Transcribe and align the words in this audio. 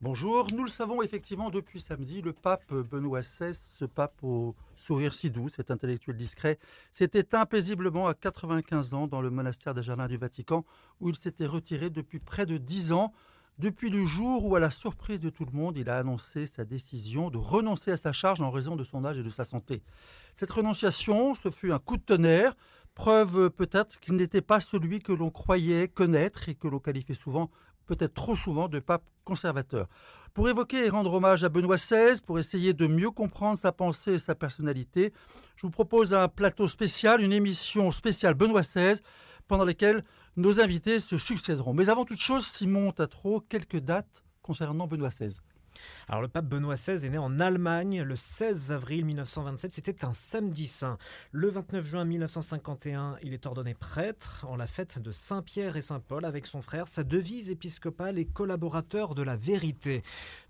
Bonjour, 0.00 0.48
nous 0.52 0.64
le 0.64 0.70
savons 0.70 1.02
effectivement 1.02 1.50
depuis 1.50 1.80
samedi, 1.80 2.20
le 2.20 2.32
pape 2.32 2.74
Benoît 2.74 3.20
XVI, 3.20 3.54
ce 3.54 3.84
pape 3.84 4.22
au 4.22 4.56
sourire 4.76 5.14
si 5.14 5.30
doux, 5.30 5.48
cet 5.48 5.70
intellectuel 5.70 6.16
discret, 6.16 6.58
s'est 6.90 7.10
éteint 7.14 7.46
paisiblement 7.46 8.08
à 8.08 8.14
95 8.14 8.92
ans 8.92 9.06
dans 9.06 9.20
le 9.20 9.30
monastère 9.30 9.72
des 9.72 9.82
Jardins 9.82 10.08
du 10.08 10.16
Vatican, 10.16 10.64
où 11.00 11.08
il 11.08 11.14
s'était 11.14 11.46
retiré 11.46 11.90
depuis 11.90 12.18
près 12.18 12.44
de 12.44 12.58
10 12.58 12.92
ans, 12.92 13.12
depuis 13.58 13.88
le 13.88 14.04
jour 14.04 14.44
où, 14.44 14.56
à 14.56 14.60
la 14.60 14.70
surprise 14.70 15.20
de 15.20 15.30
tout 15.30 15.44
le 15.44 15.56
monde, 15.56 15.76
il 15.76 15.88
a 15.88 15.96
annoncé 15.96 16.46
sa 16.46 16.64
décision 16.64 17.30
de 17.30 17.38
renoncer 17.38 17.92
à 17.92 17.96
sa 17.96 18.12
charge 18.12 18.42
en 18.42 18.50
raison 18.50 18.74
de 18.74 18.82
son 18.82 19.04
âge 19.04 19.18
et 19.18 19.22
de 19.22 19.30
sa 19.30 19.44
santé. 19.44 19.80
Cette 20.34 20.50
renonciation, 20.50 21.36
ce 21.36 21.50
fut 21.50 21.70
un 21.70 21.78
coup 21.78 21.96
de 21.96 22.02
tonnerre, 22.02 22.56
preuve 22.96 23.50
peut-être 23.50 24.00
qu'il 24.00 24.16
n'était 24.16 24.42
pas 24.42 24.58
celui 24.58 25.00
que 25.00 25.12
l'on 25.12 25.30
croyait 25.30 25.86
connaître 25.86 26.48
et 26.48 26.56
que 26.56 26.66
l'on 26.66 26.80
qualifiait 26.80 27.14
souvent 27.14 27.48
peut-être 27.86 28.14
trop 28.14 28.36
souvent, 28.36 28.68
de 28.68 28.80
pape 28.80 29.04
conservateur. 29.24 29.88
Pour 30.32 30.48
évoquer 30.48 30.86
et 30.86 30.88
rendre 30.88 31.12
hommage 31.12 31.44
à 31.44 31.48
Benoît 31.48 31.76
XVI, 31.76 32.20
pour 32.24 32.38
essayer 32.38 32.72
de 32.72 32.86
mieux 32.86 33.10
comprendre 33.10 33.58
sa 33.58 33.72
pensée 33.72 34.14
et 34.14 34.18
sa 34.18 34.34
personnalité, 34.34 35.12
je 35.56 35.62
vous 35.62 35.70
propose 35.70 36.12
un 36.12 36.28
plateau 36.28 36.66
spécial, 36.68 37.20
une 37.20 37.32
émission 37.32 37.90
spéciale 37.90 38.34
Benoît 38.34 38.62
XVI, 38.62 39.00
pendant 39.46 39.64
laquelle 39.64 40.04
nos 40.36 40.60
invités 40.60 40.98
se 40.98 41.18
succéderont. 41.18 41.74
Mais 41.74 41.88
avant 41.88 42.04
toute 42.04 42.20
chose, 42.20 42.46
Simon 42.46 42.92
Tatro, 42.92 43.40
quelques 43.40 43.78
dates 43.78 44.24
concernant 44.42 44.86
Benoît 44.86 45.10
XVI. 45.10 45.36
Alors 46.08 46.22
le 46.22 46.28
pape 46.28 46.46
Benoît 46.46 46.74
XVI 46.74 47.04
est 47.04 47.10
né 47.10 47.18
en 47.18 47.40
Allemagne 47.40 48.02
le 48.02 48.16
16 48.16 48.72
avril 48.72 49.04
1927, 49.04 49.74
c'était 49.74 50.04
un 50.04 50.12
samedi 50.12 50.66
saint. 50.66 50.98
Le 51.32 51.48
29 51.48 51.84
juin 51.84 52.04
1951, 52.04 53.16
il 53.22 53.32
est 53.32 53.46
ordonné 53.46 53.74
prêtre 53.74 54.46
en 54.48 54.56
la 54.56 54.66
fête 54.66 54.98
de 54.98 55.12
Saint-Pierre 55.12 55.76
et 55.76 55.82
Saint-Paul 55.82 56.24
avec 56.24 56.46
son 56.46 56.62
frère. 56.62 56.88
Sa 56.88 57.04
devise 57.04 57.50
épiscopale 57.50 58.18
est 58.18 58.24
collaborateur 58.24 59.14
de 59.14 59.22
la 59.22 59.36
vérité. 59.36 60.02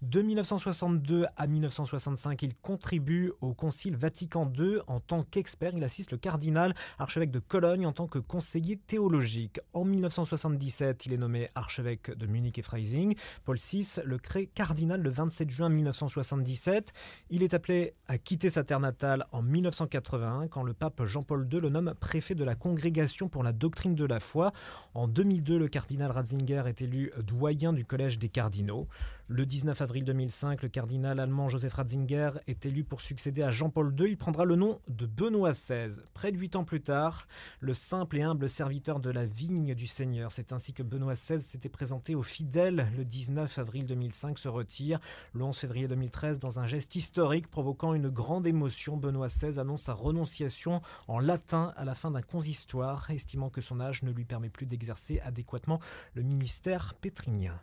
De 0.02 0.23
1962 0.23 1.27
à 1.37 1.46
1965, 1.46 2.43
il 2.43 2.54
contribue 2.56 3.32
au 3.40 3.54
Concile 3.54 3.96
Vatican 3.96 4.51
II 4.56 4.79
en 4.87 5.01
tant 5.01 5.23
qu'expert. 5.23 5.73
Il 5.74 5.84
assiste 5.84 6.12
le 6.12 6.18
cardinal 6.18 6.74
archevêque 6.99 7.30
de 7.30 7.38
Cologne 7.38 7.87
en 7.87 7.93
tant 7.93 8.06
que 8.06 8.18
conseiller 8.18 8.77
théologique. 8.77 9.60
En 9.73 9.84
1977, 9.84 11.06
il 11.06 11.12
est 11.12 11.18
nommé 11.18 11.49
archevêque 11.54 12.10
de 12.10 12.27
Munich 12.27 12.59
et 12.59 12.62
Freising. 12.62 13.15
Paul 13.45 13.56
VI 13.56 14.01
le 14.04 14.18
crée 14.18 14.46
cardinal 14.46 15.01
le 15.01 15.10
27 15.15 15.48
juin 15.48 15.68
1977. 15.68 16.93
Il 17.30 17.43
est 17.43 17.54
appelé 17.54 17.95
à 18.09 18.18
quitter 18.18 18.51
sa 18.51 18.65
terre 18.65 18.80
natale 18.80 19.26
en 19.32 19.40
1981 19.40 20.48
quand 20.48 20.62
le 20.62 20.74
pape 20.74 21.04
Jean-Paul 21.04 21.48
II 21.51 21.60
le 21.60 21.71
nomme 21.71 21.95
préfet 21.98 22.34
de 22.34 22.45
la 22.45 22.54
Congrégation 22.54 23.29
pour 23.29 23.43
la 23.43 23.52
doctrine 23.52 23.95
de 23.95 24.04
la 24.04 24.21
foi. 24.21 24.52
En 24.93 25.09
2002, 25.09 25.59
le 25.59 25.68
cardinal 25.68 26.10
Ratzinger 26.10 26.65
est 26.66 26.82
élu 26.82 27.12
doyen 27.23 27.73
du 27.73 27.84
Collège 27.84 28.18
des 28.18 28.29
cardinaux. 28.29 28.88
Le 29.27 29.47
19 29.47 29.80
avril 29.80 30.05
2005, 30.05 30.61
le 30.61 30.69
cardinal 30.69 31.19
allemand 31.19 31.49
Joseph 31.49 31.73
Ratzinger 31.73 32.33
est 32.47 32.67
élu 32.67 32.85
pour 32.85 33.01
succéder 33.01 33.43
à 33.43 33.53
Jean-Paul 33.53 33.95
II. 33.99 34.11
Il 34.11 34.19
prendra 34.19 34.45
le 34.45 34.55
nom 34.55 34.83
de 34.89 35.07
Benoît 35.07 35.53
XVI. 35.53 35.99
Près 36.13 36.30
de 36.30 36.37
huit 36.37 36.57
ans 36.57 36.65
plus 36.65 36.83
tard, 36.83 37.27
le 37.61 37.73
simple 37.73 38.19
et 38.19 38.23
humble 38.23 38.51
serviteur 38.51 39.01
de 39.01 39.09
la 39.09 39.25
vigne 39.25 39.75
du 39.75 39.87
Seigneur, 39.87 40.30
c'est 40.30 40.52
ainsi 40.52 40.75
que 40.75 40.83
Benoît 40.83 41.15
XVI 41.15 41.41
s'était 41.41 41.71
présenté 41.71 42.15
aux 42.15 42.23
fidèles 42.23 42.87
le 42.99 43.07
19 43.07 43.59
avril 43.59 43.87
2005, 43.87 44.39
se 44.39 44.49
retire. 44.49 45.01
Le 45.33 45.43
11 45.43 45.57
février 45.57 45.89
2013, 45.89 46.39
dans 46.39 46.61
un 46.61 46.67
geste 46.67 46.95
historique 46.95 47.51
provoquant 47.51 47.95
une 47.95 48.11
grande 48.11 48.47
émotion, 48.47 48.99
Benoît 48.99 49.29
XVI 49.29 49.59
annonce 49.59 49.85
sa 49.85 49.95
renonciation 49.95 50.83
en 51.09 51.19
latin 51.19 51.73
à 51.79 51.87
la 51.87 51.95
fin 51.95 52.11
d'un 52.11 52.21
consistoire, 52.21 53.11
estimant 53.11 53.49
que 53.49 53.63
son 53.63 53.80
âge 53.80 54.02
ne 54.02 54.11
lui 54.11 54.27
permet 54.27 54.51
plus 54.51 54.67
d'exercer 54.67 55.21
adéquatement 55.21 55.80
le 56.13 56.21
ministère 56.21 56.93
pétrinien. 57.01 57.59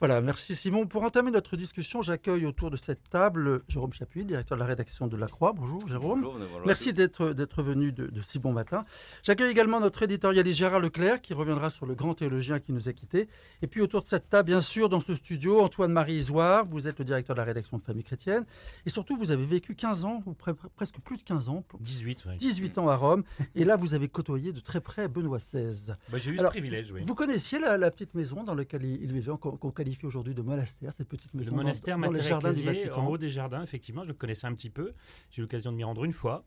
Voilà, 0.00 0.20
merci 0.20 0.56
Simon. 0.56 0.86
Pour 0.86 1.04
entamer 1.04 1.30
notre 1.30 1.56
discussion, 1.56 2.02
j'accueille 2.02 2.46
autour 2.46 2.70
de 2.70 2.76
cette 2.76 3.08
table 3.10 3.62
Jérôme 3.68 3.92
Chapuis, 3.92 4.24
directeur 4.24 4.58
de 4.58 4.60
la 4.60 4.66
rédaction 4.66 5.06
de 5.06 5.16
La 5.16 5.28
Croix. 5.28 5.52
Bonjour 5.52 5.86
Jérôme. 5.86 6.20
Bonjour, 6.20 6.66
merci 6.66 6.92
d'être 6.92 7.32
d'être 7.32 7.62
venu 7.62 7.92
de, 7.92 8.10
si 8.20 8.40
bon 8.40 8.52
matin. 8.52 8.84
J'accueille 9.22 9.52
également 9.52 9.78
notre 9.78 10.02
éditorialiste 10.02 10.58
Gérard 10.58 10.80
Leclerc 10.80 11.22
qui 11.22 11.32
reviendra 11.32 11.70
sur 11.70 11.86
le 11.86 11.94
grand 11.94 12.14
théologien 12.14 12.58
qui 12.58 12.72
nous 12.72 12.88
a 12.88 12.92
quittés. 12.92 13.28
Et 13.62 13.68
puis 13.68 13.80
autour 13.80 14.02
de 14.02 14.08
cette 14.08 14.28
table, 14.28 14.48
bien 14.48 14.60
sûr, 14.60 14.88
dans 14.88 15.00
ce 15.00 15.14
studio, 15.14 15.60
Antoine-Marie 15.60 16.16
Isoire, 16.16 16.64
vous 16.64 16.88
êtes 16.88 16.98
le 16.98 17.04
directeur 17.04 17.36
de 17.36 17.40
la 17.40 17.44
rédaction 17.44 17.78
de 17.78 17.82
Famille 17.84 18.04
Chrétienne. 18.04 18.44
Et 18.86 18.90
surtout, 18.90 19.16
vous 19.16 19.30
avez 19.30 19.46
vécu 19.46 19.76
15 19.76 20.04
ans, 20.04 20.22
ou 20.26 20.34
presque 20.34 20.98
plus 21.04 21.18
de 21.18 21.22
15 21.22 21.48
ans. 21.48 21.64
18, 21.80 22.24
18 22.36 22.78
ans 22.78 22.88
à 22.88 22.96
Rome. 22.96 23.22
et 23.54 23.64
là, 23.64 23.76
vous 23.76 23.94
avez 23.94 24.08
côtoyé 24.08 24.52
de 24.52 24.60
très 24.60 24.80
près 24.80 25.06
Benoît 25.06 25.38
XVI. 25.38 25.94
Bah, 26.10 26.18
J'ai 26.18 26.32
eu 26.32 26.38
ce 26.38 26.44
privilège, 26.44 26.90
oui. 26.92 27.04
Vous 27.06 27.14
connaissiez 27.14 27.60
la, 27.60 27.90
petite 27.92 28.14
maison 28.14 28.42
dans 28.42 28.54
laquelle 28.54 28.84
il, 28.84 29.12
vivait, 29.12 29.32
qu'on 29.40 29.70
qualifie 29.84 30.06
aujourd'hui 30.06 30.34
de 30.34 30.42
monastère, 30.42 30.92
cette 30.92 31.08
petite 31.08 31.34
maison. 31.34 31.50
Le 31.50 31.56
monastère 31.56 31.98
dans, 31.98 32.10
les 32.10 32.22
jardins 32.22 32.52
du 32.52 32.62
Vatican. 32.62 33.02
En 33.02 33.06
haut 33.06 33.18
des 33.18 33.30
jardins, 33.30 33.62
effectivement, 33.62 34.02
je 34.02 34.08
le 34.08 34.14
connaissais 34.14 34.46
un 34.46 34.54
petit 34.54 34.70
peu. 34.70 34.94
J'ai 35.30 35.40
eu 35.40 35.42
l'occasion 35.42 35.72
de 35.72 35.76
m'y 35.76 35.84
rendre 35.84 36.04
une 36.04 36.12
fois. 36.12 36.44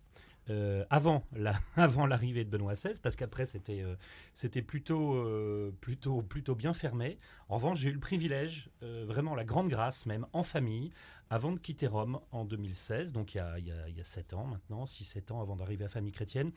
Euh, 0.49 0.85
avant 0.89 1.25
la, 1.33 1.55
avant 1.75 2.05
l'arrivée 2.05 2.45
de 2.45 2.49
Benoît 2.49 2.73
XVI, 2.73 2.97
parce 3.03 3.17
qu'après 3.17 3.45
c'était 3.45 3.81
euh, 3.81 3.95
c'était 4.33 4.61
plutôt 4.61 5.15
euh, 5.15 5.75
plutôt 5.81 6.21
plutôt 6.21 6.55
bien 6.55 6.73
fermé. 6.73 7.19
En 7.49 7.55
revanche, 7.55 7.79
j'ai 7.79 7.89
eu 7.89 7.93
le 7.93 7.99
privilège, 7.99 8.69
vraiment 8.81 9.35
la 9.35 9.43
grande 9.43 9.67
grâce 9.67 10.05
même 10.05 10.25
en 10.31 10.43
famille, 10.43 10.91
avant 11.29 11.51
de 11.51 11.59
quitter 11.59 11.87
Rome 11.87 12.21
en 12.31 12.45
2016, 12.45 13.11
donc 13.11 13.35
il 13.35 13.39
y 13.39 13.41
a 13.41 13.59
il 13.59 13.67
y 13.67 13.71
a, 13.71 13.89
il 13.89 13.97
y 13.97 13.99
a 13.99 14.05
7 14.05 14.35
ans 14.35 14.45
maintenant, 14.45 14.85
6-7 14.85 15.33
ans 15.33 15.41
avant 15.41 15.57
d'arriver 15.57 15.83
à 15.83 15.89
Famille 15.89 16.13
Chrétienne 16.13 16.53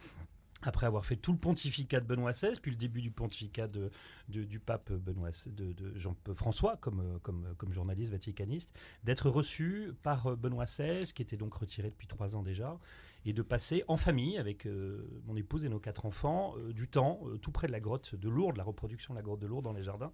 après 0.63 0.87
avoir 0.87 1.05
fait 1.05 1.17
tout 1.17 1.33
le 1.33 1.39
pontificat 1.39 2.01
de 2.01 2.07
Benoît 2.07 2.33
XVI, 2.33 2.59
puis 2.61 2.71
le 2.71 2.77
début 2.77 3.01
du 3.01 3.11
pontificat 3.11 3.69
de, 3.69 3.91
du 4.29 4.61
pape 4.61 4.93
Benoît, 4.93 5.31
de, 5.47 5.73
de 5.73 5.97
Jean-François 5.97 6.77
comme, 6.77 7.19
comme, 7.23 7.55
comme 7.57 7.73
journaliste 7.73 8.13
vaticaniste, 8.13 8.75
d'être 9.05 9.31
reçu 9.31 9.93
par 10.03 10.37
Benoît 10.37 10.65
XVI, 10.65 11.13
qui 11.13 11.23
était 11.23 11.37
donc 11.37 11.55
retiré 11.55 11.91
depuis 11.91 12.07
trois 12.07 12.37
ans 12.37 12.43
déjà, 12.43 12.79
et 13.27 13.33
de 13.33 13.43
passer 13.43 13.85
en 13.89 13.97
famille 13.97 14.39
avec 14.39 14.67
euh, 14.67 15.07
mon 15.27 15.37
épouse 15.37 15.65
et 15.65 15.69
nos 15.69 15.79
quatre 15.79 16.07
enfants 16.07 16.55
euh, 16.57 16.73
du 16.73 16.89
temps, 16.89 17.21
euh, 17.27 17.37
tout 17.39 17.51
près 17.51 17.67
de 17.67 17.73
la 17.73 17.81
grotte 17.81 18.15
de 18.15 18.29
Lourdes, 18.29 18.57
la 18.57 18.65
reproduction 18.65 19.13
de 19.15 19.19
la 19.19 19.23
grotte 19.23 19.41
de 19.41 19.47
Lourdes 19.47 19.65
dans 19.65 19.73
les 19.73 19.83
jardins, 19.83 20.13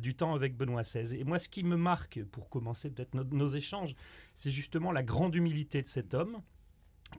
du 0.00 0.14
temps 0.14 0.34
avec 0.34 0.56
Benoît 0.56 0.82
XVI. 0.82 1.16
Et 1.16 1.24
moi, 1.24 1.38
ce 1.38 1.48
qui 1.48 1.62
me 1.62 1.76
marque, 1.76 2.22
pour 2.24 2.48
commencer 2.48 2.90
peut-être 2.90 3.14
nos 3.14 3.48
échanges, 3.48 3.94
c'est 4.34 4.50
justement 4.50 4.92
la 4.92 5.02
grande 5.02 5.34
humilité 5.34 5.82
de 5.82 5.88
cet 5.88 6.14
homme 6.14 6.40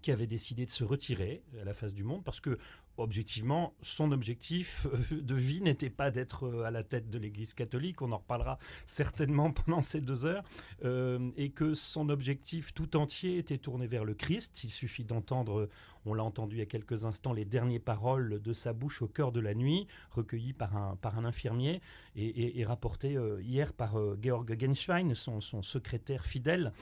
qui 0.01 0.11
avait 0.11 0.27
décidé 0.27 0.65
de 0.65 0.71
se 0.71 0.83
retirer 0.83 1.43
à 1.59 1.63
la 1.63 1.73
face 1.73 1.93
du 1.93 2.03
monde 2.03 2.23
parce 2.23 2.39
que 2.39 2.57
objectivement, 2.99 3.73
son 3.81 4.11
objectif 4.11 4.85
euh, 5.11 5.21
de 5.21 5.35
vie 5.35 5.61
n'était 5.61 5.89
pas 5.89 6.11
d'être 6.11 6.45
euh, 6.45 6.63
à 6.63 6.71
la 6.71 6.83
tête 6.83 7.09
de 7.09 7.17
l'Église 7.17 7.53
catholique, 7.53 8.01
on 8.01 8.11
en 8.11 8.17
reparlera 8.17 8.59
certainement 8.87 9.51
pendant 9.51 9.81
ces 9.81 10.01
deux 10.01 10.25
heures, 10.25 10.43
euh, 10.83 11.31
et 11.37 11.49
que 11.49 11.73
son 11.73 12.09
objectif 12.09 12.73
tout 12.73 12.97
entier 12.97 13.37
était 13.37 13.57
tourné 13.57 13.87
vers 13.87 14.05
le 14.05 14.13
Christ. 14.13 14.63
Il 14.63 14.69
suffit 14.69 15.03
d'entendre, 15.03 15.69
on 16.05 16.13
l'a 16.13 16.23
entendu 16.23 16.55
il 16.55 16.59
y 16.59 16.63
a 16.63 16.65
quelques 16.65 17.05
instants, 17.05 17.33
les 17.33 17.45
dernières 17.45 17.81
paroles 17.81 18.41
de 18.41 18.53
sa 18.53 18.73
bouche 18.73 19.01
au 19.01 19.07
cœur 19.07 19.31
de 19.31 19.39
la 19.39 19.53
nuit, 19.53 19.87
recueillies 20.11 20.53
par 20.53 20.75
un, 20.75 20.95
par 20.95 21.17
un 21.17 21.25
infirmier 21.25 21.81
et, 22.15 22.65
rapportées 22.65 23.17
hier 23.41 23.73
par 23.73 23.97
Georg 24.21 24.59
Genschwein, 24.59 25.13
son, 25.13 25.41
son 25.41 25.61
secrétaire 25.61 26.25
fidèle. 26.25 26.73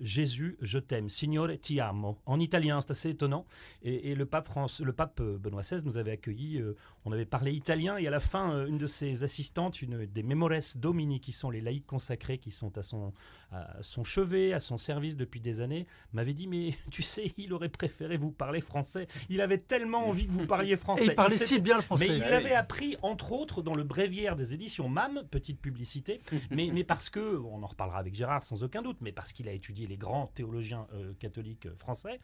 Jésus, 0.00 0.56
je 0.60 0.78
t'aime, 0.78 1.08
Signore 1.08 1.58
ti 1.60 1.80
amo. 1.80 2.18
En 2.26 2.40
italien, 2.40 2.80
c'est 2.80 2.92
assez 2.92 3.10
étonnant. 3.10 3.46
Et, 3.82 4.14
le 4.14 4.26
pape, 4.26 4.46
France, 4.46 4.80
le 4.80 4.92
pape 4.92 5.20
Benoît 5.20 5.62
XVI 5.62 5.84
nous 5.84 5.96
avait 5.96 6.12
accueillis, 6.12 6.58
euh, 6.58 6.76
on 7.04 7.12
avait 7.12 7.24
parlé 7.24 7.52
italien 7.52 7.96
et 7.96 8.06
à 8.06 8.10
la 8.10 8.20
fin, 8.20 8.52
euh, 8.52 8.66
une 8.66 8.78
de 8.78 8.86
ses 8.86 9.24
assistantes, 9.24 9.82
une 9.82 10.06
des 10.06 10.22
Memores 10.22 10.76
Domini, 10.76 11.20
qui 11.20 11.32
sont 11.32 11.50
les 11.50 11.60
laïcs 11.60 11.86
consacrés 11.86 12.38
qui 12.38 12.50
sont 12.50 12.76
à 12.78 12.82
son, 12.82 13.12
à 13.52 13.82
son 13.82 14.04
chevet, 14.04 14.52
à 14.52 14.60
son 14.60 14.78
service 14.78 15.16
depuis 15.16 15.40
des 15.40 15.60
années, 15.60 15.86
m'avait 16.12 16.34
dit 16.34 16.46
Mais 16.46 16.74
tu 16.90 17.02
sais, 17.02 17.32
il 17.36 17.52
aurait 17.52 17.68
préféré 17.68 18.16
vous 18.16 18.32
parler 18.40 18.62
français. 18.62 19.06
Il 19.28 19.42
avait 19.42 19.58
tellement 19.58 20.08
envie 20.08 20.26
que 20.26 20.32
vous 20.32 20.46
parliez 20.56 20.76
français. 20.76 21.04
il 21.06 21.14
parlait 21.14 21.36
si 21.36 21.60
bien 21.60 21.76
le 21.76 21.82
français. 21.82 22.08
Mais 22.08 22.16
il 22.16 22.20
l'avait 22.20 22.54
appris, 22.54 22.96
entre 23.02 23.32
autres, 23.32 23.60
dans 23.60 23.74
le 23.74 23.84
bréviaire 23.84 24.34
des 24.34 24.54
éditions 24.54 24.88
MAM, 24.88 25.22
petite 25.30 25.60
publicité, 25.60 26.20
mais, 26.50 26.70
mais 26.72 26.82
parce 26.84 27.10
que, 27.10 27.38
on 27.38 27.62
en 27.62 27.66
reparlera 27.66 27.98
avec 27.98 28.14
Gérard 28.14 28.42
sans 28.42 28.64
aucun 28.64 28.80
doute, 28.80 28.96
mais 29.02 29.12
parce 29.12 29.34
qu'il 29.34 29.46
a 29.48 29.52
étudié 29.52 29.86
les 29.86 29.98
grands 29.98 30.28
théologiens 30.28 30.86
euh, 30.94 31.12
catholiques 31.18 31.68
français 31.78 32.20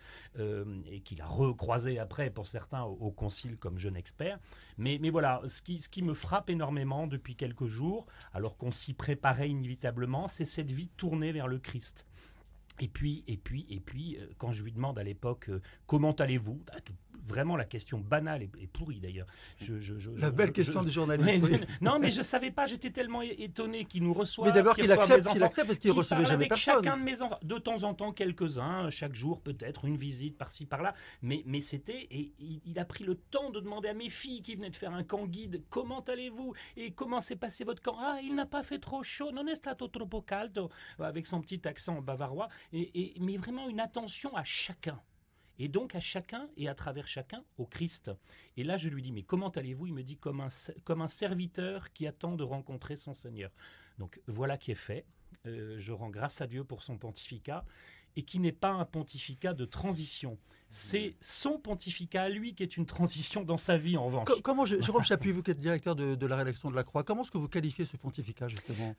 et 0.90 1.00
qu'il 1.00 1.20
a 1.20 1.26
recroisé 1.26 1.98
après, 1.98 2.30
pour 2.30 2.46
certains, 2.46 2.82
au, 2.82 2.96
au 3.00 3.10
concile 3.10 3.56
comme 3.58 3.78
jeune 3.78 3.96
expert. 3.96 4.38
Mais, 4.78 4.98
mais 5.00 5.10
voilà, 5.10 5.42
ce 5.46 5.60
qui, 5.62 5.78
ce 5.78 5.88
qui 5.88 6.02
me 6.02 6.14
frappe 6.14 6.50
énormément 6.50 7.06
depuis 7.06 7.36
quelques 7.36 7.66
jours, 7.66 8.06
alors 8.32 8.56
qu'on 8.56 8.70
s'y 8.70 8.94
préparait 8.94 9.48
inévitablement, 9.48 10.28
c'est 10.28 10.44
cette 10.44 10.72
vie 10.72 10.88
tournée 10.96 11.32
vers 11.32 11.48
le 11.48 11.58
Christ. 11.58 12.06
Et 12.80 12.88
puis, 12.88 13.24
et 13.26 13.36
puis, 13.36 13.66
et 13.70 13.80
puis, 13.80 14.18
euh, 14.18 14.26
quand 14.38 14.52
je 14.52 14.62
lui 14.62 14.72
demande 14.72 14.98
à 14.98 15.02
l'époque 15.02 15.48
euh, 15.48 15.62
comment 15.86 16.12
allez-vous, 16.12 16.62
bah, 16.66 16.74
vraiment 17.24 17.56
la 17.56 17.64
question 17.64 17.98
banale 17.98 18.42
et, 18.42 18.66
pourrie 18.66 19.00
d'ailleurs. 19.00 19.26
la 20.16 20.30
belle 20.30 20.52
question 20.52 20.82
du 20.82 20.90
journaliste. 20.96 21.44
non, 21.80 21.98
mais 21.98 22.10
je 22.10 22.22
savais 22.22 22.50
pas. 22.50 22.66
J'étais 22.66 22.90
tellement 22.90 23.22
étonné 23.22 23.84
qu'il 23.84 24.02
nous 24.02 24.12
reçoit. 24.12 24.46
Mais 24.46 24.52
d'abord 24.52 24.76
qu'il 24.76 24.90
accepte, 24.90 25.28
qu'il 25.28 25.42
accepte 25.42 25.66
parce 25.66 25.78
qu'il 25.78 25.92
recevait 25.92 26.24
jamais 26.24 26.46
avec 26.46 26.56
chacun 26.56 26.96
de 26.96 27.02
mes 27.02 27.22
enfants. 27.22 27.38
De 27.42 27.58
temps 27.58 27.82
en 27.82 27.94
temps, 27.94 28.12
quelques-uns, 28.12 28.90
chaque 28.90 29.14
jour 29.14 29.40
peut-être 29.40 29.84
une 29.84 29.96
visite 29.96 30.36
par-ci 30.36 30.66
par-là. 30.66 30.94
Mais 31.22 31.42
mais 31.46 31.60
c'était 31.60 32.06
et 32.10 32.32
il, 32.64 32.78
a 32.78 32.84
pris 32.84 33.04
le 33.04 33.14
temps 33.14 33.50
de 33.50 33.60
demander 33.60 33.88
à 33.88 33.94
mes 33.94 34.10
filles 34.10 34.42
qui 34.42 34.54
venaient 34.54 34.70
de 34.70 34.76
faire 34.76 34.92
un 34.92 35.04
camp 35.04 35.26
guide 35.26 35.62
comment 35.70 36.00
allez-vous? 36.00 36.54
Et 36.76 36.92
comment 36.92 37.20
s'est 37.20 37.36
passé 37.36 37.64
votre 37.64 37.82
camp? 37.82 37.96
Ah, 38.00 38.18
il 38.22 38.34
n'a 38.34 38.46
pas 38.46 38.62
fait 38.62 38.78
trop 38.78 39.02
chaud. 39.02 39.32
Non 39.32 39.48
è 39.48 39.54
stato 39.54 39.88
troppo 39.88 40.22
caldo? 40.22 40.70
Avec 40.98 41.26
son 41.26 41.40
petit 41.40 41.66
accent 41.66 42.00
bavarois. 42.02 42.48
et 42.72 43.14
mais 43.20 43.36
vraiment 43.36 43.68
une 43.68 43.80
attention 43.80 44.34
à 44.36 44.44
chacun 44.44 45.00
et 45.58 45.68
donc 45.68 45.94
à 45.94 46.00
chacun 46.00 46.48
et 46.56 46.68
à 46.68 46.74
travers 46.74 47.08
chacun 47.08 47.44
au 47.58 47.66
Christ. 47.66 48.10
Et 48.56 48.64
là, 48.64 48.76
je 48.76 48.88
lui 48.88 49.02
dis, 49.02 49.12
mais 49.12 49.22
comment 49.22 49.48
allez-vous? 49.50 49.86
Il 49.86 49.94
me 49.94 50.02
dit, 50.02 50.16
comme 50.16 50.40
un, 50.40 50.48
comme 50.84 51.02
un 51.02 51.08
serviteur 51.08 51.92
qui 51.92 52.06
attend 52.06 52.36
de 52.36 52.44
rencontrer 52.44 52.96
son 52.96 53.14
Seigneur. 53.14 53.50
Donc 53.98 54.20
voilà 54.26 54.58
qui 54.58 54.72
est 54.72 54.74
fait. 54.74 55.04
Euh, 55.46 55.76
je 55.78 55.92
rends 55.92 56.10
grâce 56.10 56.40
à 56.40 56.46
Dieu 56.46 56.64
pour 56.64 56.82
son 56.82 56.98
pontificat 56.98 57.64
et 58.16 58.22
qui 58.22 58.40
n'est 58.40 58.52
pas 58.52 58.70
un 58.70 58.84
pontificat 58.84 59.54
de 59.54 59.64
transition. 59.64 60.38
C'est 60.68 61.14
son 61.20 61.58
pontificat 61.58 62.24
à 62.24 62.28
lui 62.28 62.54
qui 62.54 62.62
est 62.62 62.76
une 62.76 62.86
transition 62.86 63.42
dans 63.42 63.56
sa 63.56 63.78
vie, 63.78 63.96
en 63.96 64.06
revanche. 64.06 64.28
comment, 64.42 64.66
Jérôme 64.66 65.02
Chapuis, 65.04 65.30
vous 65.30 65.42
qui 65.42 65.52
êtes 65.52 65.58
directeur 65.58 65.94
de, 65.94 66.26
la 66.26 66.36
rédaction 66.36 66.70
de 66.70 66.76
la 66.76 66.82
Croix, 66.82 67.04
comment 67.04 67.22
est-ce 67.22 67.30
que 67.30 67.38
vous 67.38 67.48
qualifiez 67.48 67.84
ce 67.84 67.96
pontificat, 67.96 68.48
justement? 68.48 68.94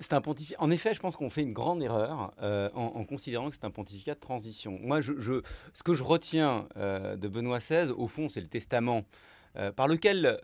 C'est 0.00 0.12
un 0.12 0.20
pontificat. 0.20 0.60
En 0.60 0.70
effet, 0.70 0.94
je 0.94 1.00
pense 1.00 1.16
qu'on 1.16 1.30
fait 1.30 1.42
une 1.42 1.52
grande 1.52 1.82
erreur 1.82 2.34
euh, 2.42 2.68
en, 2.74 3.04
considérant 3.04 3.48
que 3.48 3.54
c'est 3.54 3.64
un 3.64 3.70
pontificat 3.70 4.14
de 4.14 4.20
transition. 4.20 4.78
Moi, 4.82 5.00
je, 5.00 5.42
ce 5.72 5.82
que 5.82 5.94
je 5.94 6.02
retiens 6.02 6.66
euh, 6.76 7.16
de 7.16 7.28
Benoît 7.28 7.58
XVI, 7.58 7.92
au 7.92 8.08
fond, 8.08 8.28
c'est 8.28 8.40
le 8.40 8.48
testament. 8.48 9.04
Euh, 9.54 9.70
par 9.70 9.86
lequel 9.86 10.40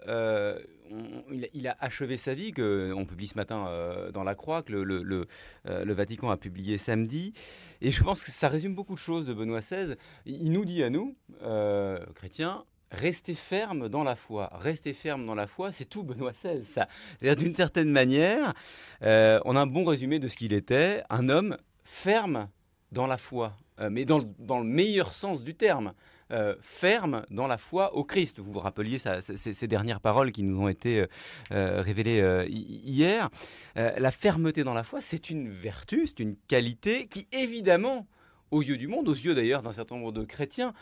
il, 1.55 1.67
a 1.67 1.77
achevé 1.81 2.19
sa 2.19 2.35
vie, 2.35 2.53
qu'on 2.53 3.07
publie 3.07 3.27
ce 3.27 3.37
matin 3.37 3.71
dans 4.13 4.23
La 4.23 4.35
Croix, 4.35 4.63
que 4.63 4.73
le, 4.73 5.03
le, 5.03 5.93
Vatican 5.93 6.31
a 6.31 6.37
publié 6.37 6.79
samedi. 6.79 7.33
Et 7.81 7.93
je 7.93 8.03
pense 8.03 8.25
que 8.25 8.31
ça 8.31 8.49
résume 8.49 8.75
beaucoup 8.75 8.95
de 8.95 8.99
choses 8.99 9.27
de 9.27 9.35
Benoît 9.35 9.61
XVI. 9.61 9.95
Il 10.27 10.53
nous 10.53 10.65
dit 10.65 10.83
à 10.83 10.91
nous, 10.91 11.17
euh, 11.43 11.99
chrétiens, 12.15 12.65
restez 12.91 13.35
fermes 13.35 13.89
dans 13.89 14.03
la 14.03 14.17
foi. 14.17 14.51
Restez 14.55 14.93
fermes 14.93 15.27
dans 15.27 15.35
la 15.35 15.47
foi, 15.47 15.73
c'est 15.73 15.85
tout 15.85 16.03
Benoît 16.03 16.33
XVI. 16.33 16.65
Ça. 16.65 16.89
D'une 17.35 17.55
certaine 17.55 17.91
manière, 17.91 18.55
euh, 19.03 19.41
on 19.45 19.57
a 19.57 19.61
un 19.61 19.67
bon 19.67 19.85
résumé 19.85 20.19
de 20.19 20.29
ce 20.29 20.37
qu'il 20.37 20.53
était, 20.53 21.03
un 21.11 21.29
homme 21.29 21.57
ferme 21.85 22.49
dans 22.91 23.07
la 23.07 23.19
foi, 23.19 23.57
euh, 23.81 23.91
mais 23.91 24.05
dans, 24.05 24.21
dans, 24.39 24.59
le 24.59 24.65
meilleur 24.65 25.13
sens 25.13 25.45
du 25.45 25.55
terme. 25.55 25.93
Euh, 26.31 26.57
ferme 26.61 27.25
dans 27.31 27.47
la 27.47 27.57
foi 27.57 27.95
au 27.95 28.05
Christ. 28.05 28.39
Vous 28.39 28.53
vous 28.53 28.59
rappeliez 28.59 28.99
ces, 28.99 29.67
dernières 29.67 30.01
paroles 30.01 30.31
qui 30.31 30.43
nous 30.43 30.61
ont 30.61 30.69
été 30.69 31.01
euh, 31.01 31.07
euh, 31.53 31.81
révélées 31.81 32.47
hier. 32.51 33.31
la 33.77 34.11
fermeté 34.11 34.63
dans 34.63 34.75
la 34.75 34.83
foi, 34.83 35.01
c'est 35.01 35.31
une 35.31 35.49
vertu, 35.49 36.07
c'est 36.07 36.21
une 36.21 36.37
qualité 36.47 37.07
qui, 37.07 37.27
évidemment, 37.33 38.07
aux 38.51 38.63
yeux 38.63 38.77
du 38.77 38.89
monde, 38.89 39.09
aux 39.09 39.15
yeux 39.15 39.35
d'ailleurs 39.35 39.63
d'un 39.63 39.73
certain 39.73 39.97
nombre 39.97 40.13
de 40.13 40.25
chrétiens, 40.25 40.75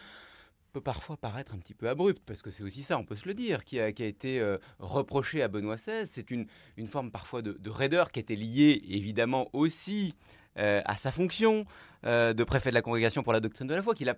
peut 0.72 0.81
parfois 0.81 1.16
paraître 1.16 1.54
un 1.54 1.58
petit 1.58 1.75
peu 1.75 1.88
abrupte, 1.88 2.22
parce 2.26 2.42
que 2.42 2.50
c'est 2.50 2.64
aussi 2.64 2.82
ça, 2.82 2.99
on 2.99 3.04
peut 3.04 3.16
se 3.16 3.28
le 3.28 3.34
dire, 3.34 3.64
qui 3.64 3.78
a, 3.78 3.88
été 3.88 4.56
reproché 4.81 5.42
à 5.42 5.49
Benoît 5.49 5.76
XVI. 5.76 6.06
C'est 6.06 6.31
une, 6.32 6.49
forme 6.88 7.12
parfois 7.12 7.42
de, 7.42 7.52
de, 7.52 7.70
raideur 7.70 8.10
qui 8.10 8.19
était 8.19 8.34
liée 8.34 8.82
évidemment 8.88 9.49
aussi 9.52 10.14
euh, 10.58 10.80
à 10.86 10.96
sa 10.96 11.10
fonction 11.10 11.66
euh, 12.04 12.32
de 12.32 12.42
préfet 12.42 12.70
de 12.70 12.74
la 12.74 12.82
congrégation 12.82 13.22
pour 13.22 13.34
la 13.34 13.40
doctrine 13.40 13.66
de 13.66 13.74
la 13.74 13.82
foi, 13.82 13.94
qu'il 13.94 14.08
a, 14.08 14.14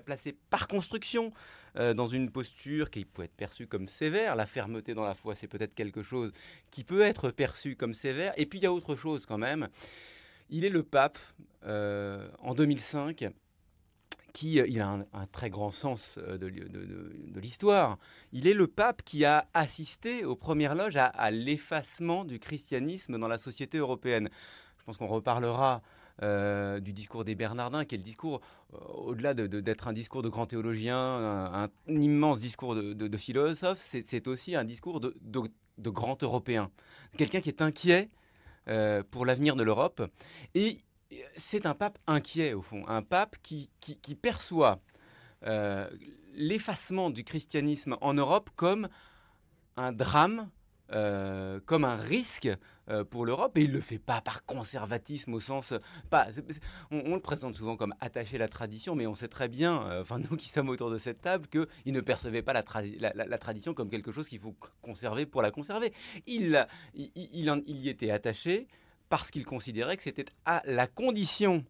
placé 0.00 0.36
par 0.50 0.68
construction 0.68 1.32
euh, 1.76 1.94
dans 1.94 2.06
une 2.06 2.30
posture 2.30 2.90
qui 2.90 3.06
peut 3.06 3.22
être 3.22 3.36
perçue 3.36 3.66
comme 3.66 3.88
sévère. 3.88 4.36
La 4.36 4.44
fermeté 4.44 4.92
dans 4.92 5.04
la 5.04 5.14
foi, 5.14 5.34
c'est 5.34 5.46
peut-être 5.46 5.74
quelque 5.74 6.02
chose 6.02 6.32
qui 6.70 6.84
peut 6.84 7.00
être 7.00 7.30
perçu 7.30 7.74
comme 7.74 7.94
sévère. 7.94 8.34
Et 8.36 8.44
puis 8.44 8.58
il 8.58 8.62
y 8.62 8.66
a 8.66 8.72
autre 8.72 8.96
chose 8.96 9.24
quand 9.24 9.38
même. 9.38 9.68
Il 10.50 10.64
est 10.64 10.70
le 10.70 10.82
pape 10.82 11.18
en 11.64 12.54
2005 12.54 13.26
qui 14.32 14.54
il 14.54 14.80
a 14.80 14.88
un, 14.88 15.26
très 15.32 15.50
grand 15.50 15.70
sens 15.70 16.18
de, 16.18 16.46
l'histoire. 17.40 17.98
Il 18.32 18.46
est 18.46 18.54
le 18.54 18.66
pape 18.66 19.02
qui 19.02 19.24
a 19.24 19.48
assisté 19.52 20.24
aux 20.24 20.36
premières 20.36 20.74
loges 20.74 20.96
à 20.96 21.30
l'effacement 21.30 22.24
du 22.24 22.38
christianisme 22.38 23.18
dans 23.18 23.28
la 23.28 23.38
société 23.38 23.78
européenne. 23.78 24.30
Pense 24.88 24.96
qu'on 24.96 25.06
reparlera 25.06 25.82
euh, 26.22 26.80
du 26.80 26.94
discours 26.94 27.22
des 27.22 27.34
Bernardins, 27.34 27.84
qui 27.84 27.94
est 27.94 27.98
le 27.98 28.04
discours, 28.04 28.40
euh, 28.72 28.78
au-delà 28.94 29.34
d'être 29.34 29.86
un 29.86 29.92
discours 29.92 30.22
de 30.22 30.30
grand 30.30 30.46
théologien, 30.46 30.96
un, 30.96 31.68
immense 31.88 32.38
discours 32.38 32.74
de, 32.74 33.16
philosophe, 33.18 33.80
c'est 33.82 34.26
aussi 34.28 34.56
un 34.56 34.64
discours 34.64 34.98
de, 35.00 35.12
grand 35.78 36.22
Européen. 36.22 36.70
Quelqu'un 37.18 37.42
qui 37.42 37.50
est 37.50 37.60
inquiet 37.60 38.08
euh, 38.68 39.02
pour 39.10 39.26
l'avenir 39.26 39.56
de 39.56 39.62
l'Europe. 39.62 40.00
Et 40.54 40.80
c'est 41.36 41.66
un 41.66 41.74
pape 41.74 41.98
inquiet, 42.06 42.54
au 42.54 42.62
fond. 42.62 42.82
Un 42.88 43.02
pape 43.02 43.36
qui 43.42 43.68
perçoit 44.22 44.80
l'effacement 46.32 47.10
du 47.10 47.24
christianisme 47.24 47.98
en 48.00 48.14
Europe 48.14 48.48
comme 48.56 48.88
un 49.76 49.92
drame 49.92 50.48
euh, 50.90 51.60
comme 51.66 51.84
un 51.84 51.96
risque 51.96 52.48
euh, 52.88 53.04
pour 53.04 53.26
l'Europe. 53.26 53.58
Et 53.58 53.62
il 53.62 53.68
ne 53.68 53.74
le 53.74 53.82
fait 53.82 53.98
pas 53.98 54.22
par 54.22 54.46
conservatisme 54.46 55.34
au 55.34 55.40
sens 55.40 55.74
pas 56.08 56.28
on, 56.90 57.14
le 57.14 57.20
présente 57.20 57.54
souvent 57.54 57.76
comme 57.76 57.94
attaché 58.00 58.36
à 58.36 58.38
la 58.38 58.48
tradition 58.48 58.94
mais 58.94 59.06
on 59.06 59.14
sait 59.14 59.28
très 59.28 59.48
bien 59.48 59.82
euh, 59.82 60.04
nous 60.30 60.38
qui 60.38 60.48
sommes 60.48 60.70
autour 60.70 60.90
de 60.90 60.96
cette 60.96 61.20
table 61.20 61.46
qu'il 61.48 61.92
ne 61.92 62.00
percevait 62.00 62.40
pas 62.40 62.54
la, 62.54 62.62
tradition 63.38 63.74
comme 63.74 63.90
quelque 63.90 64.12
chose 64.12 64.28
qu'il 64.28 64.38
faut 64.40 64.56
conserver 64.80 65.26
pour 65.26 65.42
la 65.42 65.50
conserver. 65.50 65.92
Il, 66.26 66.66
il, 66.94 67.60
y 67.66 67.88
était 67.90 68.10
attaché 68.10 68.66
parce 69.10 69.30
qu'il 69.30 69.44
considérait 69.44 69.98
que 69.98 70.02
c'était 70.02 70.24
à 70.46 70.62
la 70.64 70.86
condition 70.86 71.66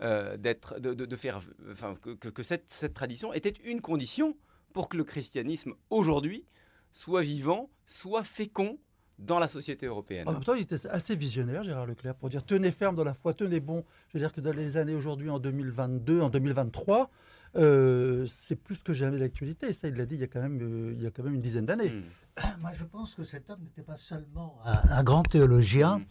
d'être 0.00 0.78
de, 0.78 1.16
faire 1.16 1.42
enfin 1.72 1.96
que, 2.02 2.42
cette 2.44 2.94
tradition 2.94 3.32
était 3.32 3.54
une 3.64 3.80
condition 3.80 4.36
pour 4.72 4.88
que 4.88 4.96
le 4.96 5.02
christianisme 5.02 5.74
aujourd'hui 5.90 6.44
soit 6.92 7.22
vivant, 7.22 7.70
soit 7.86 8.24
fécond 8.24 8.78
dans 9.20 9.38
la 9.38 9.48
société 9.48 9.86
européenne. 9.86 10.26
En 10.28 10.32
même 10.32 10.44
temps, 10.44 10.54
il 10.54 10.62
était 10.62 10.86
assez 10.86 11.14
visionnaire, 11.14 11.62
Gérard 11.62 11.86
Leclerc, 11.86 12.14
pour 12.14 12.30
dire 12.30 12.44
tenez 12.44 12.70
ferme 12.70 12.96
dans 12.96 13.04
la 13.04 13.14
foi, 13.14 13.34
tenez 13.34 13.60
bon. 13.60 13.84
Je 14.08 14.18
veux 14.18 14.20
dire 14.20 14.32
que 14.32 14.40
dans 14.40 14.52
les 14.52 14.76
années 14.76 14.94
aujourd'hui, 14.94 15.28
en 15.28 15.38
2022, 15.38 16.20
en 16.20 16.30
2023, 16.30 17.10
euh, 17.56 18.26
c'est 18.26 18.56
plus 18.56 18.78
que 18.78 18.92
jamais 18.92 19.18
d'actualité. 19.18 19.72
Ça, 19.72 19.88
il 19.88 19.94
l'a 19.94 20.06
dit 20.06 20.14
il 20.14 20.20
y 20.20 20.24
a 20.24 20.28
quand 20.28 20.40
même, 20.40 20.60
euh, 20.62 20.94
il 20.94 21.02
y 21.02 21.06
a 21.06 21.10
quand 21.10 21.22
même 21.22 21.34
une 21.34 21.40
dizaine 21.40 21.66
d'années. 21.66 21.90
Hmm. 21.90 22.60
Moi, 22.60 22.70
je 22.72 22.84
pense 22.84 23.14
que 23.14 23.24
cet 23.24 23.50
homme 23.50 23.60
n'était 23.60 23.82
pas 23.82 23.96
seulement 23.96 24.60
un, 24.64 25.02
grand 25.02 25.22
théologien, 25.22 25.98
hmm. 25.98 26.04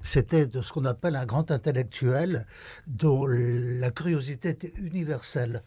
c'était 0.00 0.46
de 0.46 0.62
ce 0.62 0.72
qu'on 0.72 0.84
appelle 0.84 1.16
un 1.16 1.26
grand 1.26 1.50
intellectuel 1.50 2.46
dont 2.86 3.26
la 3.26 3.90
curiosité 3.90 4.50
était 4.50 4.72
universelle. 4.76 5.62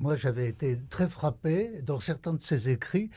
Moi, 0.00 0.16
j'avais 0.16 0.48
été 0.48 0.80
très 0.88 1.10
frappé 1.10 1.82
dans 1.82 2.00
certains 2.00 2.32
de 2.32 2.40
ses 2.40 2.70
écrits 2.70 3.10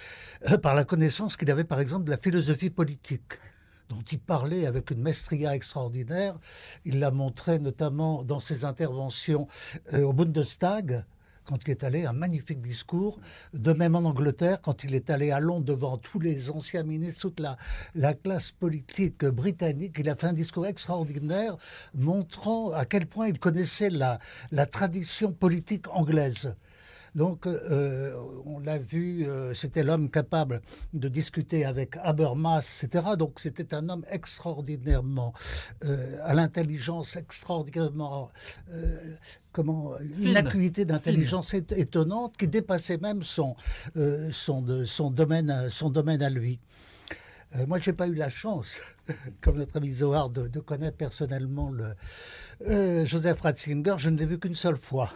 euh, 0.49 0.57
par 0.57 0.75
la 0.75 0.83
connaissance 0.83 1.37
qu'il 1.37 1.49
avait, 1.49 1.63
par 1.63 1.79
exemple, 1.79 2.03
de 2.03 2.11
la 2.11 2.17
philosophie 2.17 2.69
politique 2.69 3.39
dont 3.87 4.01
il 4.11 4.19
parlait 4.19 4.65
avec 4.65 4.91
une 4.91 5.01
maestria 5.01 5.55
extraordinaire. 5.55 6.37
Il 6.83 6.99
l'a 6.99 7.09
montré 7.09 7.57
notamment 7.59 8.25
dans 8.25 8.41
ses 8.41 8.65
interventions 8.65 9.47
euh, 9.93 10.01
au 10.01 10.11
Bundestag, 10.11 11.05
quand 11.45 11.57
il 11.65 11.71
est 11.71 11.85
allé, 11.85 12.05
un 12.05 12.11
magnifique 12.11 12.61
discours. 12.61 13.17
De 13.53 13.71
même 13.71 13.95
en 13.95 13.99
Angleterre, 13.99 14.61
quand 14.61 14.83
il 14.83 14.93
est 14.93 15.09
allé 15.09 15.31
à 15.31 15.39
Londres 15.39 15.65
devant 15.65 15.97
tous 15.97 16.19
les 16.19 16.49
anciens 16.49 16.83
ministres, 16.83 17.21
toute 17.21 17.39
la, 17.39 17.55
la 17.95 18.13
classe 18.13 18.51
politique 18.51 19.23
britannique, 19.23 19.95
il 19.99 20.09
a 20.09 20.17
fait 20.17 20.27
un 20.27 20.33
discours 20.33 20.67
extraordinaire 20.67 21.55
montrant 21.93 22.73
à 22.73 22.83
quel 22.83 23.05
point 23.05 23.29
il 23.29 23.39
connaissait 23.39 23.89
la 23.89 24.65
tradition 24.65 25.31
politique 25.31 25.87
anglaise. 25.89 26.53
Donc, 27.15 27.45
euh, 27.45 28.15
on 28.45 28.59
l'a 28.59 28.79
vu, 28.79 29.27
euh, 29.27 29.53
c'était 29.53 29.83
l'homme 29.83 30.09
capable 30.09 30.61
de 30.93 31.07
discuter 31.07 31.63
avec 31.63 31.97
Habermas, 32.01 32.81
etc. 32.83 33.09
Donc, 33.17 33.39
c'était 33.39 33.75
un 33.75 33.87
homme 33.89 34.03
extraordinairement, 34.09 35.33
euh, 35.83 36.17
à 36.23 36.33
l'intelligence 36.33 37.15
extraordinairement, 37.15 38.31
comment, 39.51 39.93
une 40.19 40.37
acuité 40.37 40.85
d'intelligence 40.85 41.53
étonnante 41.53 42.35
qui 42.37 42.47
dépassait 42.47 42.97
même 42.97 43.21
son, 43.23 43.55
son, 44.31 44.85
son, 44.85 45.11
domaine, 45.11 45.69
son 45.69 45.89
domaine 45.89 46.23
à 46.23 46.29
lui. 46.29 46.59
moi, 47.67 47.77
j'ai 47.77 47.93
pas 47.93 48.07
eu 48.07 48.15
la 48.15 48.29
chance 48.29 48.79
comme 49.41 49.57
notre 49.57 49.77
ami 49.77 49.91
Zohar, 49.91 50.29
de, 50.29 50.59
connaître 50.59 50.97
personnellement 50.97 51.69
le, 51.69 51.95
euh, 52.67 53.05
Joseph 53.05 53.41
Ratzinger. 53.41 53.95
Je 53.97 54.09
ne 54.09 54.17
l'ai 54.17 54.25
vu 54.25 54.39
qu'une 54.39 54.55
seule 54.55 54.77
fois. 54.77 55.11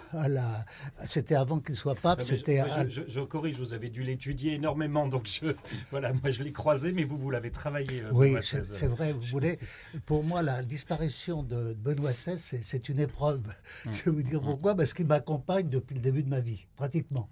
C'était 1.06 1.36
avant 1.36 1.60
qu'il 1.60 1.76
soit 1.76 1.96
pape. 1.96 2.22
C'était 2.22 2.64
je, 2.90 3.22
corrige, 3.22 3.60
vous 3.60 3.74
avez 3.74 3.90
dû 3.90 4.04
l'étudier 4.04 4.54
énormément. 4.54 5.08
Donc 5.08 5.28
je, 5.28 5.54
voilà, 5.92 6.12
moi 6.14 6.30
je 6.30 6.44
l'ai 6.44 6.52
croisé, 6.52 6.92
mais 6.92 7.04
vous, 7.04 7.18
vous 7.18 7.32
l'avez 7.32 7.52
travaillé. 7.52 8.02
Euh, 8.02 8.12
oui, 8.12 8.36
c'est 8.42 8.88
vrai. 8.88 9.14
Vous 9.14 9.22
voulez, 9.32 9.60
pour 10.06 10.24
moi, 10.24 10.42
la 10.42 10.64
disparition 10.64 11.44
de 11.44 11.74
Benoît 11.74 12.12
XVI, 12.12 12.38
c'est 12.38 12.90
une 12.90 13.00
épreuve. 13.00 13.44
Hum. 13.86 13.94
Je 13.94 14.04
vais 14.04 14.12
vous 14.12 14.24
dire 14.24 14.40
hum. 14.40 14.46
pourquoi. 14.46 14.76
Parce 14.76 14.94
qu'il 14.94 15.08
m'accompagne 15.08 15.70
depuis 15.70 15.96
le 15.96 16.02
début 16.02 16.24
de 16.24 16.30
ma 16.30 16.40
vie, 16.40 16.66
pratiquement. 16.76 17.30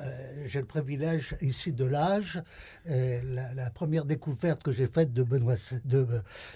Euh, 0.00 0.44
j'ai 0.46 0.60
le 0.60 0.66
privilège 0.66 1.36
ici 1.42 1.72
de 1.72 1.84
l'âge. 1.84 2.42
La, 2.86 3.52
la, 3.54 3.70
première 3.70 4.04
découverte 4.04 4.62
que 4.62 4.72
j'ai 4.72 4.86
faite 4.86 5.12
de 5.12 5.22
Benoît 5.22 5.56
de, 5.84 6.06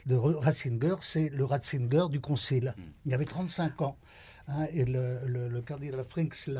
de 0.06 0.14
Ratzinger, 0.14 0.96
c'est 1.00 1.28
le 1.28 1.44
Ratzinger 1.44 2.06
du 2.10 2.20
Concile. 2.20 2.74
Mm. 2.76 2.82
Il 3.06 3.10
y 3.12 3.14
avait 3.14 3.24
35 3.24 3.82
ans. 3.82 3.96
Hein, 4.48 4.66
et 4.72 4.84
le, 4.84 5.20
le, 5.26 5.62
cardinal 5.62 6.02
Frinks 6.02 6.50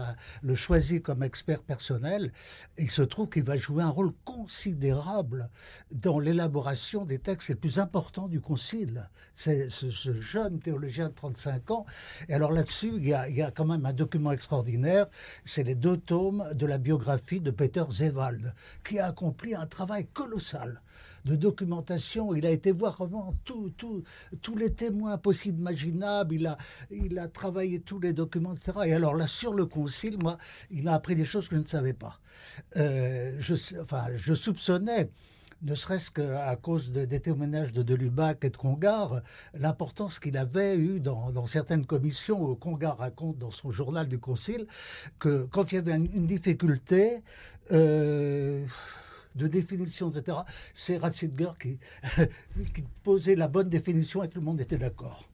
le 0.43 0.55
choisit 0.55 1.03
comme 1.03 1.23
expert 1.23 1.63
personnel. 1.63 2.31
il 2.79 2.91
se 2.91 3.03
trouve 3.03 3.29
qu'il 3.29 3.43
va 3.43 3.57
jouer 3.57 3.83
un 3.83 3.89
rôle 3.89 4.13
considérable 4.25 5.51
dans 5.91 6.21
l'élaboration 6.21 7.05
des 7.05 7.19
textes 7.19 7.49
les 7.49 7.55
plus 7.57 7.79
importants 7.79 8.29
du 8.29 8.41
Concile. 8.41 9.09
C'est 9.35 9.69
ce, 9.69 9.91
jeune 10.15 10.61
théologien 10.61 11.09
de 11.09 11.15
35 11.15 11.71
ans. 11.71 11.87
Et 12.29 12.35
alors 12.35 12.53
là-dessus, 12.53 12.93
il, 12.97 13.03
il, 13.29 13.37
y 13.37 13.43
a 13.43 13.51
quand 13.51 13.67
même 13.67 13.85
un 13.85 13.93
document 13.93 14.31
extraordinaire. 14.31 15.07
C'est 15.45 15.65
les 15.65 15.75
deux 15.75 15.97
tomes 15.97 16.49
de 16.55 16.67
la 16.67 16.79
biographie 16.79 17.41
de 17.41 17.51
Peter 17.51 17.85
Zewald, 17.91 18.55
qui 18.85 18.99
a 18.99 19.07
accompli 19.07 19.55
un 19.55 19.67
travail 19.67 20.07
colossal 20.07 20.81
de 21.25 21.37
documentation. 21.37 22.35
Il 22.35 22.47
a 22.47 22.51
été 22.51 22.73
voir 22.73 22.97
vraiment 22.97 23.35
tous 23.45 24.57
les 24.57 24.73
témoins 24.73 25.19
possibles, 25.19 25.59
imaginables. 25.59 26.35
Il 26.35 26.47
a, 26.47 26.59
il 26.91 27.19
a 27.19 27.29
travaillé 27.29 27.81
tous 27.81 28.01
les 28.01 28.13
documents, 28.13 28.55
etc. 28.55 28.73
Et 28.87 28.93
alors 28.93 29.15
là, 29.15 29.27
sur 29.27 29.55
le 29.55 29.67
concile, 29.67 30.19
moi, 30.23 30.39
il 30.71 30.85
m'a 30.85 30.95
appris 30.95 31.17
des 31.17 31.25
choses 31.25 31.49
que 31.49 31.57
je 31.57 31.61
ne 31.61 31.67
savais 31.67 31.93
pas. 31.93 32.21
Euh, 32.77 33.37
je, 33.39 33.55
enfin, 33.81 34.07
je 34.15 34.35
soupçonnais 34.35 35.11
ne 35.63 35.75
serait-ce 35.75 36.11
qu'à 36.11 36.57
cause 36.57 36.93
des 36.93 37.21
témoignages 37.21 37.73
de 37.73 37.83
Delubac 37.83 38.45
et 38.45 38.51
de 38.51 38.57
Congar, 38.57 39.21
l'importance 39.55 40.19
qu'il 40.19 40.37
avait 40.37 40.77
eu 40.77 41.01
dans, 41.01 41.47
certaines 41.47 41.85
commissions. 41.85 42.55
Congar 42.55 42.99
raconte 42.99 43.39
dans 43.39 43.51
son 43.51 43.71
journal 43.71 44.09
du 44.09 44.19
Concile 44.19 44.67
que 45.19 45.47
quand 45.51 45.73
il 45.73 45.75
y 45.77 45.79
avait 45.79 45.97
une, 45.97 46.27
difficulté, 46.27 47.23
euh, 47.73 48.65
de 49.35 49.47
définition, 49.47 50.11
etc. 50.11 50.39
C'est 50.75 50.99
Ratzinger 50.99 51.53
qui, 51.61 51.79
qui 52.75 52.85
posait 53.03 53.37
la 53.37 53.49
bonne 53.49 53.69
définition 53.69 54.23
et 54.23 54.29
tout 54.29 54.41
le 54.41 54.45
monde 54.45 54.61
était 54.61 54.79
d'accord. 54.79 55.30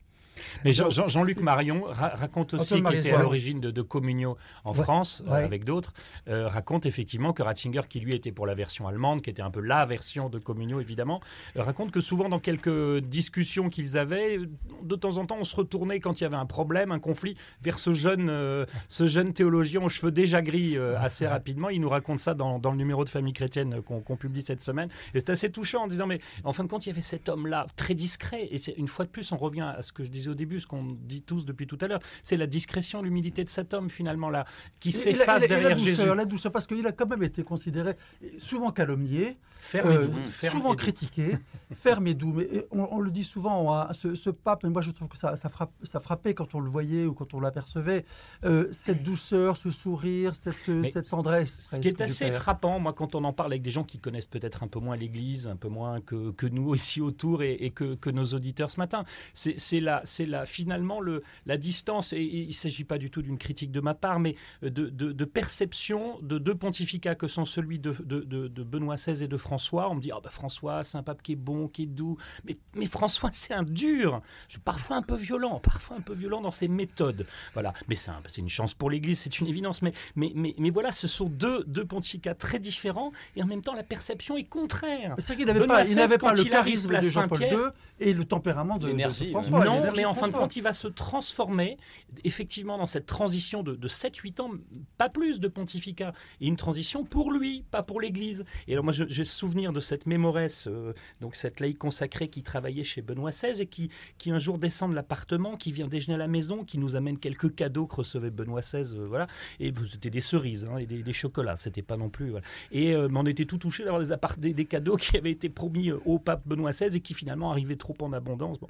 Mais 0.65 0.73
Jean-Luc 0.73 1.41
Marion 1.41 1.85
raconte 1.87 2.55
aussi, 2.55 2.83
qui 2.83 2.97
était 2.97 3.13
à 3.13 3.23
l'origine 3.23 3.61
de, 3.61 3.71
de, 3.71 3.83
Communio 3.83 4.37
en 4.65 4.73
France, 4.73 5.23
euh, 5.27 5.33
avec 5.33 5.65
d'autres, 5.65 5.93
euh, 6.29 6.49
raconte 6.49 6.87
effectivement 6.87 7.33
que 7.33 7.43
Ratzinger, 7.43 7.83
qui 7.89 8.01
lui 8.01 8.15
était 8.15 8.33
pour 8.33 8.47
la 8.47 8.55
version 8.55 8.89
allemande, 8.89 9.23
qui 9.23 9.31
était 9.31 9.43
un 9.43 9.51
peu 9.51 9.61
la 9.61 9.85
version 9.85 10.29
de 10.29 10.39
Communio 10.39 10.81
évidemment, 10.81 11.21
euh, 11.57 11.63
raconte 11.63 11.91
que 11.91 12.01
souvent 12.01 12.29
dans 12.29 12.41
quelques 12.41 12.99
discussions 12.99 13.69
qu'ils 13.69 13.99
avaient, 13.99 14.39
de 14.83 14.97
temps 14.97 15.19
en 15.19 15.27
temps 15.27 15.37
on 15.39 15.45
se 15.45 15.57
retournait 15.57 16.01
quand 16.01 16.21
il 16.21 16.25
y 16.25 16.27
avait 16.27 16.37
un 16.37 16.47
problème, 16.47 16.93
un 16.93 16.99
conflit, 16.99 17.37
vers 17.63 17.79
ce 17.79 17.93
jeune, 17.93 18.67
ce 18.89 19.07
jeune 19.07 19.33
théologien 19.33 19.83
aux 19.83 19.89
cheveux 19.89 20.13
déjà 20.13 20.43
gris 20.43 20.77
assez 20.77 21.27
rapidement. 21.27 21.69
Il 21.71 21.81
nous 21.81 21.89
raconte 21.89 22.19
ça 22.19 22.35
dans, 22.35 22.59
dans 22.59 22.71
le 22.71 22.77
numéro 22.77 23.05
de 23.05 23.09
Famille 23.09 23.33
chrétienne 23.33 23.83
qu'on 23.83 24.17
publie 24.17 24.43
cette 24.43 24.63
semaine. 24.63 24.89
Et 25.15 25.21
c'est 25.21 25.31
assez 25.31 25.51
touchant 25.51 25.85
en 25.85 25.87
disant, 25.87 26.07
mais 26.07 26.21
en 26.45 26.53
fin 26.53 26.65
de 26.65 26.69
compte, 26.69 26.87
il 26.87 26.91
y 26.91 26.93
avait 26.93 27.03
cet 27.03 27.29
homme-là, 27.29 27.67
très 27.77 27.95
discret. 27.95 28.45
Et 28.51 28.59
une 28.79 28.89
fois 28.89 29.05
de 29.05 29.11
plus, 29.11 29.33
on 29.33 29.37
revient 29.37 29.73
à 29.77 29.83
ce 29.83 29.93
que 29.93 30.05
je 30.05 30.11
disais 30.11 30.26
au 30.29 30.35
début, 30.35 30.61
ce 30.61 30.67
qu'on 30.67 30.85
dit 30.85 31.23
tous 31.23 31.45
depuis 31.45 31.67
tout 31.67 31.79
à 31.81 31.89
l'heure, 31.89 32.01
c'est 32.23 32.37
la 32.37 32.47
discrétion, 32.47 33.03
l'humilité 33.03 33.45
de 33.45 33.51
cet 33.51 33.75
homme 33.75 33.91
finalement 33.91 34.31
là, 34.31 34.45
qui 34.81 34.93
s'efface 34.93 35.47
derrière 35.47 35.71
la 35.71 35.75
douceur, 35.75 36.07
Jésus. 36.07 36.15
La 36.15 36.25
douceur, 36.25 36.53
parce 36.53 36.67
qu'il 36.67 36.87
a 36.87 36.93
quand 36.93 37.07
même 37.07 37.23
été 37.23 37.43
considéré 37.43 37.97
souvent 38.39 38.71
calomnié, 38.71 39.37
ferme 39.59 39.93
et 39.93 39.97
euh, 39.97 40.51
souvent 40.51 40.75
critiqué, 40.75 41.39
ferme 41.75 42.07
et 42.07 42.15
doux. 42.15 42.33
Mais 42.33 42.67
on, 42.71 43.01
le 43.01 43.11
dit 43.11 43.25
souvent, 43.25 43.75
hein, 43.75 43.89
ce, 43.93 44.31
pape, 44.31 44.65
mais 44.65 44.71
moi 44.71 44.83
je 44.83 44.91
trouve 44.91 45.09
que 45.09 45.19
ça, 45.19 45.37
ça, 45.37 45.51
ça, 45.83 46.01
frappait 46.01 46.35
quand 46.35 46.55
on 46.55 46.61
le 46.61 46.71
voyait 46.71 47.07
ou 47.07 47.15
quand 47.15 47.35
on 47.35 47.41
l'apercevait, 47.41 48.05
euh, 48.45 48.69
cette 48.73 49.03
douceur, 49.03 49.57
ce 49.57 49.71
sourire, 49.71 50.35
cette, 50.35 50.93
cette 50.93 51.09
tendresse. 51.09 51.57
Ce 51.59 51.77
qui 51.77 51.89
est 51.89 52.01
assez 52.01 52.31
frappant, 52.31 52.79
moi 52.79 52.93
quand 52.93 53.15
on 53.15 53.25
en 53.25 53.33
parle 53.33 53.53
avec 53.53 53.63
des 53.63 53.71
gens 53.71 53.85
qui 53.85 53.99
connaissent 53.99 54.27
peut-être 54.27 54.63
un 54.63 54.69
peu 54.69 54.79
moins 54.79 54.97
l'Église, 54.97 55.47
un 55.49 55.57
peu 55.57 55.69
moins 55.69 56.01
que, 56.01 56.31
que 56.33 56.47
nous 56.47 56.75
ici 56.75 57.01
autour 57.01 57.43
et, 57.43 57.55
et 57.55 57.71
que, 57.71 57.95
que, 57.95 58.11
nos 58.11 58.25
auditeurs 58.25 58.71
ce 58.71 58.81
matin, 58.81 59.05
c'est 59.35 59.81
la, 59.81 60.03
la, 60.25 60.47
finalement 60.47 61.01
le, 61.01 61.23
la 61.45 61.59
distance, 61.59 62.13
et, 62.13 62.23
il 62.23 62.47
ne 62.47 62.53
s'agit 62.53 62.85
pas 62.85 62.97
du 62.97 63.11
tout 63.11 63.21
d'une 63.21 63.37
critique 63.37 63.73
de 63.73 63.81
ma 63.81 63.95
part, 63.95 64.21
mais 64.21 64.37
de, 64.63 64.89
de, 64.89 65.25
perception 65.25 66.19
de 66.23 66.39
deux 66.39 66.55
pontificats 66.55 67.15
que 67.15 67.29
sont 67.29 67.45
celui 67.45 67.79
de, 67.79 67.93
de, 68.01 68.63
Benoît 68.63 68.95
XVI 68.95 69.25
et 69.25 69.29
de 69.29 69.37
François. 69.37 69.91
On 69.91 69.97
me 69.97 70.01
dit, 70.01 70.13
oh 70.15 70.21
bah 70.23 70.31
François, 70.31 70.85
c'est 70.85 70.97
un 70.97 71.03
pape 71.03 71.23
qui 71.23 71.33
est 71.33 71.37
bon, 71.37 71.69
qui 71.69 71.83
est 71.83 71.87
doux, 71.87 72.17
mais, 72.45 72.57
mais 72.75 72.87
François, 72.87 73.31
c'est 73.33 73.53
un 73.53 73.65
dur, 73.65 74.23
parfois 74.65 74.97
un 74.97 75.03
peu 75.03 75.17
violent, 75.17 75.61
parfois 75.61 75.97
un 75.97 76.01
peu 76.01 76.15
violent 76.15 76.41
dans 76.41 76.51
ses 76.51 76.69
méthodes. 76.69 77.27
Voilà, 77.53 77.75
mais 77.89 77.97
c'est 77.97 78.11
un, 78.11 78.23
une 78.39 78.49
chance 78.49 78.75
pour 78.75 78.91
l'Église, 78.91 79.19
c'est 79.19 79.41
une 79.41 79.47
évidence, 79.47 79.83
mais, 79.83 79.93
mais, 80.15 80.33
mais, 80.35 80.55
mais, 80.59 80.71
voilà, 80.71 80.93
ce 80.93 81.09
sont 81.09 81.27
deux, 81.27 81.65
deux 81.65 81.85
pontificats 81.85 82.35
très 82.35 82.59
différents, 82.59 83.13
et 83.35 83.43
en 83.43 83.47
même 83.47 83.63
temps, 83.63 83.75
la 83.75 83.83
perception 83.83 84.37
est 84.37 84.45
contraire. 84.45 85.15
C'est 85.19 85.37
qu'il 85.37 85.47
n'avait 85.47 85.67
pas, 85.67 85.85
il 85.85 85.97
pas 86.19 86.35
le 86.35 86.45
charisme 86.45 87.01
de 87.01 87.09
Jean-Paul 87.09 87.43
II 87.43 87.57
et 87.99 88.13
le 88.13 88.25
tempérament 88.25 88.79
de, 88.79 88.97
François. 89.31 89.65
Non, 89.65 89.93
mais 89.95 90.05
en 90.07 90.15
fin 90.15 90.29
de 90.29 90.33
compte, 90.33 90.57
il 90.57 90.63
va 90.63 90.73
se 90.73 90.89
transformer 90.89 91.77
effectivement 92.25 92.79
dans 92.79 92.87
cette 92.87 93.07
transition 93.07 93.63
de, 93.63 93.75
de 93.75 93.89
7-8 93.89 94.41
ans, 94.41 94.51
pas 94.99 95.09
plus 95.09 95.41
de 95.41 95.49
pontificat, 95.49 96.13
et 96.41 96.47
une 96.47 96.57
transition 96.57 97.05
pour 97.05 97.33
lui, 97.33 97.65
pas 97.71 97.83
pour 97.83 98.01
l'Église. 98.01 98.45
Et 98.69 98.73
alors 98.73 98.85
moi, 98.85 98.93
j'ai 98.93 99.25
souvenir 99.25 99.73
de 99.73 99.81
cette 99.81 100.07
mémoresse, 100.07 100.69
euh, 100.69 100.93
donc 101.21 101.37
cette 101.37 101.61
laïque 101.61 101.79
consacrée 101.79 102.29
qui 102.29 102.43
travaillait 102.43 102.85
chez 102.85 103.03
Benoît 103.03 103.31
XVI 103.31 103.63
et 103.63 103.67
qui, 103.67 103.91
qui 104.19 104.31
un 104.31 104.39
jour 104.39 104.59
descend 104.59 104.91
de 104.91 104.95
l'appartement, 104.95 105.57
qui 105.57 105.73
vient 105.73 105.89
déjeuner 105.89 106.15
à 106.15 106.19
la 106.19 106.29
maison, 106.29 106.65
qui 106.65 106.79
nous 106.79 106.97
amène 106.97 107.19
quelques 107.19 107.55
cadeaux 107.55 107.87
que 107.87 107.97
recevait 107.97 108.31
Benoît 108.31 108.61
XVI, 108.61 108.97
euh, 108.97 109.07
voilà. 109.07 109.27
Et 109.61 109.73
c'était 109.91 110.11
des 110.11 110.21
cerises 110.21 110.65
hein, 110.65 110.79
et 110.79 110.87
des, 110.87 111.13
chocolats, 111.13 111.57
c'était 111.57 111.83
pas 111.83 111.97
non 111.97 112.09
plus. 112.09 112.35
Et 112.73 112.95
euh, 112.95 113.09
on 113.15 113.27
était 113.27 113.45
tout 113.45 113.59
touché 113.59 113.85
d'avoir 113.85 114.03
des, 114.37 114.53
des, 114.53 114.65
cadeaux 114.65 114.97
qui 114.97 115.17
avaient 115.17 115.31
été 115.31 115.49
promis 115.49 115.93
au 115.93 116.19
pape 116.19 116.43
Benoît 116.47 116.73
XVI 116.73 116.97
et 116.97 117.01
qui 117.01 117.15
finalement 117.15 117.51
arrivaient 117.51 117.77
trop 117.77 117.97
en 118.01 118.13
abondance. 118.13 118.59
Bon. 118.59 118.69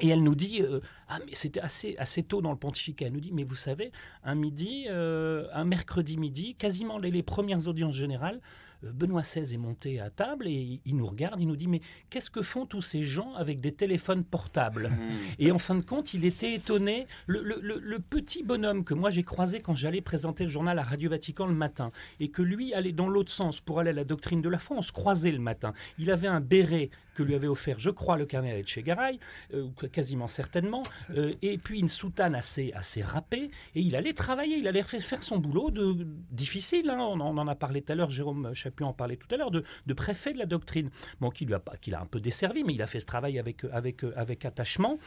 Et 0.00 0.08
elle 0.08 0.22
nous 0.22 0.34
dit, 0.34 0.60
euh, 0.60 0.80
ah 1.08 1.18
mais 1.24 1.34
c'était 1.34 1.60
assez, 1.60 1.96
assez 1.98 2.22
tôt 2.22 2.42
dans 2.42 2.50
le 2.50 2.58
pontificat, 2.58 3.06
elle 3.06 3.12
nous 3.12 3.20
dit, 3.20 3.32
mais 3.32 3.44
vous 3.44 3.54
savez, 3.54 3.92
un 4.24 4.34
midi, 4.34 4.86
euh, 4.88 5.46
un 5.52 5.64
mercredi 5.64 6.16
midi, 6.16 6.56
quasiment 6.56 6.98
les, 6.98 7.10
les 7.10 7.22
premières 7.22 7.68
audiences 7.68 7.94
générales, 7.94 8.40
euh, 8.84 8.92
Benoît 8.92 9.22
XVI 9.22 9.54
est 9.54 9.58
monté 9.58 10.00
à 10.00 10.10
table 10.10 10.46
et 10.46 10.80
il 10.84 10.96
nous 10.96 11.06
regarde, 11.06 11.40
il 11.40 11.46
nous 11.46 11.56
dit 11.56 11.68
mais 11.68 11.80
qu'est-ce 12.10 12.30
que 12.30 12.42
font 12.42 12.66
tous 12.66 12.82
ces 12.82 13.02
gens 13.02 13.34
avec 13.34 13.60
des 13.60 13.72
téléphones 13.72 14.24
portables? 14.24 14.88
Mmh. 14.88 15.08
Et 15.38 15.52
en 15.52 15.58
fin 15.58 15.74
de 15.74 15.82
compte, 15.82 16.14
il 16.14 16.24
était 16.24 16.54
étonné. 16.54 17.06
Le, 17.26 17.98
petit 17.98 18.42
bonhomme 18.42 18.84
que 18.84 18.94
moi 18.94 19.10
j'ai 19.10 19.22
croisé 19.22 19.60
quand 19.60 19.74
j'allais 19.74 20.00
présenter 20.00 20.44
le 20.44 20.50
journal 20.50 20.78
à 20.78 20.82
Radio 20.82 21.10
Vatican 21.10 21.46
le 21.46 21.54
matin 21.54 21.90
et 22.20 22.28
que 22.28 22.42
lui 22.42 22.74
allait 22.74 22.92
dans 22.92 23.08
l'autre 23.08 23.30
sens 23.30 23.60
pour 23.60 23.80
aller 23.80 23.90
à 23.90 23.94
la 23.94 24.04
doctrine 24.04 24.42
de 24.42 24.48
la 24.48 24.58
foi, 24.58 24.76
on 24.76 24.82
se 24.82 24.92
croisait 24.92 25.32
le 25.32 25.38
matin. 25.38 25.72
Il 25.98 26.10
avait 26.10 26.28
un 26.28 26.40
béret 26.40 26.90
que 27.14 27.22
lui 27.22 27.34
avait 27.34 27.48
offert, 27.48 27.78
je 27.78 27.90
crois, 27.90 28.16
le 28.16 28.26
cardinal 28.26 28.58
Etchegaray, 28.58 29.18
euh, 29.54 29.68
quasiment 29.92 30.28
certainement, 30.28 30.82
euh, 31.10 31.34
et 31.42 31.58
puis 31.58 31.80
une 31.80 31.88
soutane 31.88 32.34
assez, 32.34 32.72
assez 32.74 33.02
râpée, 33.02 33.50
et 33.74 33.80
il 33.80 33.96
allait 33.96 34.12
travailler, 34.12 34.56
il 34.56 34.68
allait 34.68 34.82
faire 34.82 35.22
son 35.22 35.38
boulot 35.38 35.70
de 35.70 36.06
difficile, 36.30 36.90
hein. 36.90 36.98
on, 36.98 37.20
en 37.20 37.48
a 37.48 37.54
parlé 37.54 37.82
tout 37.82 37.92
à 37.92 37.94
l'heure, 37.94 38.10
Jérôme 38.10 38.52
pu 38.74 38.84
en 38.84 38.92
parler 38.92 39.16
tout 39.16 39.32
à 39.32 39.38
l'heure, 39.38 39.50
de, 39.50 39.64
préfet 39.94 40.32
de 40.32 40.38
la 40.38 40.46
doctrine. 40.46 40.90
Bon, 41.20 41.30
qui 41.30 41.46
lui 41.46 41.54
a, 41.54 41.62
qui 41.80 41.94
a 41.94 42.00
un 42.00 42.06
peu 42.06 42.20
desservi, 42.20 42.64
mais 42.64 42.74
il 42.74 42.82
a 42.82 42.86
fait 42.86 43.00
ce 43.00 43.06
travail 43.06 43.38
avec, 43.38 43.64
avec, 43.72 44.02
avec 44.16 44.44
attachement 44.44 44.98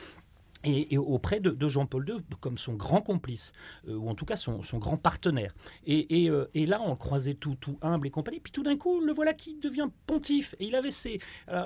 et, 0.63 0.97
auprès 0.97 1.39
de, 1.39 1.67
Jean-Paul 1.67 2.07
II 2.07 2.37
comme 2.39 2.57
son 2.57 2.73
grand 2.73 3.01
complice, 3.01 3.51
euh, 3.87 3.95
ou 3.95 4.09
en 4.09 4.15
tout 4.15 4.25
cas 4.25 4.37
son, 4.37 4.61
grand 4.73 4.97
partenaire. 4.97 5.53
Euh, 5.87 6.45
et, 6.53 6.65
là, 6.65 6.81
on 6.81 6.91
le 6.91 6.95
croisait 6.95 7.33
tout, 7.33 7.55
tout 7.59 7.77
humble 7.81 8.07
et 8.07 8.09
compagnie, 8.09 8.39
puis 8.39 8.51
tout 8.51 8.63
d'un 8.63 8.77
coup, 8.77 8.99
le 9.01 9.13
voilà 9.13 9.33
qui 9.33 9.55
devient 9.55 9.89
pontife. 10.05 10.55
Et 10.59 10.65
il 10.65 10.75
avait, 10.75 10.91
ses, 10.91 11.19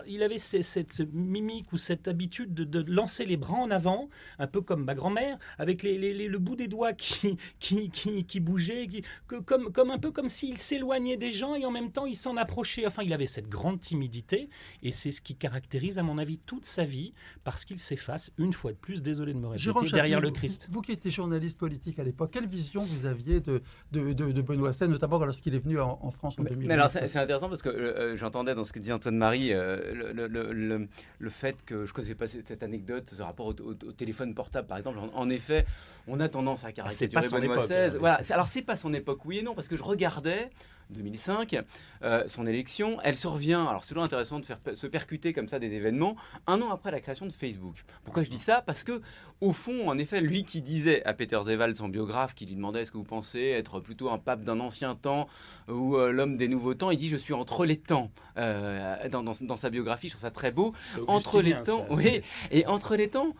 il 0.07 0.23
avait 0.23 0.39
cette 0.39 1.01
mimique 1.13 1.71
ou 1.73 1.77
cette 1.77 2.07
habitude 2.07 2.53
de, 2.53 2.81
lancer 2.91 3.25
les 3.25 3.37
bras 3.37 3.57
en 3.57 3.71
avant, 3.71 4.09
un 4.39 4.47
peu 4.47 4.61
comme 4.61 4.83
ma 4.83 4.95
grand-mère, 4.95 5.37
avec 5.57 5.83
les, 5.83 5.97
le 6.27 6.39
bout 6.39 6.55
des 6.55 6.67
doigts 6.67 6.93
qui, 6.93 7.37
qui, 7.59 7.89
qui, 7.89 8.39
bougeait, 8.39 8.87
que, 9.27 9.37
comme, 9.37 9.71
comme 9.71 9.91
un 9.91 9.99
peu 9.99 10.11
comme 10.11 10.27
s'il 10.27 10.57
s'éloignait 10.57 11.17
des 11.17 11.31
gens 11.31 11.55
et 11.55 11.65
en 11.65 11.71
même 11.71 11.91
temps 11.91 12.05
il 12.05 12.15
s'en 12.15 12.37
approchait. 12.37 12.85
Enfin, 12.85 13.03
il 13.03 13.13
avait 13.13 13.27
cette 13.27 13.49
grande 13.49 13.79
timidité, 13.79 14.49
et 14.83 14.91
c'est 14.91 15.11
ce 15.11 15.21
qui 15.21 15.35
caractérise, 15.35 15.97
à 15.97 16.03
mon 16.03 16.17
avis, 16.17 16.37
toute 16.37 16.65
sa 16.65 16.83
vie, 16.83 17.13
parce 17.43 17.65
qu'il 17.65 17.79
s'efface 17.79 18.31
une 18.37 18.53
fois 18.53 18.71
de 18.71 18.77
plus, 18.81 19.01
désolé 19.01 19.33
de 19.33 19.37
me 19.37 19.47
répéter, 19.47 19.91
derrière 19.91 20.19
le 20.19 20.31
Christ. 20.31 20.67
Vous, 20.71 20.81
qui 20.81 20.91
étiez 20.91 21.11
journaliste 21.11 21.57
politique 21.57 21.99
à 21.99 22.03
l'époque, 22.03 22.31
quelle 22.31 22.47
vision 22.47 22.81
vous 22.81 23.05
aviez 23.05 23.39
de, 23.39 23.61
de, 23.91 24.41
Benoît 24.41 24.71
XVI, 24.71 24.87
notamment 24.89 25.23
lorsqu'il 25.23 25.55
est 25.55 25.59
venu 25.59 25.79
en, 25.79 26.11
France 26.11 26.35
en 26.39 26.43
2008 26.43 26.67
Mais 26.67 26.73
alors? 26.73 26.89
c'est 26.89 27.15
intéressant 27.17 27.47
parce 27.47 27.61
que 27.61 27.69
euh, 27.69 27.97
euh, 27.97 28.17
j'entendais 28.17 28.55
dans 28.55 28.65
ce 28.65 28.73
que 28.73 28.79
dit 28.79 28.91
Antoine-Marie 28.91 29.53
euh, 29.53 30.13
le, 30.13 30.87
le, 31.19 31.29
fait 31.29 31.63
que 31.63 31.85
je 31.85 31.91
ne 31.91 31.93
connaissais 31.93 32.15
pas 32.15 32.27
cette 32.27 32.63
anecdote, 32.63 33.09
ce 33.15 33.21
rapport 33.21 33.47
au, 33.47 33.73
téléphone 33.93 34.33
portable 34.33 34.67
par 34.67 34.77
exemple. 34.77 34.99
En, 35.13 35.29
effet, 35.29 35.65
on 36.07 36.19
a 36.19 36.27
tendance 36.27 36.63
à 36.63 36.67
ah, 36.67 36.71
caricaturer 36.71 37.29
Benoît 37.29 37.65
XVI. 37.65 37.73
Hein, 37.73 37.93
voilà. 37.99 38.21
Alors 38.31 38.47
c'est 38.47 38.61
pas 38.61 38.77
son 38.77 38.93
époque, 38.93 39.25
oui 39.25 39.39
et 39.39 39.43
non, 39.43 39.53
parce 39.53 39.67
que 39.67 39.77
je 39.77 39.83
regardais 39.83 40.49
2005, 40.91 41.57
euh, 42.03 42.23
son 42.27 42.45
élection, 42.45 42.99
elle 43.03 43.15
survient, 43.15 43.65
alors 43.65 43.83
c'est 43.83 43.89
toujours 43.89 44.03
intéressant 44.03 44.39
de 44.39 44.45
faire 44.45 44.59
se 44.73 44.87
percuter 44.87 45.33
comme 45.33 45.47
ça 45.47 45.59
des 45.59 45.73
événements, 45.73 46.15
un 46.47 46.61
an 46.61 46.71
après 46.71 46.91
la 46.91 46.99
création 46.99 47.25
de 47.25 47.31
Facebook. 47.31 47.83
Pourquoi 48.03 48.23
je 48.23 48.29
dis 48.29 48.37
ça? 48.37 48.61
Parce 48.61 48.83
que, 48.83 49.01
au 49.39 49.53
fond, 49.53 49.89
en 49.89 49.97
effet, 49.97 50.21
lui 50.21 50.43
qui 50.43 50.61
disait 50.61 51.03
à 51.05 51.13
Peter 51.13 51.39
Zeval, 51.45 51.75
son 51.75 51.89
biographe, 51.89 52.35
qui 52.35 52.45
lui 52.45 52.55
demandait 52.55 52.81
est-ce 52.81 52.91
que 52.91 52.97
vous 52.97 53.03
pensez 53.03 53.41
être 53.41 53.79
plutôt 53.79 54.09
un 54.09 54.17
pape 54.17 54.43
d'un 54.43 54.59
ancien 54.59 54.95
temps 54.95 55.27
ou 55.67 55.95
euh, 55.95 56.11
l'homme 56.11 56.37
des 56.37 56.47
nouveaux 56.47 56.73
temps, 56.73 56.91
il 56.91 56.97
dit 56.97 57.09
je 57.09 57.15
suis 57.15 57.33
entre 57.33 57.65
les 57.65 57.77
temps. 57.77 58.11
Euh, 58.37 59.09
dans, 59.09 59.55
sa 59.55 59.69
biographie, 59.69 60.09
je 60.09 60.13
trouve 60.13 60.21
ça 60.21 60.31
très 60.31 60.51
beau. 60.51 60.73
Entre 61.07 61.41
les 61.41 61.61
temps, 61.63 61.85
oui, 61.91 62.21
et 62.51 62.65
entre 62.67 62.95
les 62.95 63.09
temps, 63.09 63.33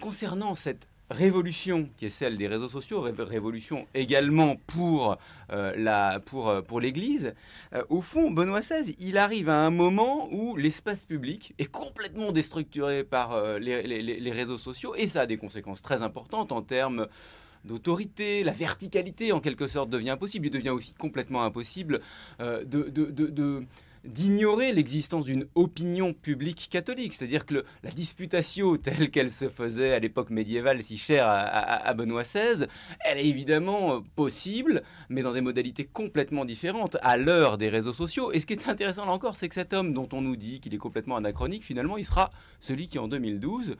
concernant 0.00 0.54
cette 0.54 0.88
révolution 1.10 1.88
qui 1.96 2.06
est 2.06 2.10
celle 2.10 2.36
des 2.36 2.48
réseaux 2.48 2.68
sociaux, 2.68 3.00
révolution 3.00 3.86
également 3.94 4.56
pour 4.66 5.16
euh, 5.52 6.18
pour 6.20 6.48
euh, 6.48 6.62
pour 6.62 6.80
l'Église. 6.80 7.34
Euh, 7.74 7.84
au 7.88 8.00
fond, 8.00 8.30
Benoît 8.30 8.60
XVI, 8.60 8.94
il 8.98 9.18
arrive 9.18 9.48
à 9.48 9.58
un 9.58 9.70
moment 9.70 10.28
où 10.32 10.56
l'espace 10.56 11.04
public 11.04 11.54
est 11.58 11.70
complètement 11.70 12.32
déstructuré 12.32 13.04
par 13.04 13.58
les, 13.58 13.82
les, 13.82 14.32
réseaux 14.32 14.58
sociaux 14.58 14.94
et 14.96 15.06
ça 15.06 15.22
a 15.22 15.26
des 15.26 15.36
conséquences 15.36 15.82
très 15.82 16.02
importantes 16.02 16.52
en 16.52 16.62
termes 16.62 17.06
d'autorité, 17.64 18.44
la 18.44 18.52
verticalité 18.52 19.32
en 19.32 19.40
quelque 19.40 19.66
sorte 19.66 19.90
devient 19.90 20.10
impossible. 20.10 20.46
Il 20.46 20.50
devient 20.50 20.70
aussi 20.70 20.94
complètement 20.94 21.42
impossible 21.44 22.00
de, 22.38 22.64
de, 22.64 23.10
de 23.10 23.66
d'ignorer 24.06 24.72
l'existence 24.72 25.24
d'une 25.24 25.46
opinion 25.54 26.12
publique 26.12 26.68
catholique. 26.70 27.12
C'est-à-dire 27.12 27.46
que 27.46 27.64
la 27.82 27.90
disputatio 27.90 28.76
telle 28.76 29.10
qu'elle 29.10 29.30
se 29.30 29.48
faisait 29.48 29.92
à 29.92 29.98
l'époque 29.98 30.30
médiévale 30.30 30.82
si 30.82 30.96
chère 30.96 31.26
à, 31.26 31.92
Benoît 31.94 32.22
XVI, 32.22 32.66
elle 33.04 33.18
est 33.18 33.26
évidemment 33.26 33.96
euh, 33.96 34.00
possible, 34.14 34.82
mais 35.08 35.22
dans 35.22 35.32
des 35.32 35.40
modalités 35.40 35.84
complètement 35.84 36.44
différentes 36.44 36.96
à 37.02 37.16
l'heure 37.16 37.58
des 37.58 37.68
réseaux 37.68 37.92
sociaux. 37.92 38.32
Et 38.32 38.40
ce 38.40 38.46
qui 38.46 38.52
est 38.52 38.68
intéressant 38.68 39.06
là 39.06 39.12
encore, 39.12 39.36
c'est 39.36 39.48
que 39.48 39.54
cet 39.54 39.72
homme 39.72 39.92
dont 39.92 40.08
on 40.12 40.22
nous 40.22 40.36
dit 40.36 40.60
qu'il 40.60 40.74
est 40.74 40.78
complètement 40.78 41.16
anachronique, 41.16 41.64
finalement, 41.64 41.96
il 41.96 42.04
sera 42.04 42.30
celui 42.60 42.86
qui 42.86 42.98
en 42.98 43.08
2012 43.08 43.70
euh, 43.70 43.74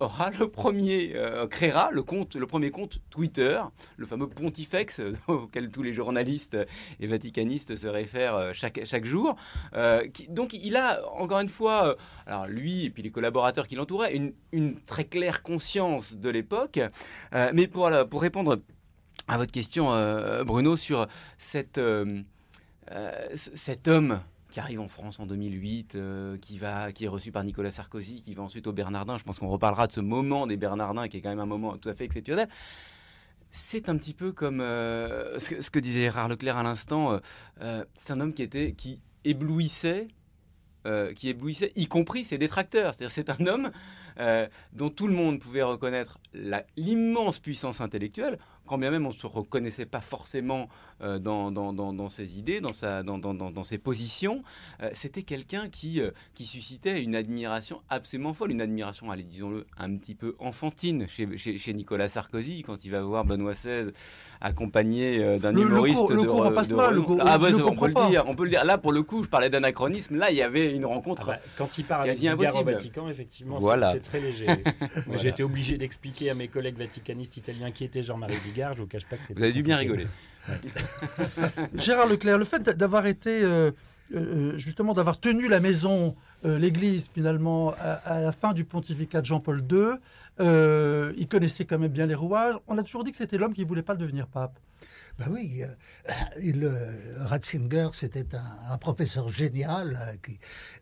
aura 0.00 0.30
le 0.38 0.48
premier, 0.48 1.12
euh, 1.14 1.46
créera 1.46 1.90
le, 1.92 2.02
compte, 2.02 2.36
le 2.36 2.46
premier 2.46 2.70
compte 2.70 3.00
Twitter, 3.10 3.60
le 3.96 4.06
fameux 4.06 4.28
Pontifex 4.28 5.00
auquel 5.28 5.70
tous 5.70 5.82
les 5.82 5.92
journalistes 5.92 6.56
et 7.00 7.06
vaticanistes 7.06 7.76
se 7.76 7.86
réfèrent 7.86 8.36
euh, 8.36 8.52
chaque, 8.52 8.80
chaque 8.84 9.04
jour. 9.04 9.36
donc 10.28 10.52
il 10.52 10.76
a, 10.76 11.06
encore 11.12 11.40
une 11.40 11.48
fois, 11.48 11.96
alors 12.26 12.46
lui 12.46 12.86
et 12.86 12.90
puis 12.90 13.02
les 13.02 13.10
collaborateurs 13.10 13.66
qui 13.66 13.74
l'entouraient, 13.74 14.14
une, 14.14 14.32
une, 14.52 14.80
très 14.80 15.04
claire 15.04 15.42
conscience 15.42 16.14
de 16.14 16.30
l'époque. 16.30 16.78
mais 17.52 17.66
pour, 17.66 17.90
pour 18.10 18.22
répondre 18.22 18.60
à 19.28 19.38
votre 19.38 19.52
question, 19.52 19.86
Bruno, 20.44 20.76
sur 20.76 21.06
cette, 21.38 21.80
cet 23.34 23.88
homme 23.88 24.20
qui 24.56 24.60
arrive 24.60 24.80
en 24.80 24.88
France 24.88 25.20
en 25.20 25.26
2008, 25.26 25.96
euh, 25.96 26.38
qui, 26.38 26.56
va, 26.56 26.90
qui 26.90 27.04
est 27.04 27.08
reçu 27.08 27.30
par 27.30 27.44
Nicolas 27.44 27.70
Sarkozy, 27.70 28.22
qui 28.22 28.32
va 28.32 28.42
ensuite 28.42 28.66
au 28.66 28.72
Bernardin. 28.72 29.18
Je 29.18 29.22
pense 29.22 29.38
qu'on 29.38 29.48
reparlera 29.48 29.86
de 29.86 29.92
ce 29.92 30.00
moment 30.00 30.46
des 30.46 30.56
Bernardins, 30.56 31.08
qui 31.08 31.18
est 31.18 31.20
quand 31.20 31.28
même 31.28 31.40
un 31.40 31.44
moment 31.44 31.76
tout 31.76 31.90
à 31.90 31.92
fait 31.92 32.04
exceptionnel. 32.04 32.48
C'est 33.50 33.90
un 33.90 33.98
petit 33.98 34.14
peu 34.14 34.32
comme 34.32 34.62
euh, 34.62 35.38
ce, 35.38 35.70
que, 35.70 35.78
disait 35.78 36.04
Gérard 36.04 36.28
Leclerc 36.28 36.56
à 36.56 36.62
l'instant. 36.62 37.20
Euh, 37.60 37.84
c'est 37.98 38.14
un 38.14 38.20
homme 38.20 38.32
qui 38.32 38.42
était 38.42 38.72
qui 38.72 39.02
éblouissait, 39.26 40.08
qui 41.16 41.28
éblouissait, 41.28 41.72
y 41.76 41.86
compris 41.86 42.24
ses 42.24 42.38
détracteurs. 42.38 42.94
C'est-à-dire, 42.94 43.10
c'est 43.10 43.28
un 43.28 43.46
homme 43.46 43.70
dont 44.72 44.88
tout 44.88 45.06
le 45.06 45.12
monde 45.14 45.38
pouvait 45.38 45.64
reconnaître 45.64 46.18
l'immense 46.78 47.40
puissance 47.40 47.82
intellectuelle 47.82 48.38
quand 48.66 48.78
bien 48.78 48.90
même 48.90 49.06
on 49.06 49.10
ne 49.10 49.14
se 49.14 49.26
reconnaissait 49.26 49.86
pas 49.86 50.00
forcément 50.00 50.68
euh, 51.02 51.18
dans, 51.18 51.50
dans, 51.50 51.72
dans, 51.72 52.08
ses 52.08 52.38
idées, 52.38 52.62
dans, 52.62 52.72
sa, 52.72 53.02
dans, 53.02 53.18
dans 53.18 53.62
ses 53.62 53.76
positions, 53.76 54.42
euh, 54.82 54.88
c'était 54.94 55.24
quelqu'un 55.24 55.68
qui, 55.68 56.00
euh, 56.00 56.10
qui 56.34 56.46
suscitait 56.46 57.02
une 57.02 57.14
admiration 57.14 57.82
absolument 57.90 58.32
folle, 58.32 58.52
une 58.52 58.62
admiration, 58.62 59.10
allez, 59.10 59.22
disons-le, 59.22 59.66
un 59.76 59.94
petit 59.96 60.14
peu 60.14 60.36
enfantine 60.38 61.06
chez, 61.06 61.36
chez, 61.36 61.74
Nicolas 61.74 62.08
Sarkozy, 62.08 62.62
quand 62.62 62.84
il 62.86 62.90
va 62.90 63.02
voir 63.02 63.26
Benoît 63.26 63.52
XVI 63.52 63.92
accompagné 64.40 65.38
d'un 65.38 65.56
humoriste. 65.56 66.10
Le, 66.10 66.22
cours, 66.24 66.52
passe 66.52 66.68
pas, 66.68 66.90
le 66.90 67.00
cours, 67.00 67.18
ah, 67.20 67.38
bah, 67.38 67.48
on, 67.52 67.74
peut 67.74 67.88
le 67.88 68.10
dire, 68.10 68.24
on 68.26 68.34
peut 68.34 68.44
le 68.44 68.50
dire. 68.50 68.64
Là, 68.64 68.76
pour 68.76 68.92
le 68.92 69.02
coup, 69.02 69.22
je 69.22 69.28
parlais 69.28 69.48
d'anachronisme, 69.48 70.16
là, 70.16 70.30
il 70.30 70.36
y 70.36 70.42
avait 70.42 70.74
une 70.74 70.84
rencontre. 70.84 71.30
Ah 71.30 71.32
bah, 71.32 71.40
quand 71.56 71.78
il 71.78 71.84
parle 71.84 72.10
au 72.10 72.64
Vatican, 72.64 73.08
effectivement, 73.08 73.60
c'est 73.92 74.00
très 74.00 74.20
léger. 74.20 74.46
J'ai 75.16 75.28
été 75.28 75.42
obligé 75.42 75.78
d'expliquer 75.78 76.30
à 76.30 76.34
mes 76.34 76.48
collègues 76.48 76.76
vaticanistes 76.76 77.36
italiens 77.36 77.70
qui 77.70 77.84
étaient 77.84 78.02
Jean-Marie 78.02 78.36
je 78.74 78.80
vous 78.80 78.86
cache 78.86 79.06
pas 79.06 79.16
que 79.16 79.24
c'est. 79.24 79.34
Vous 79.36 79.42
avez 79.42 79.52
dû 79.52 79.62
bien 79.62 79.76
rigoler. 79.76 80.06
Gérard 81.74 82.06
Leclerc, 82.06 82.38
le 82.38 82.44
fait 82.44 82.62
d'avoir 82.62 83.06
été. 83.06 83.42
Euh, 83.42 83.70
euh, 84.14 84.56
justement 84.56 84.94
d'avoir 84.94 85.18
tenu 85.18 85.48
la 85.48 85.58
maison, 85.58 86.14
euh, 86.44 86.60
l'Église 86.60 87.10
finalement, 87.12 87.74
à, 88.04 88.20
la 88.20 88.30
fin 88.30 88.52
du 88.52 88.64
pontificat 88.64 89.20
de 89.20 89.26
Jean-Paul 89.26 89.64
II. 89.68 91.14
il 91.18 91.26
connaissait 91.26 91.64
quand 91.64 91.78
même 91.78 91.90
bien 91.90 92.06
les 92.06 92.14
rouages. 92.14 92.54
On 92.68 92.78
a 92.78 92.84
toujours 92.84 93.02
dit 93.02 93.10
que 93.10 93.16
c'était 93.16 93.36
l'homme 93.36 93.52
qui 93.52 93.62
ne 93.62 93.66
voulait 93.66 93.82
pas 93.82 93.96
devenir 93.96 94.28
pape. 94.28 94.56
Ben 95.18 95.28
oui, 95.30 95.62
euh, 95.62 96.92
Ratzinger, 97.20 97.88
c'était 97.94 98.26
un, 98.68 98.76
professeur 98.76 99.28
génial 99.28 100.18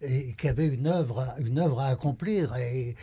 euh, 0.02 0.32
qui, 0.36 0.48
avait 0.48 0.66
une 0.66 0.88
œuvre, 0.88 1.34
une 1.38 1.60
œuvre 1.60 1.78
à 1.78 1.86
accomplir 1.86 2.56
et, 2.56 2.96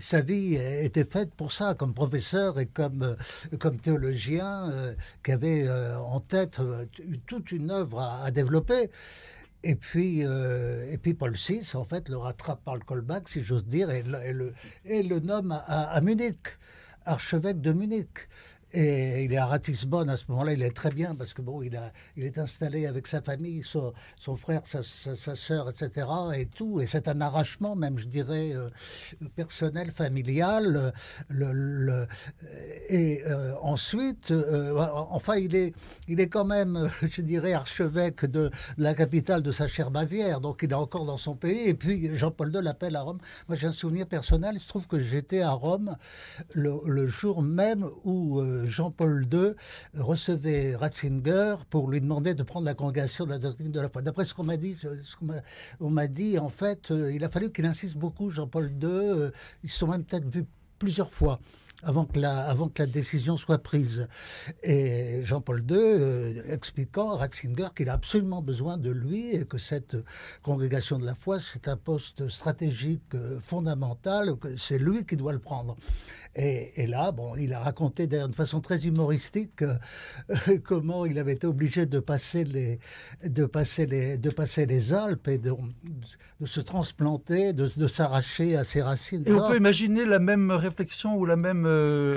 sa 0.00 0.20
vie 0.20 0.54
était 0.54 1.04
faite 1.04 1.34
pour 1.34 1.50
ça, 1.50 1.74
comme 1.74 1.92
professeur 1.92 2.60
et 2.60 2.66
comme, 2.66 3.02
euh, 3.02 3.56
comme 3.58 3.78
théologien, 3.80 4.70
qui 5.24 5.32
avait 5.32 5.68
en 5.68 6.20
tête 6.20 6.60
toute 7.26 7.50
une 7.50 7.70
œuvre 7.70 8.00
à, 8.00 8.30
développer. 8.30 8.90
Et 9.62 9.74
puis, 9.74 10.20
et 10.20 10.98
puis 11.02 11.14
Paul 11.14 11.34
VI, 11.34 11.68
en 11.74 11.84
fait, 11.84 12.08
le 12.08 12.16
rattrape 12.16 12.64
par 12.64 12.76
le 12.76 12.80
callback, 12.80 13.28
si 13.28 13.42
j'ose 13.42 13.66
dire, 13.66 13.90
et 13.90 14.02
le, 14.04 14.52
le, 14.84 15.18
nomme 15.18 15.60
à 15.66 16.00
Munich 16.00 16.38
archevêque 17.04 17.60
de 17.60 17.72
Munich. 17.72 18.28
Et 18.72 19.24
il 19.24 19.32
est 19.32 19.36
à 19.36 19.46
Ratisbonne 19.46 20.08
à 20.10 20.16
ce 20.16 20.24
moment-là, 20.28 20.52
il 20.52 20.62
est 20.62 20.74
très 20.74 20.90
bien 20.90 21.16
parce 21.16 21.34
que 21.34 21.42
bon, 21.42 21.62
il, 21.62 21.76
a, 21.76 21.92
il 22.16 22.24
est 22.24 22.38
installé 22.38 22.86
avec 22.86 23.08
sa 23.08 23.20
famille, 23.20 23.64
son, 23.64 23.92
frère, 24.36 24.62
sa, 24.64 24.82
sa, 24.82 25.34
sœur, 25.34 25.68
etc. 25.68 26.06
Et 26.36 26.46
tout. 26.46 26.80
Et 26.80 26.86
c'est 26.86 27.08
un 27.08 27.20
arrachement, 27.20 27.74
même, 27.74 27.98
je 27.98 28.06
dirais, 28.06 28.52
euh, 28.54 28.68
personnel, 29.34 29.90
familial. 29.90 30.92
Le, 31.28 31.52
le, 31.52 32.06
et 32.88 33.22
euh, 33.26 33.54
ensuite, 33.60 34.30
euh, 34.30 34.78
enfin, 35.10 35.34
il 35.36 35.56
est, 35.56 35.74
il 36.06 36.20
est 36.20 36.28
quand 36.28 36.44
même, 36.44 36.90
je 37.02 37.22
dirais, 37.22 37.52
archevêque 37.52 38.24
de, 38.24 38.50
la 38.78 38.94
capitale 38.94 39.42
de 39.42 39.50
sa 39.50 39.66
chère 39.66 39.90
Bavière. 39.90 40.40
Donc, 40.40 40.60
il 40.62 40.70
est 40.70 40.74
encore 40.74 41.06
dans 41.06 41.16
son 41.16 41.34
pays. 41.34 41.68
Et 41.68 41.74
puis, 41.74 42.14
Jean-Paul 42.14 42.54
II 42.54 42.62
l'appelle 42.62 42.94
à 42.94 43.02
Rome. 43.02 43.18
Moi, 43.48 43.56
j'ai 43.56 43.66
un 43.66 43.72
souvenir 43.72 44.06
personnel. 44.06 44.52
Il 44.54 44.60
se 44.60 44.68
trouve 44.68 44.86
que 44.86 45.00
j'étais 45.00 45.40
à 45.40 45.50
Rome 45.50 45.96
le 46.54 47.06
jour 47.06 47.42
même 47.42 47.88
où 48.04 48.40
Jean-Paul 48.66 49.26
II 49.32 49.52
recevait 49.94 50.74
Ratzinger 50.76 51.56
pour 51.68 51.88
lui 51.88 52.00
demander 52.00 52.34
de 52.34 52.42
prendre 52.42 52.66
la 52.66 52.74
congrégation 52.74 53.24
de 53.24 53.30
la 53.30 53.38
doctrine 53.38 53.72
de 53.72 53.80
la 53.80 53.88
foi. 53.88 54.02
D'après 54.02 54.24
ce 54.24 54.34
qu'on 54.34 54.44
m'a 54.44 54.56
dit, 54.56 54.76
dit 56.08 56.38
en 56.38 56.48
fait, 56.48 56.90
euh, 56.90 57.12
il 57.12 57.24
a 57.24 57.28
fallu 57.28 57.50
qu'il 57.50 57.66
insiste 57.66 57.96
beaucoup, 57.96 58.30
Jean-Paul 58.30 58.66
II. 58.66 58.84
Euh, 58.84 59.30
ils 59.62 59.70
se 59.70 59.78
sont 59.78 59.86
même 59.86 60.04
peut-être 60.04 60.28
vus 60.28 60.46
plusieurs 60.78 61.12
fois 61.12 61.40
avant 61.82 62.04
que 62.04 62.18
la, 62.18 62.44
avant 62.46 62.68
que 62.68 62.82
la 62.82 62.86
décision 62.86 63.36
soit 63.36 63.58
prise. 63.58 64.08
Et 64.62 65.20
Jean-Paul 65.24 65.64
II 65.68 65.76
euh, 65.76 66.42
expliquant 66.52 67.12
à 67.12 67.16
Ratzinger 67.16 67.68
qu'il 67.74 67.88
a 67.88 67.94
absolument 67.94 68.42
besoin 68.42 68.76
de 68.78 68.90
lui 68.90 69.34
et 69.34 69.44
que 69.44 69.58
cette 69.58 69.96
congrégation 70.42 70.98
de 70.98 71.06
la 71.06 71.14
foi, 71.14 71.40
c'est 71.40 71.68
un 71.68 71.76
poste 71.76 72.28
stratégique 72.28 73.16
fondamental, 73.46 74.36
que 74.36 74.56
c'est 74.56 74.78
lui 74.78 75.04
qui 75.04 75.16
doit 75.16 75.32
le 75.32 75.38
prendre. 75.38 75.76
Et, 76.36 76.86
là, 76.86 77.10
bon, 77.10 77.34
il 77.34 77.52
a 77.52 77.58
raconté 77.58 78.06
d'une 78.06 78.32
façon 78.32 78.60
très 78.60 78.86
humoristique 78.86 79.64
comment 80.64 81.04
il 81.04 81.18
avait 81.18 81.32
été 81.32 81.46
obligé 81.48 81.86
de 81.86 81.98
passer 81.98 82.44
les, 82.44 82.78
de 83.24 83.46
passer 83.46 83.84
les, 83.84 84.16
de 84.16 84.30
passer 84.30 84.64
les 84.64 84.94
Alpes 84.94 85.26
et 85.26 85.38
de, 85.38 85.52
de 86.40 86.46
se 86.46 86.60
transplanter, 86.60 87.52
de, 87.52 87.68
de 87.76 87.86
s'arracher 87.88 88.54
à 88.56 88.62
ses 88.62 88.80
racines. 88.80 89.24
Et 89.26 89.32
on 89.32 89.48
peut 89.48 89.56
imaginer 89.56 90.04
la 90.04 90.20
même 90.20 90.52
réflexion 90.52 91.16
ou 91.16 91.26
la 91.26 91.34
même 91.34 91.66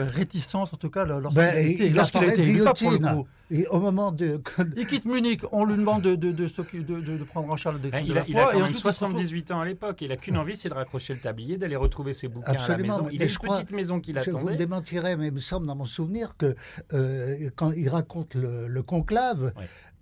réticence, 0.09 0.73
en 0.73 0.77
tout 0.77 0.89
cas, 0.89 1.05
lorsqu'il 1.05 1.35
ben, 1.35 1.55
a 1.55 1.59
été, 1.59 1.89
lorsqu'il 1.89 2.23
a 2.23 2.27
été 2.27 2.43
élu, 2.43 2.63
pour 2.63 2.91
le 2.91 2.97
coup. 2.97 3.27
Et 3.51 3.67
au 3.67 3.79
moment 3.79 4.11
de... 4.11 4.41
Il 4.77 4.87
quitte 4.87 5.05
Munich, 5.05 5.41
on 5.51 5.65
lui 5.65 5.75
demande 5.75 6.01
de, 6.01 6.15
de, 6.15 6.31
de, 6.31 7.17
de 7.17 7.23
prendre 7.23 7.51
en 7.51 7.55
charge 7.55 7.75
le 7.75 7.81
décret 7.81 8.03
il, 8.05 8.17
a, 8.17 8.23
il 8.27 8.37
a 8.37 8.51
quand 8.51 8.59
même 8.59 8.73
78 8.73 9.51
ans 9.51 9.61
à 9.61 9.65
l'époque. 9.65 10.01
Il 10.01 10.09
n'a 10.09 10.17
qu'une 10.17 10.37
envie, 10.37 10.55
c'est 10.55 10.69
de 10.69 10.73
raccrocher 10.73 11.13
le 11.13 11.19
tablier, 11.19 11.57
d'aller 11.57 11.75
retrouver 11.75 12.13
ses 12.13 12.27
bouquins 12.27 12.53
à 12.53 12.67
la 12.67 12.77
maison. 12.77 13.07
Il 13.11 13.21
a 13.21 13.25
une 13.25 13.31
petite 13.31 13.71
maison 13.71 13.99
qu'il 13.99 14.17
attendait. 14.17 14.37
Je 14.37 14.51
vous 14.51 14.57
démentirais, 14.57 15.15
mais 15.17 15.27
il 15.27 15.33
me 15.33 15.39
semble 15.39 15.67
dans 15.67 15.75
mon 15.75 15.85
souvenir 15.85 16.35
que 16.37 16.55
euh, 16.93 17.49
quand 17.55 17.71
il 17.71 17.89
raconte 17.89 18.35
le, 18.35 18.81
conclave, 18.83 19.53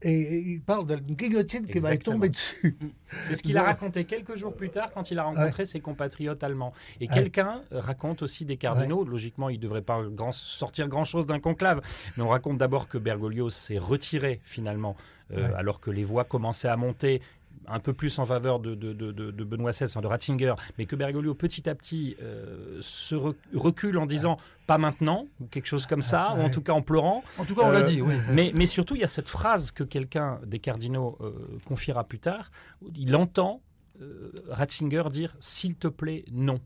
et 0.03 0.39
il 0.39 0.61
parle 0.61 0.87
d'une 0.87 1.15
guillotine 1.15 1.67
qui 1.67 1.79
va 1.79 1.95
tomber 1.97 2.29
dessus. 2.29 2.77
C'est 3.23 3.35
ce 3.35 3.43
qu'il 3.43 3.57
a 3.57 3.63
raconté 3.63 4.05
quelques 4.05 4.35
jours 4.35 4.53
plus 4.53 4.69
tard 4.69 4.91
quand 4.93 5.11
il 5.11 5.19
a 5.19 5.23
rencontré 5.23 5.65
ses 5.65 5.79
compatriotes 5.79 6.43
allemands. 6.43 6.73
Et 6.99 7.07
quelqu'un 7.07 7.61
euh, 7.71 7.79
raconte 7.79 8.21
aussi 8.21 8.45
des 8.45 8.57
cardinaux. 8.57 9.03
Logiquement, 9.03 9.49
il 9.49 9.57
ne 9.57 9.61
devrait 9.61 9.81
pas 9.81 10.01
grand, 10.03 10.31
sortir 10.31 10.87
grand-chose 10.87 11.25
d'un 11.25 11.39
conclave. 11.39 11.81
Mais 12.17 12.23
on 12.23 12.29
raconte 12.29 12.57
d'abord 12.57 12.87
que 12.87 12.97
Bergoglio 12.97 13.49
s'est 13.49 13.77
retiré 13.77 14.39
finalement, 14.43 14.95
euh, 15.33 15.51
alors 15.55 15.79
que 15.79 15.91
les 15.91 16.03
voix 16.03 16.23
commençaient 16.23 16.69
à 16.69 16.77
monter 16.77 17.21
un 17.67 17.79
peu 17.79 17.93
plus 17.93 18.17
en 18.19 18.25
faveur 18.25 18.59
de, 18.59 18.75
de, 18.75 19.43
Benoît 19.43 19.71
XVI, 19.71 19.85
enfin 19.85 20.01
de 20.01 20.07
Ratzinger, 20.07 20.53
mais 20.77 20.85
que 20.85 20.95
Bergoglio 20.95 21.33
petit 21.33 21.69
à 21.69 21.75
petit 21.75 22.15
euh, 22.21 22.77
se 22.81 23.15
recule 23.53 23.97
en 23.97 24.05
disant 24.05 24.37
pas 24.67 24.77
maintenant, 24.77 25.27
ou 25.39 25.45
quelque 25.45 25.65
chose 25.65 25.85
comme 25.85 26.01
ça, 26.01 26.33
ou 26.37 26.41
en 26.41 26.49
tout 26.49 26.61
cas 26.61 26.73
en 26.73 26.81
pleurant. 26.81 27.23
En 27.37 27.45
tout 27.45 27.55
cas, 27.55 27.63
on 27.63 27.71
l'a 27.71 27.81
dit, 27.81 28.01
oui. 28.01 28.15
Mais, 28.29 28.51
mais 28.55 28.65
surtout, 28.65 28.95
il 28.95 29.01
y 29.01 29.03
a 29.03 29.09
cette 29.09 29.29
phrase 29.29 29.71
que 29.71 29.83
quelqu'un 29.83 30.39
des 30.45 30.59
cardinaux 30.59 31.17
euh, 31.21 31.59
confiera 31.65 32.03
plus 32.03 32.19
tard. 32.19 32.51
Il 32.95 33.15
entend 33.15 33.61
euh, 34.01 34.31
Ratzinger 34.49 35.03
dire 35.11 35.35
S'il 35.39 35.75
te 35.75 35.87
plaît, 35.87 36.25
non. 36.31 36.59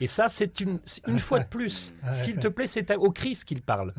Et 0.00 0.06
ça, 0.06 0.28
c'est 0.28 0.60
une, 0.60 0.80
une 1.06 1.18
fois 1.18 1.40
de 1.40 1.46
plus. 1.46 1.94
S'il 2.10 2.38
te 2.38 2.48
plaît, 2.48 2.66
c'est 2.66 2.94
au 2.96 3.10
Christ 3.10 3.44
qu'il 3.44 3.62
parle. 3.62 3.94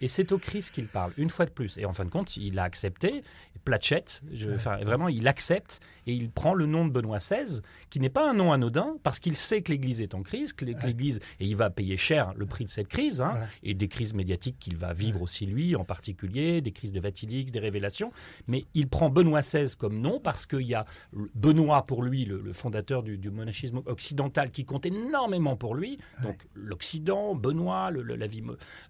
Et 0.00 0.08
c'est 0.08 0.32
au 0.32 0.38
Christ 0.38 0.72
qu'il 0.74 0.86
parle, 0.86 1.12
une 1.16 1.30
fois 1.30 1.46
de 1.46 1.50
plus. 1.50 1.78
Et 1.78 1.84
en 1.84 1.92
fin 1.92 2.04
de 2.04 2.10
compte, 2.10 2.36
il 2.36 2.58
a 2.58 2.64
accepté. 2.64 3.22
Platchette, 3.64 4.22
je, 4.32 4.50
vraiment, 4.50 5.08
il 5.08 5.26
accepte 5.26 5.80
et 6.06 6.14
il 6.14 6.30
prend 6.30 6.54
le 6.54 6.66
nom 6.66 6.86
de 6.86 6.92
Benoît 6.92 7.18
XVI, 7.18 7.62
qui 7.90 7.98
n'est 7.98 8.10
pas 8.10 8.30
un 8.30 8.34
nom 8.34 8.52
anodin, 8.52 8.96
parce 9.02 9.18
qu'il 9.18 9.34
sait 9.34 9.62
que 9.62 9.72
l'Église 9.72 10.00
est 10.00 10.14
en 10.14 10.22
crise, 10.22 10.52
que 10.52 10.64
l'Église, 10.64 11.18
et 11.40 11.46
il 11.46 11.56
va 11.56 11.68
payer 11.68 11.96
cher 11.96 12.32
le 12.36 12.46
prix 12.46 12.64
de 12.64 12.70
cette 12.70 12.86
crise, 12.86 13.20
hein, 13.20 13.40
et 13.64 13.74
des 13.74 13.88
crises 13.88 14.14
médiatiques 14.14 14.58
qu'il 14.60 14.76
va 14.76 14.92
vivre 14.92 15.22
aussi 15.22 15.46
lui, 15.46 15.74
en 15.74 15.84
particulier, 15.84 16.60
des 16.60 16.70
crises 16.70 16.92
de 16.92 17.00
Vatilix, 17.00 17.50
des 17.50 17.58
révélations. 17.58 18.12
Mais 18.46 18.66
il 18.74 18.88
prend 18.88 19.10
Benoît 19.10 19.40
XVI 19.40 19.74
comme 19.76 20.00
nom 20.00 20.20
parce 20.20 20.46
qu'il 20.46 20.62
y 20.62 20.74
a 20.74 20.86
Benoît 21.34 21.86
pour 21.86 22.04
lui, 22.04 22.24
le, 22.24 22.52
fondateur 22.52 23.02
du, 23.02 23.30
monachisme 23.30 23.82
occidental, 23.86 24.52
qui 24.52 24.64
compte 24.64 24.86
énormément 24.86 25.56
pour 25.56 25.74
lui. 25.74 25.98
Donc 26.22 26.46
l'Occident, 26.54 27.34
Benoît, 27.34 27.90
la 27.90 28.26
vie 28.26 28.42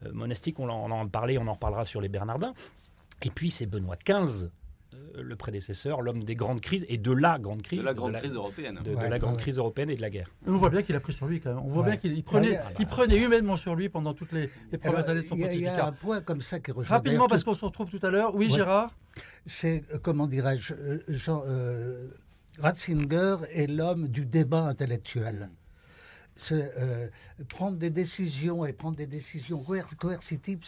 euh, 0.04 0.12
monastique, 0.12 0.60
on 0.60 0.68
en, 0.96 1.02
en 1.02 1.08
parlait, 1.08 1.38
on 1.38 1.46
en 1.46 1.54
reparlera 1.54 1.84
sur 1.84 2.00
les 2.00 2.08
Bernardins. 2.08 2.54
Et 3.22 3.30
puis 3.30 3.50
c'est 3.50 3.66
Benoît 3.66 3.96
XV 4.04 4.48
euh, 5.16 5.22
le 5.22 5.36
prédécesseur, 5.36 6.00
l'homme 6.02 6.22
des 6.22 6.36
grandes 6.36 6.60
crises 6.60 6.86
et 6.88 6.96
de 6.96 7.12
la 7.12 7.38
grande 7.38 7.62
crise. 7.62 7.80
De 7.80 7.84
la 7.84 7.94
grande 7.94 8.14
crise 8.14 8.34
européenne. 8.34 8.80
De, 8.84 8.92
la 8.92 9.18
grande 9.18 9.38
crise 9.38 9.58
européenne 9.58 9.90
et 9.90 9.96
de 9.96 10.00
la 10.00 10.10
guerre. 10.10 10.30
On 10.46 10.56
voit 10.56 10.70
bien 10.70 10.82
qu'il 10.82 10.94
a 10.94 11.00
pris 11.00 11.12
sur 11.12 11.26
lui 11.26 11.40
quand 11.40 11.54
même. 11.54 11.64
On 11.64 11.68
voit 11.68 11.84
bien 11.84 11.96
qu'il 11.96 12.22
prenait, 12.22 12.58
il 12.78 12.86
prenait 12.86 13.18
humainement 13.18 13.56
sur 13.56 13.74
lui 13.74 13.88
pendant 13.88 14.14
toutes 14.14 14.32
les, 14.32 14.48
premières 14.78 15.08
années 15.08 15.22
de 15.22 15.26
son 15.26 15.36
pontificat. 15.36 15.54
Il 15.54 15.62
y 15.62 15.66
a 15.66 15.86
un 15.86 15.92
point 15.92 16.20
comme 16.20 16.40
ça 16.40 16.60
qui 16.60 16.70
rejoint. 16.70 16.96
Rapidement, 16.96 17.26
parce 17.26 17.44
qu'on 17.44 17.54
se 17.54 17.64
retrouve 17.64 17.90
tout 17.90 18.04
à 18.04 18.10
l'heure. 18.10 18.34
Oui, 18.34 18.50
Gérard 18.50 18.94
C'est, 19.44 19.82
euh, 19.92 19.98
comment 20.00 20.26
dirais-je, 20.26 20.74
euh, 20.74 20.98
Jean, 21.08 21.42
Ratzinger 22.58 23.36
est 23.50 23.66
l'homme 23.66 24.08
du 24.08 24.24
débat 24.24 24.64
intellectuel. 24.64 25.50
Euh, 26.52 27.08
prendre 27.48 27.76
des 27.76 27.90
décisions 27.90 28.64
et 28.66 28.72
prendre 28.72 28.96
des 28.96 29.06
décisions 29.06 29.64
coercitives, 29.98 30.60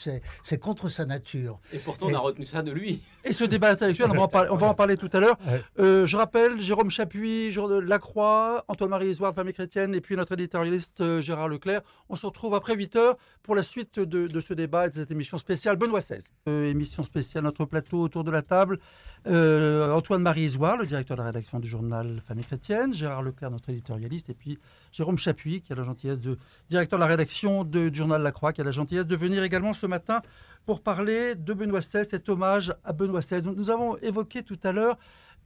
c'est 0.42 0.59
contre 0.59 0.88
sa 0.88 1.04
nature. 1.04 1.61
Et 1.72 1.78
pourtant, 1.78 2.07
on 2.07 2.14
a 2.14 2.18
retenu 2.18 2.46
ça 2.46 2.62
de 2.62 2.72
lui. 2.72 3.02
Et 3.24 3.33
ce 3.33 3.44
débat 3.44 3.70
intellectuel, 3.70 4.09
on 4.11 4.14
va 4.14 4.22
en 4.22 4.28
parler, 4.28 4.50
on 4.50 4.57
va 4.57 4.66
en 4.68 4.74
parler 4.74 4.96
tout 4.96 5.11
à 5.12 5.20
l'heure. 5.20 5.37
Euh, 5.78 6.07
je 6.07 6.16
rappelle, 6.16 6.61
Jérôme 6.61 6.90
Chapuis, 6.90 7.54
Lacroix, 7.83 8.64
Antoine-Marie 8.68 9.11
Isoire, 9.11 9.35
Famille 9.35 9.52
Chrétienne, 9.52 9.94
et 9.94 10.00
puis 10.00 10.16
notre 10.16 10.33
éditorialiste 10.33 11.00
euh, 11.00 11.20
Gérard 11.20 11.48
Leclerc. 11.48 11.83
On 12.09 12.16
se 12.16 12.24
retrouve 12.24 12.54
après 12.54 12.74
8 12.74 12.96
heures 12.96 13.16
pour 13.42 13.54
la 13.54 13.62
suite 13.62 14.00
de, 14.00 14.40
ce 14.40 14.54
débat 14.54 14.87
et 14.87 14.90
de 14.90 14.94
cette 14.94 15.11
émission 15.11 15.37
spéciale 15.38 15.76
Benoît 15.76 16.00
XVI. 16.00 16.22
émission 16.46 17.02
spéciale, 17.02 17.44
notre 17.44 17.64
plateau 17.66 18.00
autour 18.00 18.24
de 18.24 18.31
la 18.31 18.42
table. 18.42 18.78
Antoine-Marie 19.26 20.44
Isoire, 20.44 20.78
le 20.78 20.87
directeur 20.87 21.16
de 21.16 21.22
la 21.22 21.26
rédaction 21.26 21.61
du 21.61 21.68
journal 21.68 22.22
Famille 22.26 22.44
Chrétienne, 22.44 22.94
Gérard 22.94 23.22
Leclerc, 23.22 23.50
notre 23.50 23.68
éditorialiste, 23.68 24.31
et 24.31 24.35
puis 24.35 24.59
Jérôme 24.92 25.18
Chapuis, 25.18 25.58
qui 25.61 25.73
a 25.73 25.77
la 25.77 25.85
gentillesse 25.85 26.21
de 26.21 26.38
directeur 26.71 26.99
de 26.99 27.03
la 27.03 27.09
rédaction 27.09 27.64
du 27.64 27.94
journal 27.94 28.23
La 28.23 28.33
Croix, 28.33 28.53
qui 28.53 28.61
a 28.61 28.64
la 28.64 28.71
gentillesse 28.71 29.07
de 29.07 29.16
venir 29.16 29.42
également 29.42 29.73
ce 29.73 29.87
matin 29.87 30.23
pour 30.66 30.83
parler 30.83 31.35
de 31.35 31.55
Benoît 31.55 31.81
XVI, 31.81 32.05
cet 32.05 32.29
hommage 32.29 32.75
à 32.85 32.92
Benoît 32.92 33.21
XVI. 33.21 33.42
nous 33.42 33.71
avons 33.71 33.97
évoqué 33.99 34.42
tout 34.42 34.59
à 34.64 34.73
l'heure 34.73 34.99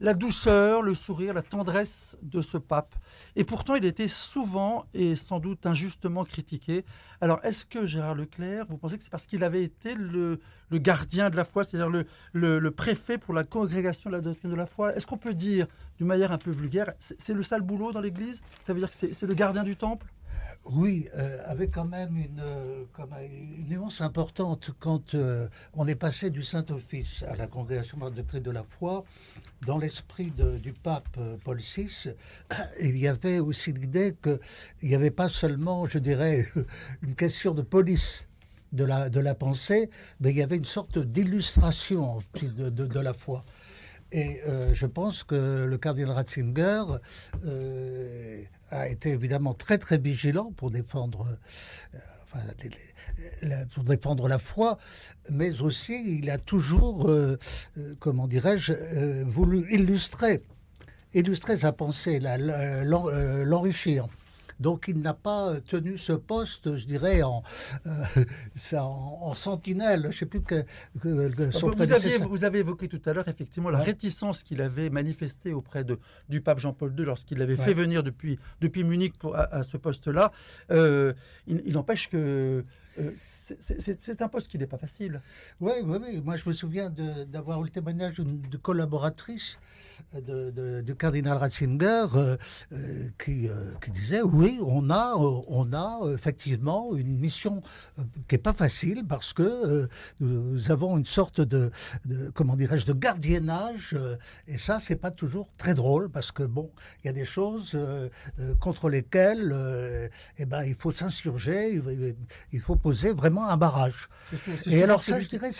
la 0.02 0.14
douceur, 0.14 0.82
le 0.82 0.94
sourire, 0.94 1.32
la 1.32 1.42
tendresse 1.42 2.16
de 2.22 2.42
ce 2.42 2.58
pape. 2.58 2.96
Et 3.36 3.44
pourtant, 3.44 3.76
il 3.76 3.84
était 3.84 4.08
souvent 4.08 4.84
et 4.94 5.14
sans 5.14 5.38
doute 5.38 5.64
injustement 5.64 6.24
critiqué. 6.24 6.84
Alors, 7.20 7.38
est-ce 7.44 7.64
que 7.64 7.86
Gérard 7.86 8.16
Leclerc, 8.16 8.66
vous 8.68 8.76
pensez 8.76 8.98
que 8.98 9.04
c'est 9.04 9.10
parce 9.10 9.28
qu'il 9.28 9.44
avait 9.44 9.62
été 9.62 9.94
le, 9.94 10.40
gardien 10.72 11.30
de 11.30 11.36
la 11.36 11.44
foi, 11.44 11.62
c'est-à-dire 11.62 11.88
le, 11.88 12.58
le, 12.58 12.70
préfet 12.72 13.16
pour 13.16 13.32
la 13.32 13.44
congrégation 13.44 14.10
de 14.10 14.16
la 14.16 14.20
doctrine 14.20 14.50
de 14.50 14.56
la 14.56 14.66
foi? 14.66 14.92
Est-ce 14.96 15.06
qu'on 15.06 15.18
peut 15.18 15.34
dire, 15.34 15.68
d'une 15.98 16.08
manière 16.08 16.32
un 16.32 16.38
peu 16.38 16.50
vulgaire, 16.50 16.92
c'est 16.98 17.32
le 17.32 17.44
sale 17.44 17.62
boulot 17.62 17.92
dans 17.92 18.00
l'Église? 18.00 18.40
Ça 18.66 18.72
veut 18.72 18.80
dire 18.80 18.90
que 18.90 18.96
c'est 18.96 19.22
le 19.22 19.34
gardien 19.34 19.62
du 19.62 19.76
temple? 19.76 20.06
Oui, 20.64 21.08
euh, 21.16 21.38
avec 21.46 21.72
quand 21.72 21.84
même 21.84 22.16
une, 22.16 22.40
euh, 22.40 22.84
nuance 23.68 24.00
importante 24.00 24.70
quand 24.78 25.14
euh, 25.14 25.48
on 25.74 25.88
est 25.88 25.96
passé 25.96 26.30
du 26.30 26.42
Saint-Office 26.42 27.24
à 27.24 27.34
la 27.34 27.48
Congrégation 27.48 27.98
de 27.98 28.38
de 28.38 28.50
la 28.50 28.62
foi. 28.62 29.04
Dans 29.66 29.78
l'esprit 29.78 30.32
du 30.62 30.72
pape 30.72 31.18
Paul 31.44 31.58
VI, 31.58 32.10
il 32.80 32.96
y 32.96 33.08
avait 33.08 33.40
aussi 33.40 33.72
l'idée 33.72 34.16
qu'il 34.22 34.88
n'y 34.88 34.94
avait 34.94 35.10
pas 35.10 35.28
seulement, 35.28 35.86
je 35.86 35.98
dirais, 35.98 36.46
une 37.02 37.16
question 37.16 37.54
de 37.54 37.62
police 37.62 38.26
de 38.72 38.84
la, 38.84 39.08
la 39.08 39.34
pensée, 39.34 39.90
mais 40.20 40.30
il 40.30 40.36
y 40.36 40.42
avait 40.42 40.56
une 40.56 40.64
sorte 40.64 40.98
d'illustration 40.98 42.20
de, 42.40 43.00
la 43.00 43.12
foi. 43.12 43.44
Et 44.12 44.40
je 44.72 44.86
pense 44.86 45.24
que 45.24 45.66
le 45.66 45.78
cardinal 45.78 46.12
Ratzinger 46.12 46.84
a 48.72 48.88
été 48.88 49.10
évidemment 49.10 49.54
très 49.54 49.78
très 49.78 49.98
vigilant 49.98 50.52
pour 50.56 50.70
défendre, 50.70 51.28
euh, 51.94 52.38
la, 53.42 53.66
pour 53.66 53.84
défendre 53.84 54.28
la 54.28 54.38
foi, 54.38 54.78
mais 55.30 55.60
aussi 55.60 56.18
il 56.18 56.30
a 56.30 56.38
toujours, 56.38 57.08
euh, 57.08 57.38
euh, 57.78 57.94
comment 58.00 58.26
dirais-je, 58.26 59.22
voulu 59.24 59.70
illustrer, 59.72 60.42
illustrer 61.14 61.58
sa 61.58 61.72
pensée, 61.72 62.20
l'enrichir. 62.20 64.08
Donc 64.62 64.86
il 64.88 65.00
n'a 65.00 65.14
pas 65.14 65.60
tenu 65.66 65.98
ce 65.98 66.12
poste, 66.12 66.76
je 66.76 66.86
dirais, 66.86 67.22
en, 67.22 67.42
euh, 67.86 68.24
en, 68.78 69.34
sentinelle. 69.34 70.02
Je 70.02 70.06
ne 70.06 70.12
sais 70.12 70.26
plus 70.26 70.40
que, 70.42 70.64
son 71.50 71.70
vous, 71.70 71.92
aviez, 71.92 72.18
vous 72.18 72.44
avez 72.44 72.60
évoqué 72.60 72.88
tout 72.88 73.02
à 73.04 73.12
l'heure 73.12 73.28
effectivement 73.28 73.70
la 73.70 73.80
réticence 73.80 74.42
qu'il 74.42 74.62
avait 74.62 74.88
manifestée 74.88 75.52
auprès 75.52 75.84
de, 75.84 75.98
du 76.28 76.40
pape 76.40 76.60
Jean-Paul 76.60 76.94
II 76.96 77.04
lorsqu'il 77.04 77.38
l'avait 77.38 77.56
fait 77.56 77.74
venir 77.74 78.02
depuis, 78.02 78.38
depuis 78.60 78.84
Munich 78.84 79.14
pour, 79.18 79.36
à, 79.36 79.62
ce 79.62 79.76
poste-là. 79.76 80.32
Euh, 80.70 81.12
il, 81.46 81.72
n'empêche 81.72 82.08
que 82.08 82.16
euh, 82.16 82.62
c'est 83.18 84.22
un 84.22 84.28
poste 84.28 84.48
qui 84.48 84.58
n'est 84.58 84.66
pas 84.66 84.78
facile. 84.78 85.20
Oui, 85.60 85.72
oui, 85.84 85.98
oui. 86.00 86.20
Moi, 86.24 86.36
je 86.36 86.48
me 86.48 86.54
souviens 86.54 86.90
d'avoir 86.90 87.60
eu 87.62 87.64
le 87.64 87.70
témoignage 87.70 88.16
de 88.18 88.56
collaboratrice 88.56 89.58
de, 90.14 90.82
du 90.82 90.94
cardinal 90.94 91.38
Ratzinger 91.38 92.06
euh, 92.14 92.36
euh, 92.72 93.08
qui, 93.22 93.48
euh, 93.48 93.72
qui, 93.82 93.90
disait 93.90 94.22
oui, 94.22 94.58
on 94.62 94.90
a, 94.90 95.14
on 95.16 95.72
a 95.72 96.00
effectivement 96.12 96.94
une 96.94 97.18
mission 97.18 97.62
qui 98.28 98.34
n'est 98.34 98.38
pas 98.38 98.52
facile 98.52 99.04
parce 99.08 99.32
que 99.32 99.88
nous 100.20 100.70
avons 100.70 100.98
une 100.98 101.06
sorte 101.06 101.40
de, 101.40 101.70
comment 102.34 102.56
dirais-je, 102.56 102.86
de 102.86 102.92
gardiennage 102.92 103.96
et 104.46 104.58
ça, 104.58 104.80
c'est 104.80 104.96
pas 104.96 105.10
toujours 105.10 105.48
très 105.56 105.74
drôle 105.74 106.10
parce 106.10 106.32
que 106.32 106.42
bon, 106.42 106.70
il 107.02 107.06
y 107.06 107.10
a 107.10 107.12
des 107.12 107.24
choses 107.24 107.78
contre 108.60 108.88
lesquelles 108.88 110.10
eh 110.38 110.44
ben, 110.44 110.64
il 110.64 110.74
faut 110.74 110.92
s'insurger, 110.92 111.80
il, 112.52 112.60
faut 112.60 112.76
poser 112.82 113.12
vraiment 113.12 113.48
un 113.48 113.56
barrage. 113.56 114.08
et 114.66 114.82
alors 114.82 115.02
ça, 115.02 115.20
je 115.20 115.28
dirais, 115.28 115.50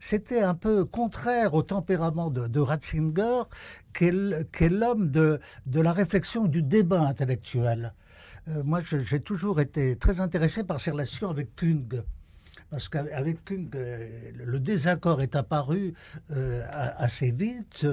c'était 0.00 0.42
un 0.42 0.54
peu 0.54 0.84
contraire 0.84 1.54
au 1.54 1.62
tempérament 1.62 2.30
de, 2.30 2.48
de 2.48 2.60
Ratzinger 2.60 3.42
qu'est 3.92 4.68
l'homme 4.68 5.10
de, 5.10 5.40
de 5.66 5.80
la 5.80 5.92
réflexion, 5.92 6.46
du 6.46 6.62
débat 6.62 7.00
intellectuel. 7.00 7.94
moi, 8.64 8.80
j'ai 8.82 9.20
toujours 9.20 9.60
été 9.60 9.96
très 9.96 10.20
intéressé 10.20 10.64
par 10.64 10.80
ses 10.80 10.90
relations 10.90 11.30
avec 11.30 11.54
Kung 11.56 12.02
parce 12.72 12.88
qu'avec 12.88 13.52
euh, 13.52 14.08
le 14.34 14.58
désaccord 14.58 15.20
est 15.20 15.36
apparu 15.36 15.92
euh, 16.30 16.62
assez 16.96 17.30
vite, 17.30 17.86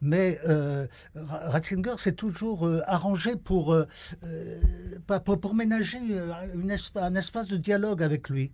mais 0.00 0.40
euh, 0.48 0.86
Ratzinger 1.14 1.96
s'est 1.98 2.14
toujours 2.14 2.66
arrangé 2.86 3.36
pour, 3.36 3.76
pour, 5.26 5.54
ménager 5.54 5.98
un 6.96 7.14
espace 7.14 7.46
de 7.46 7.58
dialogue 7.58 8.02
avec 8.02 8.30
lui. 8.30 8.52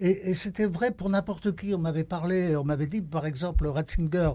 Et, 0.00 0.32
c'était 0.32 0.64
vrai 0.64 0.90
pour 0.90 1.10
n'importe 1.10 1.54
qui. 1.54 1.74
On 1.74 1.78
m'avait 1.78 2.04
parlé, 2.04 2.56
on 2.56 2.64
m'avait 2.64 2.86
dit, 2.86 3.02
par 3.02 3.26
exemple, 3.26 3.66
Ratzinger 3.66 4.30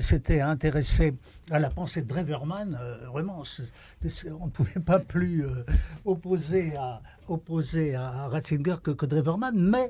s'était 0.00 0.42
intéressé 0.42 1.16
à 1.50 1.58
la 1.58 1.70
pensée 1.70 2.02
de 2.02 2.06
Dreverman. 2.06 2.78
vraiment, 3.10 3.42
on 4.40 4.46
ne 4.46 4.50
pouvait 4.50 4.80
pas 4.80 5.00
plus 5.00 5.44
opposer 6.04 6.76
à, 6.76 7.02
opposé 7.26 7.96
à 7.96 8.28
Ratzinger 8.28 8.76
que, 8.82 8.92
que 8.92 9.06
Dreverman, 9.06 9.54
mais 9.56 9.87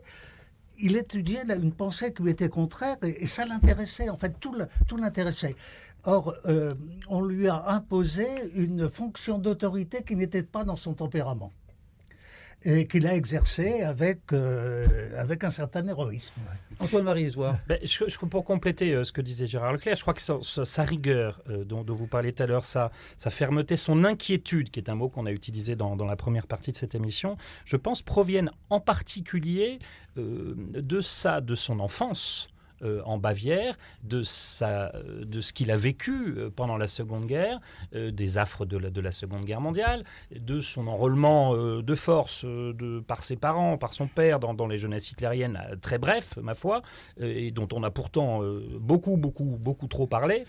il 0.79 0.97
étudiait 0.97 1.43
une 1.43 1.73
pensée 1.73 2.13
qui 2.13 2.23
lui 2.23 2.31
était 2.31 2.49
contraire 2.49 2.97
et, 3.03 3.27
ça 3.27 3.45
l'intéressait, 3.45 4.09
en 4.09 4.17
fait, 4.17 4.35
tout 4.39 4.97
l'intéressait. 4.97 5.57
Or, 6.05 6.35
euh, 6.47 6.75
on 7.09 7.21
lui 7.21 7.49
a 7.49 7.69
imposé 7.69 8.27
une 8.55 8.89
fonction 8.89 9.39
d'autorité 9.39 10.03
qui 10.05 10.15
n'était 10.15 10.45
pas 10.45 10.65
dans 10.65 10.77
son 10.77 10.95
tempérament 10.95 11.53
et 12.65 12.87
qu'il 12.87 13.07
a 13.07 13.15
exercé 13.15 13.83
avec, 13.83 14.33
euh, 14.33 14.85
avec 15.17 15.45
un 15.45 15.51
certain 15.51 15.87
héroïsme. 15.87 16.35
Antoine-Marie 16.81 17.33
ben, 17.69 17.79
Pour 18.31 18.45
compléter 18.45 18.95
euh, 18.95 19.05
ce 19.05 19.13
que 19.13 19.21
disait 19.21 19.47
Gérard 19.47 19.73
Leclerc, 19.73 19.97
je 19.97 20.03
crois 20.03 20.15
que 20.15 20.21
sa, 20.21 20.83
rigueur 20.83 21.41
euh, 21.49 21.65
dont, 21.65 21.85
vous 21.87 22.07
parliez 22.07 22.33
tout 22.33 22.43
à 22.43 22.47
l'heure, 22.47 22.65
sa, 22.65 22.91
sa, 23.17 23.31
fermeté, 23.31 23.77
son 23.77 24.05
inquiétude, 24.05 24.71
qui 24.71 24.81
est 24.81 24.89
un 24.89 24.97
mot 24.97 25.09
qu'on 25.09 25.27
a 25.27 25.33
utilisé 25.33 25.77
dans, 25.77 25.97
dans, 25.97 26.07
la 26.07 26.17
première 26.17 26.47
partie 26.47 26.73
de 26.73 26.77
cette 26.77 26.95
émission, 26.95 27.37
je 27.65 27.77
pense 27.77 28.03
proviennent 28.03 28.51
en 28.71 28.81
particulier 28.81 29.79
de, 30.17 31.01
ça, 31.01 31.41
de 31.41 31.55
son 31.55 31.79
enfance. 31.79 32.49
Euh, 32.83 33.01
en 33.05 33.19
Bavière, 33.19 33.77
de, 34.05 34.23
sa, 34.23 34.93
de 35.21 35.41
ce 35.41 35.53
qu'il 35.53 35.73
a 35.73 35.77
vécu 35.77 36.35
euh, 36.37 36.51
pendant 36.55 36.77
la 36.77 36.87
Seconde 36.87 37.27
Guerre, 37.27 37.59
euh, 37.95 38.13
des 38.13 38.39
affres 38.39 38.67
de 38.67 38.77
la, 38.77 38.91
de 38.91 39.01
la, 39.01 39.11
Seconde 39.11 39.45
Guerre 39.45 39.61
mondiale, 39.61 40.05
de 40.31 40.61
son 40.61 40.87
enrôlement 40.87 41.57
de 41.57 41.95
force 41.95 42.45
de, 42.45 43.01
par 43.01 43.23
ses 43.25 43.37
parents, 43.37 43.79
par 43.79 43.93
son 43.93 44.07
père 44.07 44.39
dans, 44.39 44.55
dans 44.55 44.67
les 44.67 44.79
jeunesses 44.79 45.11
hitlériennes, 45.11 45.61
très 45.81 45.99
bref, 45.99 46.37
ma 46.41 46.55
foi, 46.55 46.83
et 47.21 47.51
dont 47.51 47.67
on 47.73 47.83
a 47.83 47.91
pourtant 47.91 48.43
beaucoup, 48.79 49.17
beaucoup, 49.17 49.57
beaucoup 49.59 49.89
trop 49.89 50.07
parlé. 50.07 50.45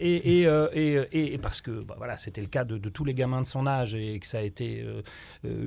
et, 0.00 0.42
et, 0.42 1.34
et, 1.34 1.38
parce 1.38 1.60
que 1.60 1.70
bah, 1.70 1.94
voilà, 1.96 2.16
c'était 2.16 2.40
le 2.40 2.48
cas 2.48 2.64
de, 2.64 2.76
de, 2.76 2.88
tous 2.88 3.04
les 3.04 3.14
gamins 3.14 3.40
de 3.40 3.46
son 3.46 3.66
âge 3.66 3.94
et 3.94 4.18
que 4.18 4.26
ça 4.26 4.38
a 4.38 4.42
été 4.42 4.84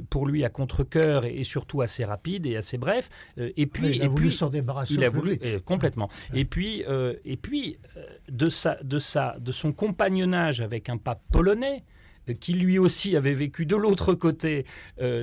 pour 0.10 0.28
lui 0.28 0.44
à 0.44 0.50
contre-coeur 0.50 1.26
et, 1.26 1.44
surtout 1.44 1.82
assez 1.82 2.06
rapide 2.06 2.46
et 2.46 2.58
assez 2.58 2.78
bref. 2.78 3.10
et 3.38 3.66
puis, 3.66 3.96
il 3.96 4.04
a 4.04 4.08
voulu 4.08 4.32
s'en 4.32 4.50
débarrasser. 4.50 4.94
Il 4.94 5.04
a 5.04 5.10
voulu, 5.10 5.40
complètement. 5.66 6.10
Et 6.34 6.46
puis, 6.46 6.84
euh, 6.88 7.14
et 7.26 7.38
puis 7.38 7.78
euh, 7.98 8.06
de, 8.30 8.50
sa, 8.50 8.76
de, 8.84 9.00
sa, 9.00 9.38
de 9.40 9.52
son 9.52 9.72
compagnonnage 9.72 10.62
avec 10.62 10.90
un 10.90 10.98
pape 10.98 11.22
polonais, 11.32 11.84
euh, 12.30 12.34
qui 12.34 12.54
lui 12.54 12.80
aussi 12.80 13.18
avait 13.18 13.34
vécu 13.34 13.66
de 13.66 13.76
l'autre 13.76 14.14
côté 14.14 14.66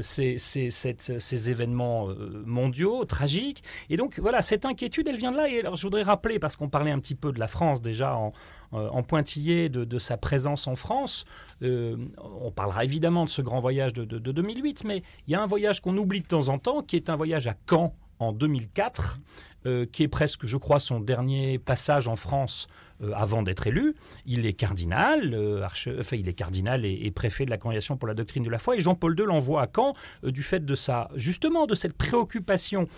ces, 0.00 0.38
ces, 0.38 0.70
ces, 0.70 1.50
événements 1.50 2.08
mondiaux 2.44 3.04
tragiques. 3.04 3.62
Et 3.88 3.96
donc 3.96 4.18
voilà, 4.18 4.42
cette 4.42 4.66
inquiétude, 4.66 5.08
elle 5.08 5.16
vient 5.16 5.32
de 5.32 5.36
là. 5.36 5.48
Et 5.48 5.60
alors 5.60 5.76
je 5.76 5.82
voudrais 5.82 6.02
rappeler, 6.02 6.38
parce 6.38 6.56
qu'on 6.56 6.68
parlait 6.68 6.90
un 6.90 6.98
petit 6.98 7.14
peu 7.14 7.32
de 7.32 7.40
la 7.40 7.48
France 7.48 7.80
déjà 7.80 8.16
en, 8.16 8.32
en 8.72 9.02
pointillé 9.02 9.68
de, 9.68 9.84
de, 9.84 9.98
sa 9.98 10.16
présence 10.16 10.66
en 10.66 10.74
France, 10.74 11.24
on 11.62 12.52
parlera 12.54 12.84
évidemment 12.84 13.24
de 13.24 13.30
ce 13.30 13.42
grand 13.42 13.60
voyage 13.60 13.92
de, 13.94 14.04
de, 14.04 14.18
de 14.18 14.32
2008, 14.32 14.84
mais 14.84 15.02
il 15.26 15.32
y 15.32 15.34
a 15.34 15.42
un 15.42 15.46
voyage 15.46 15.80
qu'on 15.80 15.96
oublie 15.96 16.20
de 16.20 16.26
temps 16.26 16.50
en 16.50 16.58
temps, 16.58 16.82
qui 16.82 16.96
est 16.96 17.10
un 17.10 17.16
voyage 17.16 17.46
à 17.46 17.54
Caen 17.68 17.94
en 18.20 18.32
2004, 18.32 19.18
euh, 19.66 19.84
qui 19.84 20.04
est 20.04 20.08
presque, 20.08 20.46
je 20.46 20.56
crois, 20.56 20.80
son 20.80 21.00
dernier 21.00 21.58
passage 21.58 22.08
en 22.08 22.16
France 22.16 22.66
euh, 23.02 23.12
avant 23.14 23.42
d'être 23.42 23.66
élu. 23.66 23.94
Il 24.24 24.46
est 24.46 24.54
cardinal, 24.54 25.34
euh, 25.34 25.66
enfin, 25.98 26.16
il 26.16 26.28
est 26.28 26.32
cardinal 26.32 26.86
et, 26.86 27.10
préfet 27.10 27.44
de 27.44 27.50
la 27.50 27.58
Congrégation 27.58 27.98
pour 27.98 28.08
la 28.08 28.14
doctrine 28.14 28.42
de 28.42 28.48
la 28.48 28.58
foi. 28.58 28.76
Et 28.76 28.80
Jean-Paul 28.80 29.14
II 29.18 29.26
l'envoie 29.26 29.62
à 29.62 29.68
Caen 29.74 29.92
du 30.22 30.42
fait 30.42 30.64
de 30.64 30.74
sa, 30.74 31.10
justement, 31.14 31.66
de 31.66 31.74
cette 31.74 31.92
préoccupation 31.92 32.88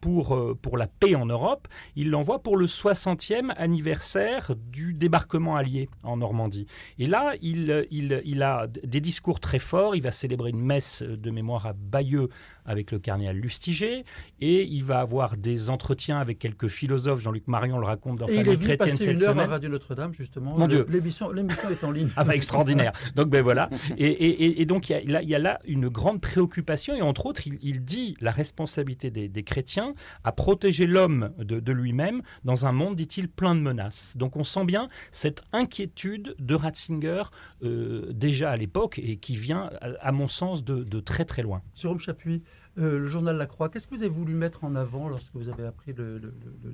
pour, 0.00 0.56
pour 0.62 0.76
la 0.76 0.86
paix 0.86 1.16
en 1.16 1.26
Europe. 1.26 1.66
Il 1.96 2.10
l'envoie 2.10 2.40
pour 2.40 2.56
le 2.56 2.66
60e 2.66 3.52
anniversaire 3.56 4.52
du 4.70 4.94
débarquement 4.94 5.56
allié 5.56 5.88
en 6.04 6.18
Normandie. 6.18 6.66
Et 7.00 7.08
là, 7.08 7.32
il, 7.42 7.86
il, 7.90 8.22
il 8.24 8.42
a 8.42 8.68
des 8.68 9.00
discours 9.00 9.40
très 9.40 9.58
forts. 9.58 9.96
Il 9.96 10.02
va 10.02 10.12
célébrer 10.12 10.50
une 10.50 10.62
messe 10.62 11.02
de 11.02 11.30
mémoire 11.32 11.66
à 11.66 11.72
Bayeux 11.72 12.28
avec 12.64 12.90
le 12.92 12.98
cardinal 12.98 13.36
Lustiger 13.36 14.04
et 14.40 14.64
il 14.64 14.84
va 14.84 15.00
avoir 15.00 15.36
des 15.36 15.70
entretiens 15.70 16.18
avec 16.18 16.38
quelques 16.38 16.68
philosophes. 16.68 17.20
Jean-Luc 17.20 17.48
Marion 17.48 17.78
le 17.78 17.86
raconte 17.86 18.18
dans 18.18 18.26
Famille 18.26 18.58
chrétienne 18.58 18.96
cette 18.96 19.20
semaine. 19.20 19.50
Radio 19.50 19.68
Notre-Dame, 19.68 20.14
justement. 20.14 20.56
Mon 20.56 20.66
Dieu. 20.66 20.86
L'émission 20.88 21.32
est 21.32 21.84
en 21.84 21.90
ligne. 21.90 22.08
Ah 22.16 22.24
bah 22.24 22.34
extraordinaire. 22.34 22.92
donc 23.16 23.28
ben 23.28 23.42
voilà. 23.42 23.68
Et, 23.98 24.64
donc 24.66 24.90
il 24.90 25.10
y, 25.10 25.34
a 25.34 25.38
là 25.38 25.60
une 25.66 25.88
grande 25.88 26.20
préoccupation 26.20 26.94
et 26.94 27.02
entre 27.02 27.26
autres, 27.26 27.42
il, 27.46 27.84
dit 27.84 28.16
la 28.20 28.30
responsabilité 28.30 29.10
des, 29.10 29.42
chrétiens 29.42 29.94
à 30.24 30.32
protéger 30.32 30.86
l'homme 30.86 31.32
de, 31.38 31.72
lui-même 31.72 32.22
dans 32.44 32.66
un 32.66 32.72
monde, 32.72 32.96
dit-il, 32.96 33.28
plein 33.28 33.54
de 33.54 33.60
menaces. 33.60 34.16
Donc 34.16 34.36
on 34.36 34.44
sent 34.44 34.64
bien 34.64 34.88
cette 35.10 35.42
inquiétude 35.52 36.34
de 36.38 36.54
Ratzinger 36.54 37.22
euh, 37.62 38.12
déjà 38.12 38.50
à 38.50 38.56
l'époque 38.56 39.00
et 39.02 39.16
qui 39.16 39.36
vient, 39.36 39.70
à, 39.80 40.12
mon 40.12 40.26
sens, 40.26 40.64
de, 40.64 40.84
de 40.84 41.00
très 41.00 41.24
très 41.24 41.42
loin. 41.42 41.62
Jérôme 41.74 41.98
Chapuis, 41.98 42.42
euh, 42.78 42.98
le 42.98 43.06
journal 43.06 43.36
La 43.36 43.46
Croix. 43.46 43.68
Qu'est-ce 43.68 43.86
que 43.86 43.94
vous 43.94 44.02
avez 44.02 44.10
voulu 44.10 44.32
mettre 44.32 44.64
en 44.64 44.74
avant 44.74 45.06
lorsque 45.06 45.34
vous 45.34 45.50
avez 45.50 45.66
appris 45.66 45.92
le, 45.92 46.18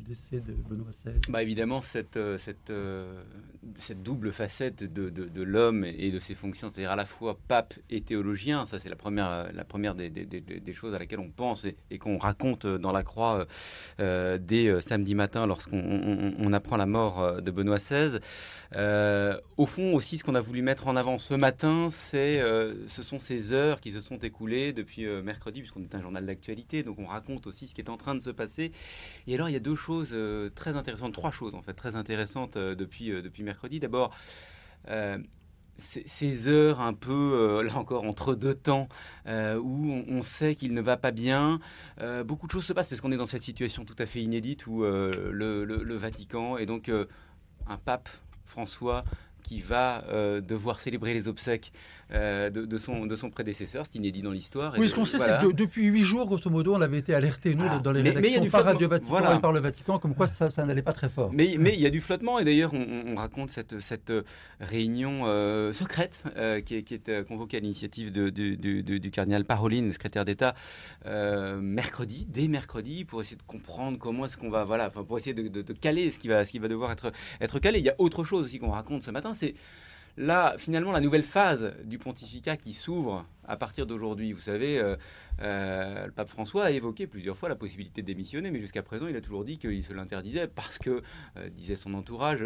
décès 0.07 0.37
de 0.37 0.53
Benoît 0.53 0.91
XVI 0.93 1.19
bah 1.29 1.43
Évidemment, 1.43 1.81
cette, 1.81 2.17
euh, 2.17 2.39
euh, 2.71 3.23
cette 3.77 4.03
double 4.05 4.31
facette 4.31 4.85
de, 4.85 5.11
de, 5.11 5.43
l'homme 5.43 5.85
et 5.85 6.13
de 6.13 6.21
ses 6.21 6.37
fonctions, 6.37 6.69
c'est-à-dire 6.73 6.93
à 6.93 6.97
la 6.97 7.05
fois 7.05 7.37
pape 7.49 7.75
et 7.91 8.01
théologien, 8.01 8.65
ça 8.65 8.79
c'est 8.79 8.89
la 8.89 8.97
première, 8.97 9.53
la 9.53 9.65
première 9.65 9.97
des, 9.97 10.09
des, 10.11 10.73
choses 10.73 10.95
à 10.95 11.01
laquelle 11.01 11.19
on 11.19 11.31
pense 11.31 11.67
et, 11.91 11.99
qu'on 11.99 12.19
raconte 12.19 12.67
dans 12.67 12.93
La 12.93 13.03
Croix 13.03 13.47
dès 13.99 14.81
samedi 14.81 15.17
matin 15.17 15.47
lorsqu'on 15.47 16.35
on, 16.39 16.53
apprend 16.53 16.77
la 16.77 16.87
mort 16.87 17.43
de 17.43 17.51
Benoît 17.51 17.79
XVI. 17.79 18.19
Au 18.77 19.67
fond 19.67 19.95
aussi, 19.95 20.19
ce 20.19 20.25
qu'on 20.25 20.35
a 20.35 20.41
voulu 20.41 20.63
mettre 20.63 20.87
en 20.87 20.97
avant 20.97 21.19
ce 21.19 21.35
matin, 21.35 21.89
c'est, 21.91 22.41
ce 22.89 23.03
sont 23.03 23.19
ces 23.19 23.53
heures 23.53 23.81
qui 23.81 23.93
se 23.93 24.01
sont 24.01 24.19
écoulées 24.19 24.73
depuis 24.73 25.07
mercredi, 25.23 25.61
puisqu'on 25.61 25.89
un 25.97 26.03
journal 26.03 26.25
d'actualité, 26.25 26.83
donc 26.83 26.99
on 26.99 27.07
raconte 27.07 27.47
aussi 27.47 27.67
ce 27.67 27.75
qui 27.75 27.81
est 27.81 27.91
en 27.91 27.97
train 27.97 28.15
de 28.15 28.21
se 28.21 28.31
passer. 28.31 28.73
Et 29.27 29.35
alors, 29.35 29.49
il 29.49 29.53
y 29.53 29.57
a 29.57 29.61
deux 29.61 29.75
choses 29.75 30.11
euh, 30.13 30.51
très 30.55 30.77
intéressantes, 30.77 31.13
trois 31.13 31.31
choses 31.31 31.55
en 31.55 31.63
fait, 31.63 31.75
très 31.75 31.97
intéressantes 31.97 32.57
euh, 32.57 32.75
depuis, 32.75 33.11
euh, 33.11 33.23
depuis 33.23 33.43
mercredi. 33.43 33.81
D'abord, 33.81 34.15
ces 35.77 36.49
heures 36.49 36.81
un 36.81 36.95
peu, 36.95 37.63
là 37.63 37.77
encore, 37.77 38.05
entre 38.05 38.35
deux 38.35 38.55
temps, 38.55 38.89
où 39.27 40.03
on, 40.09 40.23
sait 40.23 40.55
qu'il 40.55 40.73
ne 40.73 40.81
va 40.81 40.97
pas 40.97 41.11
bien. 41.11 41.61
beaucoup 42.25 42.47
de 42.47 42.53
choses 42.53 42.65
se 42.65 42.73
passent 42.73 42.89
parce 42.89 43.01
qu'on 43.01 43.13
est 43.13 43.19
dans 43.19 43.27
cette 43.27 43.43
situation 43.43 43.85
tout 43.85 43.97
à 43.99 44.07
fait 44.07 44.23
inédite 44.23 44.67
où 44.67 44.83
le, 44.83 45.65
le, 45.65 45.97
Vatican 45.97 46.57
et 46.57 46.65
donc 46.65 46.91
un 47.69 47.77
pape, 47.77 48.09
François, 48.49 49.05
qui 49.43 49.61
va 49.61 50.03
devoir 50.41 50.81
célébrer 50.81 51.15
les 51.15 51.29
obsèques 51.29 51.73
euh, 52.11 52.49
de, 52.49 52.79
son, 52.79 53.05
de 53.05 53.15
son 53.15 53.29
prédécesseur. 53.29 53.85
C'est 53.85 53.99
inédit 53.99 54.23
dans 54.23 54.31
l'histoire. 54.31 54.75
Oui, 54.79 54.89
ce 54.89 54.95
qu'on 54.95 55.05
sait, 55.05 55.19
c'est 55.19 55.41
que 55.43 55.53
depuis 55.53 55.87
huit 55.87 56.05
jours, 56.05 56.27
grosso 56.27 56.49
modo, 56.49 56.75
on 56.75 56.81
avait 56.81 56.99
été 56.99 57.13
alerté, 57.13 57.55
nous, 57.55 57.67
dans 57.81 57.93
les 57.93 58.01
rédactions 58.01 58.47
par 58.47 58.65
Radio 58.65 58.89
Vatican 58.89 59.37
et 59.37 59.41
par 59.41 59.53
le 59.53 59.61
Vatican, 59.61 59.99
comme 59.99 60.15
quoi 60.15 60.27
ça, 60.27 60.49
ça 60.49 60.65
n'allait 60.65 60.83
pas 60.83 60.95
très 60.95 61.11
fort. 61.11 61.31
Mais, 61.35 61.57
mais 61.59 61.75
il 61.75 61.81
y 61.81 61.87
a 61.87 61.91
du 61.91 62.01
flottement, 62.01 62.39
et 62.39 62.45
d'ailleurs, 62.45 62.73
on, 62.73 63.15
raconte 63.15 63.51
cette, 63.51 63.81
cette 63.81 64.13
réunion 64.61 65.23
euh, 65.27 65.73
secrète 65.73 66.23
euh, 66.37 66.61
qui 66.61 66.77
est, 66.77 66.83
qui 66.83 66.95
est 66.95 67.27
convoquée 67.27 67.59
à 67.59 67.61
l'initiative 67.61 68.11
de, 68.11 68.31
du 68.31 69.11
cardinal 69.11 69.45
Paroline, 69.45 69.89
le 69.89 69.93
secrétaire 69.93 70.25
d'État, 70.25 70.55
mercredi, 71.61 72.27
dès 72.27 72.49
mercredi, 72.49 73.05
pour 73.05 73.21
essayer 73.21 73.37
de 73.37 73.43
comprendre 73.43 73.99
comment 73.99 74.25
est-ce 74.25 74.39
qu'on 74.39 74.51
va, 74.51 74.65
voilà, 74.65 74.89
pour 74.89 75.19
essayer 75.19 75.35
de, 75.35 75.49
de, 75.49 75.73
caler 75.75 76.11
ce 76.11 76.19
qui, 76.19 76.29
va, 76.29 76.47
ce 76.47 76.53
qui 76.53 76.59
va 76.59 76.69
devoir 76.69 76.91
être, 76.91 77.13
être 77.41 77.59
calé. 77.59 77.81
Il 77.81 77.85
y 77.85 77.91
a 77.91 77.97
autre 77.99 78.25
chose 78.25 78.47
aussi 78.47 78.59
qu'on 78.59 78.71
raconte 78.71 79.03
ce 79.03 79.11
matin, 79.11 79.35
c'est 79.35 79.55
là, 80.19 80.57
finalement, 80.59 80.93
la 80.93 81.01
nouvelle 81.01 81.23
phase 81.23 81.73
du 81.85 81.99
pontificat 81.99 82.57
qui 82.57 82.75
s'ouvre 82.75 83.25
à 83.47 83.57
partir 83.57 83.87
d'aujourd'hui. 83.87 84.33
Vous 84.33 84.41
savez, 84.41 84.79
euh, 84.79 84.97
euh, 85.41 86.07
le 86.07 86.13
pape 86.13 86.29
François 86.29 86.65
a 86.65 86.71
évoqué 86.71 87.07
plusieurs 87.07 87.37
fois 87.37 87.49
la 87.49 87.57
possibilité 87.57 88.03
de 88.03 88.07
démissionner, 88.07 88.51
mais 88.51 88.61
jusqu'à 88.61 88.83
présent, 88.83 89.07
il 89.07 89.17
a 89.17 89.21
toujours 89.21 89.45
dit 89.45 89.59
qu'il 89.59 89.83
se 89.83 89.93
l'interdisait 89.93 90.49
parce 90.49 90.79
que, 90.79 91.03
euh, 91.37 91.49
disait 91.51 91.77
son 91.77 91.95
entourage, 91.95 92.45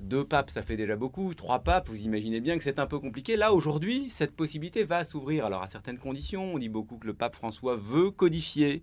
Deux 0.00 0.24
papes, 0.24 0.50
ça 0.50 0.62
fait 0.62 0.76
déjà 0.76 0.96
beaucoup. 0.96 1.34
Trois 1.34 1.60
papes, 1.60 1.88
vous 1.88 2.02
imaginez 2.02 2.40
bien 2.40 2.58
que 2.58 2.64
c'est 2.64 2.78
un 2.78 2.86
peu 2.86 2.98
compliqué. 2.98 3.36
Là, 3.36 3.52
aujourd'hui, 3.52 4.10
cette 4.10 4.34
possibilité 4.34 4.84
va 4.84 5.04
s'ouvrir. 5.04 5.46
Alors, 5.46 5.62
à 5.62 5.68
certaines 5.68 5.98
conditions, 5.98 6.54
on 6.54 6.58
dit 6.58 6.68
beaucoup 6.68 6.96
que 6.96 7.06
le 7.06 7.14
pape 7.14 7.34
François 7.34 7.76
veut 7.76 8.10
codifier, 8.10 8.82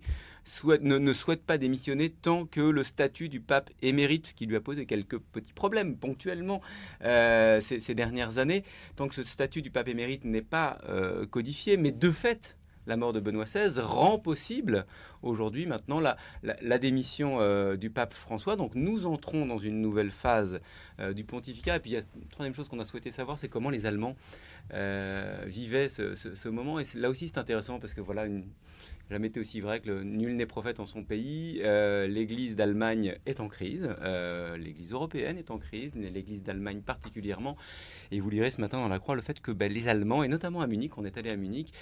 ne, 0.80 1.12
souhaite 1.12 1.44
pas 1.44 1.58
démissionner 1.58 2.10
tant 2.10 2.46
que 2.46 2.60
le 2.60 2.82
statut 2.82 3.28
du 3.28 3.40
pape 3.40 3.70
émérite, 3.82 4.32
qui 4.34 4.46
lui 4.46 4.56
a 4.56 4.60
posé 4.60 4.86
quelques 4.86 5.18
petits 5.18 5.52
problèmes 5.52 5.96
ponctuellement 5.96 6.62
euh, 7.04 7.60
ces, 7.60 7.94
dernières 7.94 8.38
années, 8.38 8.64
tant 8.96 9.06
que 9.06 9.14
ce 9.14 9.22
statut 9.22 9.62
du 9.62 9.70
pape 9.70 9.88
émérite 9.88 10.24
n'est 10.24 10.42
pas 10.42 10.78
euh, 10.88 11.26
codifié. 11.26 11.76
Mais 11.76 11.92
de 11.92 12.10
fait, 12.10 12.56
la 12.86 12.96
mort 12.96 13.12
de 13.12 13.20
Benoît 13.20 13.44
XVI 13.44 13.80
rend 13.80 14.18
possible 14.18 14.86
aujourd'hui 15.22 15.66
maintenant 15.66 16.00
la, 16.00 16.78
démission 16.78 17.38
euh, 17.40 17.76
du 17.76 17.90
pape 17.90 18.14
François. 18.14 18.56
Donc 18.56 18.74
nous 18.74 19.06
entrons 19.06 19.46
dans 19.46 19.58
une 19.58 19.80
nouvelle 19.80 20.10
phase 20.10 20.60
euh, 21.00 21.12
du 21.12 21.24
pontificat. 21.24 21.76
Et 21.76 21.80
puis 21.80 21.90
il 21.90 21.94
y 21.94 21.96
a 21.96 22.02
une 22.16 22.28
troisième 22.28 22.54
chose 22.54 22.68
qu'on 22.68 22.80
a 22.80 22.84
souhaité 22.84 23.12
savoir, 23.12 23.38
c'est 23.38 23.48
comment 23.48 23.70
les 23.70 23.86
Allemands 23.86 24.16
euh, 24.74 25.44
vivaient 25.46 25.88
ce, 25.88 26.48
moment. 26.48 26.80
Et 26.80 26.84
là 26.94 27.08
aussi 27.08 27.28
c'est 27.28 27.38
intéressant 27.38 27.78
parce 27.78 27.94
que 27.94 28.00
voilà, 28.00 28.26
jamais 29.10 29.28
été 29.28 29.38
aussi 29.38 29.60
vrai 29.60 29.80
que 29.80 30.02
nul 30.02 30.34
n'est 30.34 30.46
prophète 30.46 30.80
en 30.80 30.86
son 30.86 31.04
pays. 31.04 31.62
L'Église 31.62 32.56
d'Allemagne 32.56 33.16
est 33.26 33.40
en 33.40 33.48
crise, 33.48 33.88
l'Église 34.56 34.92
européenne 34.92 35.38
est 35.38 35.50
en 35.50 35.58
crise, 35.58 35.92
l'Église 35.94 36.42
d'Allemagne 36.42 36.80
particulièrement. 36.80 37.56
Et 38.10 38.20
vous 38.20 38.30
lirez 38.30 38.50
ce 38.50 38.60
matin 38.60 38.78
dans 38.78 38.88
la 38.88 38.98
Croix 38.98 39.14
le 39.14 39.22
fait 39.22 39.40
que 39.40 39.52
ben, 39.52 39.72
les 39.72 39.88
Allemands, 39.88 40.24
et 40.24 40.28
notamment 40.28 40.62
à 40.62 40.66
Munich, 40.66 40.98
on 40.98 41.04
est 41.04 41.16
allé 41.16 41.30
à 41.30 41.36
Munich, 41.36 41.72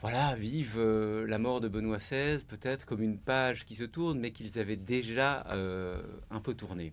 voilà, 0.00 0.34
vivent 0.34 0.78
euh, 0.78 1.26
la 1.26 1.38
mort 1.38 1.60
de 1.60 1.68
Benoît 1.68 1.98
XVI 1.98 2.38
peut-être 2.48 2.86
comme 2.86 3.02
une 3.02 3.18
page 3.18 3.66
qui 3.66 3.74
se 3.74 3.84
tourne, 3.84 4.18
mais 4.18 4.30
qu'ils 4.30 4.58
avaient 4.58 4.76
déjà 4.76 5.44
euh, 5.50 6.00
un 6.30 6.40
peu 6.40 6.54
tourné. 6.54 6.92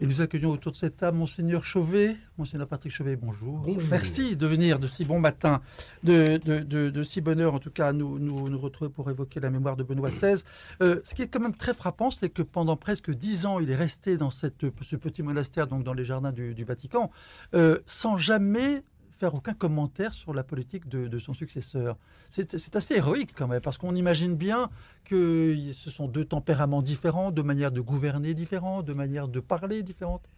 Et 0.00 0.06
nous 0.06 0.20
accueillons 0.22 0.50
autour 0.50 0.72
de 0.72 0.76
cette 0.78 0.96
table 0.96 1.18
Monseigneur 1.18 1.64
Chauvet. 1.64 2.16
Monseigneur 2.38 2.66
Patrick 2.66 2.92
Chauvet, 2.92 3.14
bonjour. 3.14 3.64
Merci 3.90 4.36
de 4.36 4.46
venir 4.46 4.80
de 4.80 4.88
si 4.88 5.04
bon 5.04 5.20
matin, 5.20 5.60
de, 6.02 6.38
de, 6.38 7.02
si 7.04 7.20
bonne 7.20 7.40
heure 7.40 7.54
en 7.54 7.60
tout 7.60 7.70
cas, 7.70 7.92
nous, 7.92 8.18
nous, 8.18 8.48
nous 8.48 8.58
retrouver 8.58 8.90
pour 8.90 9.10
évoquer 9.10 9.38
la 9.38 9.50
mémoire 9.50 9.76
de 9.76 9.84
Benoît 9.84 10.08
XVI. 10.08 10.42
Euh, 10.80 11.00
ce 11.04 11.14
qui 11.14 11.22
est 11.22 11.28
quand 11.28 11.40
même 11.40 11.54
très 11.54 11.74
frappant, 11.74 12.10
c'est 12.10 12.30
que 12.30 12.42
pendant 12.42 12.76
presque 12.76 13.10
dix 13.10 13.44
ans, 13.46 13.60
il 13.60 13.70
est 13.70 13.76
resté 13.76 14.16
dans 14.16 14.30
cette, 14.30 14.64
ce 14.82 14.96
petit 14.96 15.22
monastère, 15.22 15.68
donc 15.68 15.84
dans 15.84 15.94
les 15.94 16.04
jardins 16.04 16.32
du, 16.32 16.64
Vatican, 16.64 17.10
sans 17.86 18.16
jamais 18.16 18.82
faire 19.22 19.36
aucun 19.36 19.54
commentaire 19.54 20.12
sur 20.12 20.34
la 20.34 20.42
politique 20.42 20.88
de, 20.88 21.18
son 21.20 21.32
successeur. 21.32 21.96
C'est 22.28 22.74
assez 22.74 22.94
héroïque 22.96 23.30
quand 23.36 23.46
même, 23.46 23.60
parce 23.60 23.78
qu'on 23.78 23.94
imagine 23.94 24.34
bien 24.34 24.68
que 25.04 25.56
ce 25.72 25.90
sont 25.92 26.08
deux 26.08 26.24
tempéraments 26.24 26.82
différents, 26.82 27.30
deux 27.30 27.44
manières 27.44 27.70
de 27.70 27.80
gouverner 27.80 28.34
différentes, 28.34 28.84
deux 28.84 28.94
manières 28.94 29.28
de 29.28 29.38
parler 29.38 29.84
différentes. 29.84 30.28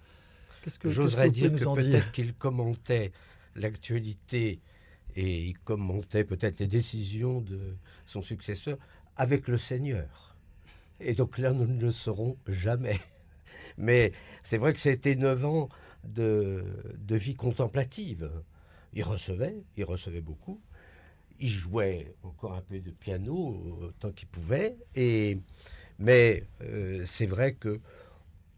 Qu'est-ce 0.61 0.79
que 0.79 0.91
J'oserais 0.91 1.31
dire 1.31 1.51
que 1.51 1.65
peut-être 1.65 2.13
qu'il 2.13 2.35
commentait 2.35 3.11
l'actualité 3.57 4.61
et 5.17 5.47
il 5.47 5.59
commentait 5.61 6.25
peut-être 6.25 6.61
les 6.61 6.67
décisions 6.67 7.41
de 7.41 7.59
son 8.05 8.21
successeur 8.21 8.77
avec 9.17 9.49
le 9.49 9.57
Seigneur. 9.57 10.37
Et 11.01 11.15
donc 11.15 11.39
là, 11.39 11.55
nous 11.55 11.67
ne 11.67 11.81
le 11.81 11.91
saurons 11.91 12.37
jamais. 12.49 13.01
Mais 13.79 14.13
c'est 14.43 14.59
vrai 14.59 14.75
que 14.75 14.81
c'était 14.81 15.15
neuf 15.15 15.43
ans 15.47 15.71
de, 16.07 16.65
de 16.99 17.17
vie 17.17 17.35
contemplative. 17.35 18.29
Il 18.95 19.03
recevait, 19.03 19.57
il 19.77 19.85
recevait 19.85 20.21
beaucoup. 20.21 20.61
Il 21.41 21.49
jouait 21.49 22.15
encore 22.23 22.55
un 22.55 22.61
peu 22.61 22.79
de 22.79 22.93
piano 22.93 23.81
euh, 23.83 23.93
tant 23.99 24.13
qu'il 24.13 24.29
pouvait. 24.29 24.77
Et, 24.95 25.39
mais 25.99 26.45
euh, 26.63 27.03
c'est 27.05 27.27
vrai 27.27 27.55
que 27.55 27.81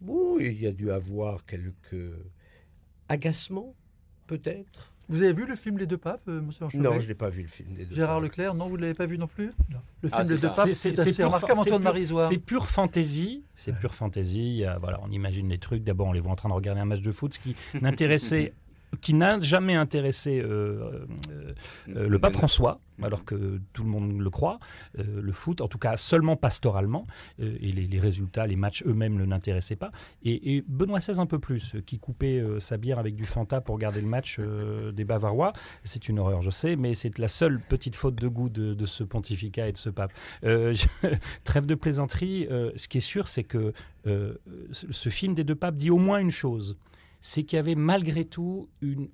bon, 0.03 0.39
il 0.39 0.61
y 0.61 0.67
a 0.67 0.73
dû 0.73 0.91
avoir 0.91 1.47
quelques 1.47 2.13
agacements, 3.09 3.75
peut-être. 4.27 4.93
Vous 5.09 5.23
avez 5.23 5.33
vu 5.33 5.47
le 5.47 5.55
film 5.55 5.79
Les 5.79 5.87
Deux 5.87 5.97
Papes, 5.97 6.29
euh, 6.29 6.43
monsieur 6.43 6.67
Non, 6.75 6.99
je 6.99 7.07
n'ai 7.07 7.15
pas 7.15 7.31
vu 7.31 7.43
le 7.43 7.49
film 7.49 7.75
Les 7.75 7.87
Deux 7.87 7.95
Gérard 7.95 8.21
Leclerc, 8.21 8.55
non, 8.55 8.69
vous 8.69 8.77
ne 8.77 8.83
l'avez 8.83 8.95
pas 8.95 9.07
vu 9.07 9.17
non 9.17 9.29
plus? 9.29 9.53
Non. 9.71 9.79
Le 10.03 10.09
film 10.09 10.21
ah, 10.21 10.25
Les 10.25 10.37
Deux 10.37 10.51
Papes, 10.51 10.73
c'est 10.75 11.25
remarquable, 11.25 11.61
Antoine 11.61 11.83
Marisoire. 11.83 12.29
C'est 12.29 12.39
pure 12.39 12.69
fantaisie, 12.69 13.43
c'est 13.55 13.75
pure 13.75 13.95
fantaisie. 13.95 14.65
Voilà, 14.81 15.01
on 15.03 15.11
imagine 15.11 15.49
les 15.49 15.59
trucs. 15.59 15.83
D'abord, 15.83 16.09
on 16.09 16.13
les 16.13 16.21
voit 16.21 16.33
en 16.33 16.37
train 16.37 16.51
de 16.51 16.55
regarder 16.55 16.81
un 16.83 16.87
match 16.87 17.01
de 17.01 17.13
foot, 17.13 17.33
ce 17.33 17.39
qui 17.39 17.57
n'intéressait 17.81 18.53
qui 19.01 19.15
n'a 19.15 19.41
jamais 19.41 19.75
intéressé 19.75 20.41
euh, 20.41 21.07
euh, 21.31 21.55
euh, 21.89 22.09
le 22.09 22.19
pape 22.19 22.35
François, 22.35 22.81
alors 23.03 23.25
que 23.25 23.61
tout 23.73 23.83
le 23.83 23.89
monde 23.89 24.19
le 24.19 24.31
croit, 24.31 24.59
le 24.97 25.33
foot, 25.33 25.61
en 25.61 25.69
tout 25.69 25.79
cas 25.79 25.97
seulement 25.99 26.37
pastoralement, 26.37 27.07
et 27.39 27.73
les, 27.73 28.01
résultats, 28.01 28.47
les 28.47 28.57
matchs 28.57 28.83
eux-mêmes 28.87 29.17
ne 29.17 29.27
n'intéressaient 29.27 29.77
pas. 29.77 29.91
Et, 30.25 30.65
Benoît 30.67 31.01
XVI 31.01 31.21
un 31.21 31.27
peu 31.27 31.39
plus, 31.39 31.77
qui 31.85 31.99
coupait 31.99 32.43
sa 32.59 32.79
bière 32.79 32.99
avec 32.99 33.15
du 33.15 33.27
Fanta 33.27 33.61
pour 33.61 33.75
regarder 33.75 34.01
le 34.01 34.07
match 34.07 34.41
des 34.95 35.05
Bavarois. 35.05 35.53
C'est 35.85 36.09
une 36.09 36.19
horreur, 36.19 36.41
je 36.41 36.51
sais, 36.51 36.77
mais 36.77 36.95
c'est 36.95 37.19
la 37.19 37.29
seule 37.29 37.61
petite 37.61 37.97
faute 37.97 38.15
de 38.15 38.29
goût 38.29 38.49
de, 38.49 38.73
de, 38.73 38.87
ce 38.87 39.05
pontificat 39.05 39.69
et 39.69 39.73
de 39.73 39.79
ce 39.79 39.91
pape. 39.91 40.13
trêve 41.45 41.67
de 41.67 41.75
plaisanterie, 41.75 42.49
ce 42.77 42.89
qui 42.89 42.97
est 42.99 43.01
sûr, 43.01 43.29
c'est 43.29 43.45
que 43.45 43.75
ce 44.71 45.09
film 45.11 45.35
des 45.35 45.45
deux 45.45 45.55
papes 45.55 45.77
dit 45.77 45.91
au 45.91 45.99
moins 45.99 46.19
une 46.19 46.31
chose 46.31 46.79
c'est 47.27 47.43
qu'il 47.43 47.57
y 47.57 47.61
avait 47.61 47.75
malgré 47.75 48.25
tout 48.25 48.69
une, 48.81 49.09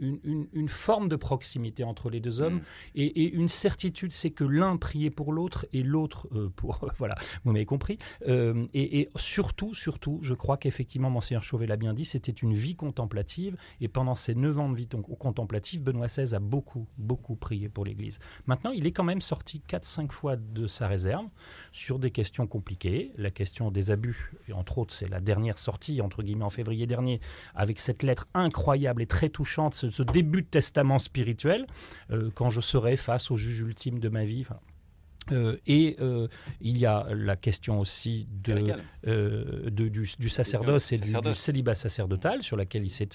une, 0.53 0.69
forme 0.69 1.09
de 1.09 1.17
proximité 1.17 1.83
entre 1.83 2.11
les 2.11 2.21
deux 2.21 2.41
hommes 2.41 2.57
mm. 2.57 2.63
et, 2.97 3.29
une 3.33 3.49
certitude, 3.49 4.13
c'est 4.13 4.31
que 4.31 4.45
l'un 4.45 4.77
priait 4.77 5.11
pour 5.11 5.33
l'autre 5.33 5.67
et 5.73 5.83
l'autre 5.83 6.29
euh, 6.35 6.51
pour... 6.55 6.87
voilà, 6.99 7.15
vous 7.45 7.53
m'avez 7.53 7.65
compris. 7.65 7.99
Euh, 8.29 8.67
et, 8.75 9.09
surtout, 9.17 9.75
surtout, 9.75 10.19
je 10.23 10.35
crois 10.35 10.59
qu'effectivement, 10.59 11.09
Monseigneur 11.09 11.43
Chauvet 11.43 11.67
l'a 11.67 11.77
bien 11.77 11.95
dit, 11.95 12.05
c'était 12.05 12.33
une 12.33 12.55
vie 12.55 12.75
contemplative 12.75 13.57
et 13.81 13.89
pendant 13.89 14.15
ces 14.15 14.35
neuf 14.35 14.59
ans 14.59 14.69
de 14.69 14.77
vie 14.77 14.89
contemplative, 15.19 15.83
Benoît 15.83 16.09
XVI 16.09 16.35
a 16.35 16.39
beaucoup, 16.39 16.87
beaucoup 16.99 17.35
prié 17.35 17.69
pour 17.69 17.85
l'Église. 17.87 18.19
Maintenant, 18.47 18.73
il 18.73 18.87
est 18.87 18.93
quand 18.93 19.05
même 19.05 19.23
sorti 19.23 19.63
4-5 19.69 20.11
fois 20.11 20.37
de 20.37 20.67
sa 20.67 20.87
réserve 20.87 21.27
sur 21.73 21.99
des 21.99 22.11
questions 22.11 22.47
compliquées. 22.47 23.13
La 23.17 23.31
question 23.31 23.71
des 23.71 23.91
abus, 23.91 24.33
et 24.49 24.53
entre 24.53 24.79
autres, 24.79 24.93
c'est 24.95 25.09
la 25.09 25.21
dernière 25.21 25.59
sortie, 25.59 26.01
entre 26.03 26.23
guillemets, 26.23 26.45
en 26.45 26.51
février 26.51 26.87
dernier, 26.87 27.21
avec 27.55 27.81
cette 27.81 28.02
lettre 28.03 28.27
incroyable 28.35 29.03
et 29.03 29.07
très 29.07 29.29
touchante, 29.29 29.75
ce, 29.75 30.03
début 30.03 30.43
de 30.43 30.47
testament 30.47 30.99
spirituel, 30.99 31.67
euh, 32.11 32.31
quand 32.35 32.51
je 32.51 32.61
serai 32.61 32.97
face 32.97 33.31
au 33.31 33.37
juge 33.37 33.61
ultime 33.61 33.99
de 33.99 34.09
ma 34.09 34.25
vie. 34.25 34.45
Euh, 35.31 35.57
et 35.67 35.97
euh, 36.01 36.27
il 36.61 36.77
y 36.79 36.87
a 36.87 37.07
la 37.15 37.37
question 37.37 37.79
aussi 37.79 38.27
de, 38.43 38.75
du, 39.71 40.29
sacerdoce 40.29 40.91
et 40.93 40.99
du, 40.99 41.13
du, 41.13 41.35
célibat 41.35 41.77
sacerdotal, 41.77 42.43
sur 42.43 42.57
laquelle 42.57 42.85
il 42.85 42.91
s'est 42.91 43.09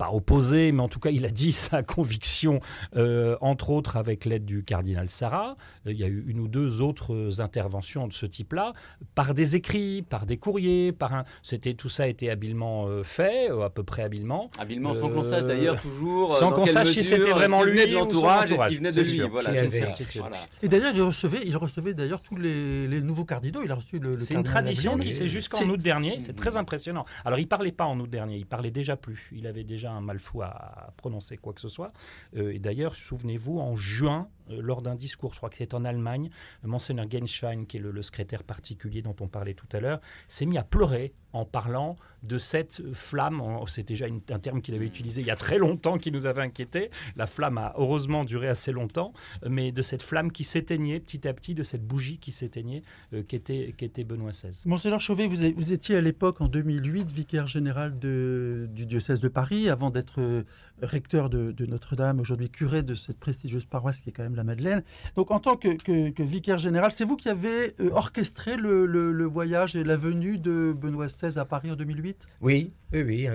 pas 0.00 0.12
opposé, 0.12 0.72
mais 0.72 0.80
en 0.80 0.88
tout 0.88 0.98
cas, 0.98 1.10
il 1.10 1.26
a 1.26 1.30
dit 1.30 1.52
sa 1.68 1.82
conviction, 1.82 2.60
euh, 2.96 3.36
entre 3.42 3.68
autres 3.68 3.98
avec 3.98 4.24
l'aide 4.24 4.46
du 4.46 4.64
cardinal 4.64 5.10
Sarah. 5.10 5.56
Euh, 5.86 5.92
il 5.92 5.98
y 5.98 6.04
a 6.04 6.06
eu 6.06 6.24
une 6.26 6.40
ou 6.40 6.48
deux 6.48 6.80
autres 6.80 7.42
interventions 7.42 8.08
de 8.08 8.14
ce 8.14 8.24
type-là, 8.24 8.72
par 9.14 9.34
des 9.34 9.56
écrits, 9.56 10.00
par 10.00 10.24
des 10.24 10.38
courriers, 10.38 10.92
par 10.92 11.12
un. 11.12 11.24
C'était 11.42 11.74
tout 11.74 11.90
ça 11.90 12.04
a 12.04 12.06
été 12.06 12.30
habilement 12.30 12.86
euh, 12.86 13.02
fait, 13.02 13.50
à 13.50 13.68
peu 13.68 13.82
près 13.82 14.02
habilement. 14.02 14.50
Habilement, 14.58 14.94
sans 14.94 15.10
qu'on 15.10 15.22
sache 15.22 15.44
d'ailleurs 15.44 15.78
toujours. 15.78 16.34
Sans 16.34 16.50
qu'on 16.50 16.64
sache 16.64 16.92
si 16.92 17.04
c'était 17.04 17.32
vraiment 17.32 17.62
lui 17.62 17.86
de 17.86 17.92
l'entourage, 17.92 18.52
est-ce 18.52 18.68
qu'il 18.68 18.78
venait 18.78 18.92
de 18.92 19.02
lui. 19.02 19.20
Voilà, 19.28 19.50
Et 20.62 20.68
d'ailleurs, 20.68 20.92
il 20.94 21.02
recevait, 21.02 21.42
il 21.44 21.56
recevait 21.58 21.92
d'ailleurs 21.92 22.22
tous 22.22 22.36
les, 22.36 22.88
les, 22.88 23.02
nouveaux 23.02 23.26
cardinaux. 23.26 23.60
Il 23.62 23.70
a 23.70 23.74
reçu 23.74 23.98
le. 23.98 24.18
c'est 24.20 24.32
une 24.32 24.44
tradition 24.44 24.96
qui 24.96 25.12
s'est 25.12 25.28
jusqu'en 25.28 25.68
août 25.68 25.82
dernier. 25.82 26.18
C'est 26.20 26.36
très 26.36 26.56
impressionnant. 26.56 27.04
Alors, 27.26 27.38
il 27.38 27.46
parlait 27.46 27.70
pas 27.70 27.84
en 27.84 28.00
août 28.00 28.08
dernier. 28.08 28.36
Il 28.36 28.46
parlait 28.46 28.70
déjà 28.70 28.96
plus. 28.96 29.28
Il 29.36 29.46
avait 29.46 29.64
déjà 29.64 29.89
un 29.90 30.00
mal 30.00 30.18
fou 30.18 30.42
à, 30.42 30.92
prononcer 30.96 31.36
quoi 31.36 31.52
que 31.52 31.60
ce 31.60 31.68
soit. 31.68 31.92
Euh, 32.36 32.52
et 32.52 32.58
d'ailleurs, 32.58 32.94
souvenez-vous, 32.94 33.58
en 33.58 33.76
juin, 33.76 34.28
lors 34.50 34.82
d'un 34.82 34.94
discours, 34.94 35.32
je 35.32 35.38
crois 35.38 35.50
que 35.50 35.56
c'est 35.56 35.74
en 35.74 35.84
Allemagne, 35.84 36.30
Monseigneur 36.62 37.10
Genschwein, 37.10 37.64
qui 37.64 37.76
est 37.76 37.80
le, 37.80 38.02
secrétaire 38.02 38.42
particulier 38.42 39.02
dont 39.02 39.16
on 39.20 39.28
parlait 39.28 39.54
tout 39.54 39.68
à 39.72 39.80
l'heure, 39.80 40.00
s'est 40.28 40.46
mis 40.46 40.58
à 40.58 40.64
pleurer 40.64 41.12
en 41.32 41.44
parlant 41.44 41.96
de 42.22 42.38
cette 42.38 42.82
flamme. 42.92 43.42
C'est 43.66 43.86
déjà 43.86 44.06
un 44.06 44.38
terme 44.38 44.62
qu'il 44.62 44.74
avait 44.74 44.86
utilisé 44.86 45.20
il 45.20 45.26
y 45.26 45.30
a 45.30 45.36
très 45.36 45.58
longtemps 45.58 45.96
qui 45.98 46.10
nous 46.10 46.26
avait 46.26 46.42
inquiété. 46.42 46.90
La 47.16 47.26
flamme 47.26 47.58
a 47.58 47.72
heureusement 47.76 48.24
duré 48.24 48.48
assez 48.48 48.72
longtemps, 48.72 49.12
mais 49.48 49.72
de 49.72 49.82
cette 49.82 50.02
flamme 50.02 50.32
qui 50.32 50.44
s'éteignait 50.44 51.00
petit 51.00 51.28
à 51.28 51.32
petit, 51.32 51.54
de 51.54 51.62
cette 51.62 51.86
bougie 51.86 52.18
qui 52.18 52.32
s'éteignait, 52.32 52.82
euh, 53.14 53.22
qui, 53.22 53.36
était, 53.36 53.74
qui 53.76 53.84
était 53.84 54.04
Benoît 54.04 54.32
XVI. 54.32 54.60
Monseigneur 54.66 55.00
Chauvet, 55.00 55.26
vous, 55.26 55.36
vous 55.56 55.72
étiez 55.72 55.96
à 55.96 56.00
l'époque, 56.00 56.40
en 56.40 56.48
2008, 56.48 57.12
vicaire 57.12 57.46
général 57.46 57.98
de, 57.98 58.68
du 58.72 58.86
diocèse 58.86 59.20
de 59.20 59.28
Paris, 59.28 59.68
avant 59.68 59.90
d'être 59.90 60.20
euh, 60.20 60.44
recteur 60.82 61.30
de, 61.30 61.54
Notre-Dame, 61.66 62.20
aujourd'hui 62.20 62.50
curé 62.50 62.82
de 62.82 62.94
cette 62.94 63.18
prestigieuse 63.18 63.64
paroisse 63.64 64.00
qui 64.00 64.10
est 64.10 64.12
quand 64.12 64.22
même 64.22 64.34
la 64.40 64.44
Madeleine. 64.44 64.82
Donc 65.16 65.30
en 65.30 65.40
tant 65.40 65.56
que, 65.56 66.22
vicaire 66.22 66.58
général, 66.58 66.90
c'est 66.92 67.04
vous 67.04 67.16
qui 67.16 67.28
avez 67.28 67.74
euh, 67.80 67.90
orchestré 67.92 68.56
le, 68.56 69.24
voyage 69.24 69.76
et 69.76 69.84
la 69.84 69.96
venue 69.96 70.38
de 70.38 70.74
Benoît 70.76 71.06
XVI 71.06 71.38
à 71.38 71.44
Paris 71.44 71.70
en 71.70 71.76
2008 71.76 72.28
Oui, 72.40 72.72
oui, 72.92 73.02
oui. 73.02 73.28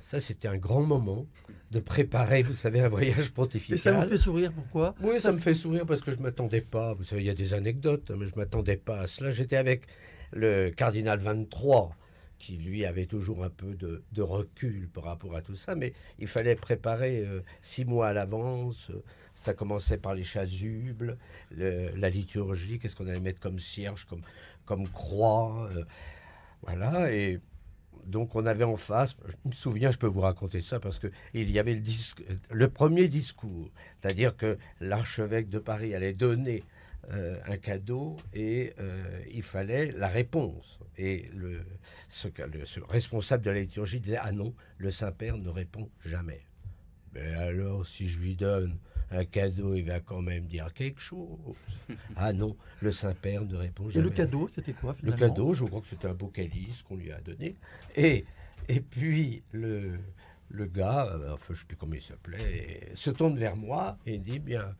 ça, 0.00 0.20
c'était 0.20 0.48
un 0.48 0.56
grand 0.56 0.82
moment 0.82 1.26
de 1.74 1.80
préparer, 1.80 2.42
vous 2.42 2.54
savez, 2.54 2.80
un 2.80 2.88
voyage 2.88 3.32
pontifical. 3.32 3.74
Et 3.76 3.80
ça 3.80 3.92
vous 3.92 4.08
fait 4.08 4.16
sourire, 4.16 4.52
pourquoi? 4.52 4.94
Oui, 5.02 5.20
ça, 5.20 5.32
me 5.32 5.38
fait 5.38 5.54
sourire 5.54 5.84
parce 5.86 6.00
que 6.00 6.12
je 6.12 6.18
ne 6.18 6.22
m'attendais 6.22 6.60
pas. 6.60 6.94
Vous 6.94 7.04
savez, 7.04 7.22
il 7.22 7.26
y 7.26 7.30
a 7.30 7.34
des 7.34 7.52
anecdotes, 7.52 8.10
hein, 8.10 8.16
mais 8.18 8.26
je 8.26 8.32
ne 8.32 8.38
m'attendais 8.38 8.76
pas 8.76 9.00
à 9.00 9.06
cela. 9.08 9.32
J'étais 9.32 9.56
avec 9.56 9.86
le 10.32 10.70
cardinal 10.70 11.18
23 11.18 11.96
qui 12.38 12.56
lui 12.56 12.84
avait 12.84 13.06
toujours 13.06 13.42
un 13.44 13.50
peu 13.50 13.74
de, 13.74 14.22
recul 14.22 14.88
par 14.92 15.04
rapport 15.04 15.34
à 15.34 15.40
tout 15.40 15.56
ça, 15.56 15.74
mais 15.74 15.92
il 16.18 16.26
fallait 16.26 16.56
préparer 16.56 17.24
euh, 17.24 17.40
six 17.62 17.84
mois 17.84 18.08
à 18.08 18.12
l'avance. 18.12 18.90
Ça 19.34 19.52
commençait 19.54 19.98
par 19.98 20.14
les 20.14 20.22
chasubles, 20.22 21.18
la 21.50 22.10
liturgie, 22.10 22.78
qu'est-ce 22.78 22.96
qu'on 22.96 23.06
allait 23.06 23.20
mettre 23.20 23.40
comme 23.40 23.58
cierge, 23.58 24.06
comme, 24.06 24.22
comme 24.64 24.88
croix. 24.88 25.68
Euh, 25.74 25.84
voilà, 26.62 27.12
et 27.12 27.40
donc 28.06 28.34
on 28.36 28.46
avait 28.46 28.64
en 28.64 28.76
face, 28.76 29.16
je 29.26 29.48
me 29.48 29.54
souviens, 29.54 29.90
je 29.90 29.98
peux 29.98 30.06
vous 30.06 30.20
raconter 30.20 30.60
ça 30.60 30.80
parce 30.80 30.98
que 30.98 31.08
il 31.32 31.50
y 31.50 31.58
avait 31.58 31.74
le, 31.74 31.82
le 32.50 32.68
premier 32.68 33.08
discours, 33.08 33.70
c'est-à-dire 34.00 34.36
que 34.36 34.58
l'archevêque 34.80 35.48
de 35.48 35.58
Paris 35.58 35.94
allait 35.94 36.12
donner 36.12 36.64
euh, 37.10 37.36
un 37.46 37.58
cadeau 37.58 38.16
et 38.32 38.72
euh, 38.78 39.20
il 39.30 39.42
fallait 39.42 39.92
la 39.92 40.08
réponse. 40.08 40.78
Et 40.96 41.28
le, 41.34 41.60
ce, 42.08 42.28
le 42.28 42.84
responsable 42.88 43.44
de 43.44 43.50
la 43.50 43.60
liturgie 43.60 44.00
disait 44.00 44.18
Ah 44.20 44.32
non, 44.32 44.54
le 44.78 44.90
Saint-Père 44.90 45.36
ne 45.36 45.48
répond 45.50 45.90
jamais. 46.04 46.40
Mais 47.12 47.34
alors, 47.34 47.86
si 47.86 48.08
je 48.08 48.18
lui 48.18 48.36
donne 48.36 48.78
un 49.14 49.24
cadeau, 49.24 49.74
il 49.74 49.84
va 49.84 50.00
quand 50.00 50.20
même 50.20 50.46
dire 50.46 50.72
quelque 50.72 51.00
chose. 51.00 51.56
ah 52.16 52.32
non, 52.32 52.56
le 52.82 52.92
Saint-Père 52.92 53.44
ne 53.44 53.56
répond 53.56 53.88
jamais. 53.88 54.06
Et 54.06 54.08
le 54.10 54.14
cadeau, 54.14 54.48
c'était 54.48 54.72
quoi 54.72 54.94
finalement 54.94 55.20
Le 55.20 55.28
cadeau, 55.28 55.52
je 55.52 55.64
crois 55.64 55.80
que 55.80 55.88
c'était 55.88 56.08
un 56.08 56.14
beau 56.14 56.28
calice 56.28 56.82
qu'on 56.82 56.96
lui 56.96 57.12
a 57.12 57.20
donné. 57.20 57.56
Et, 57.96 58.24
et 58.68 58.80
puis, 58.80 59.42
le, 59.52 59.98
le 60.48 60.66
gars, 60.66 61.06
euh, 61.06 61.34
enfin, 61.34 61.46
je 61.48 61.52
ne 61.52 61.58
sais 61.58 61.66
plus 61.66 61.76
comment 61.76 61.94
il 61.94 62.02
s'appelait, 62.02 62.92
se 62.94 63.10
tourne 63.10 63.38
vers 63.38 63.56
moi 63.56 63.98
et 64.06 64.18
dit 64.18 64.38
bien, 64.38 64.74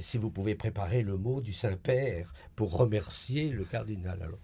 si 0.00 0.18
vous 0.18 0.30
pouvez 0.30 0.54
préparer 0.54 1.02
le 1.02 1.16
mot 1.16 1.40
du 1.40 1.52
Saint-Père 1.52 2.32
pour 2.56 2.76
remercier 2.76 3.50
le 3.50 3.64
cardinal. 3.64 4.22
Alors, 4.22 4.38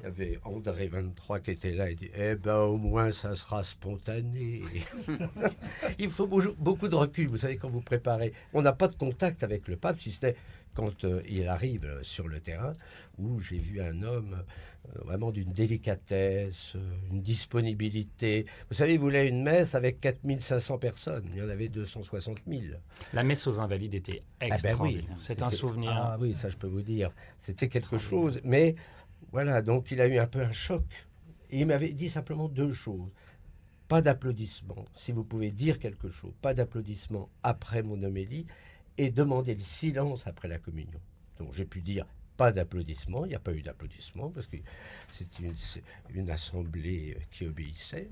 il 0.00 0.04
y 0.04 0.06
avait 0.06 0.38
André 0.44 0.88
23 0.88 1.40
qui 1.40 1.50
était 1.50 1.72
là 1.72 1.90
et 1.90 1.94
dit 1.94 2.10
Eh 2.14 2.34
ben 2.34 2.56
au 2.56 2.76
moins 2.76 3.12
ça 3.12 3.34
sera 3.34 3.64
spontané. 3.64 4.62
il 5.98 6.10
faut 6.10 6.26
beaucoup 6.26 6.88
de 6.88 6.94
recul, 6.94 7.28
vous 7.28 7.36
savez, 7.36 7.56
quand 7.56 7.68
vous 7.68 7.80
préparez. 7.82 8.32
On 8.52 8.62
n'a 8.62 8.72
pas 8.72 8.88
de 8.88 8.96
contact 8.96 9.42
avec 9.42 9.68
le 9.68 9.76
pape, 9.76 10.00
si 10.00 10.12
ce 10.12 10.26
n'est 10.26 10.36
quand 10.74 11.04
euh, 11.04 11.22
il 11.28 11.48
arrive 11.48 11.98
sur 12.02 12.28
le 12.28 12.40
terrain, 12.40 12.72
où 13.18 13.40
j'ai 13.40 13.58
vu 13.58 13.80
un 13.80 14.02
homme 14.02 14.44
euh, 14.88 14.98
vraiment 15.04 15.30
d'une 15.30 15.52
délicatesse, 15.52 16.72
euh, 16.76 17.10
une 17.10 17.20
disponibilité. 17.20 18.46
Vous 18.70 18.76
savez, 18.76 18.94
il 18.94 19.00
voulait 19.00 19.28
une 19.28 19.42
messe 19.42 19.74
avec 19.74 20.00
4500 20.00 20.78
personnes. 20.78 21.24
Il 21.32 21.38
y 21.38 21.42
en 21.42 21.48
avait 21.48 21.68
260 21.68 22.38
000. 22.46 22.74
La 23.12 23.22
messe 23.22 23.46
aux 23.46 23.60
Invalides 23.60 23.94
était 23.94 24.20
ah 24.40 24.46
ben 24.48 24.54
extraordinaire. 24.54 25.16
C'est 25.18 25.42
un 25.42 25.50
souvenir. 25.50 25.90
Ah 25.92 26.16
oui, 26.20 26.34
ça 26.34 26.48
je 26.48 26.56
peux 26.56 26.68
vous 26.68 26.82
dire. 26.82 27.10
C'était 27.40 27.68
quelque 27.68 27.98
chose. 27.98 28.40
Mais 28.44 28.74
voilà, 29.32 29.62
donc 29.62 29.90
il 29.90 30.00
a 30.00 30.06
eu 30.06 30.18
un 30.18 30.26
peu 30.26 30.40
un 30.40 30.52
choc. 30.52 30.84
Et 31.50 31.60
il 31.60 31.66
m'avait 31.66 31.92
dit 31.92 32.08
simplement 32.08 32.48
deux 32.48 32.72
choses. 32.72 33.10
Pas 33.88 34.02
d'applaudissements, 34.02 34.84
si 34.94 35.10
vous 35.12 35.24
pouvez 35.24 35.50
dire 35.50 35.78
quelque 35.78 36.10
chose. 36.10 36.32
Pas 36.40 36.54
d'applaudissements 36.54 37.28
après 37.42 37.82
mon 37.82 38.00
homélie 38.02 38.46
et 38.98 39.10
demander 39.10 39.54
le 39.54 39.60
silence 39.60 40.26
après 40.26 40.48
la 40.48 40.58
communion. 40.58 41.00
Donc 41.38 41.54
j'ai 41.54 41.64
pu 41.64 41.80
dire 41.80 42.06
pas 42.36 42.52
d'applaudissements, 42.52 43.26
il 43.26 43.28
n'y 43.28 43.34
a 43.34 43.40
pas 43.40 43.52
eu 43.52 43.60
d'applaudissements 43.60 44.30
parce 44.30 44.46
que 44.46 44.56
c'est 45.10 45.28
une, 45.40 46.30
assemblée 46.30 47.18
qui 47.30 47.46
obéissait. 47.46 48.08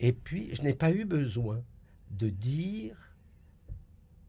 Et 0.00 0.12
puis 0.12 0.52
je 0.54 0.62
n'ai 0.62 0.74
pas 0.74 0.90
eu 0.90 1.04
besoin 1.04 1.62
de 2.10 2.28
dire 2.28 2.96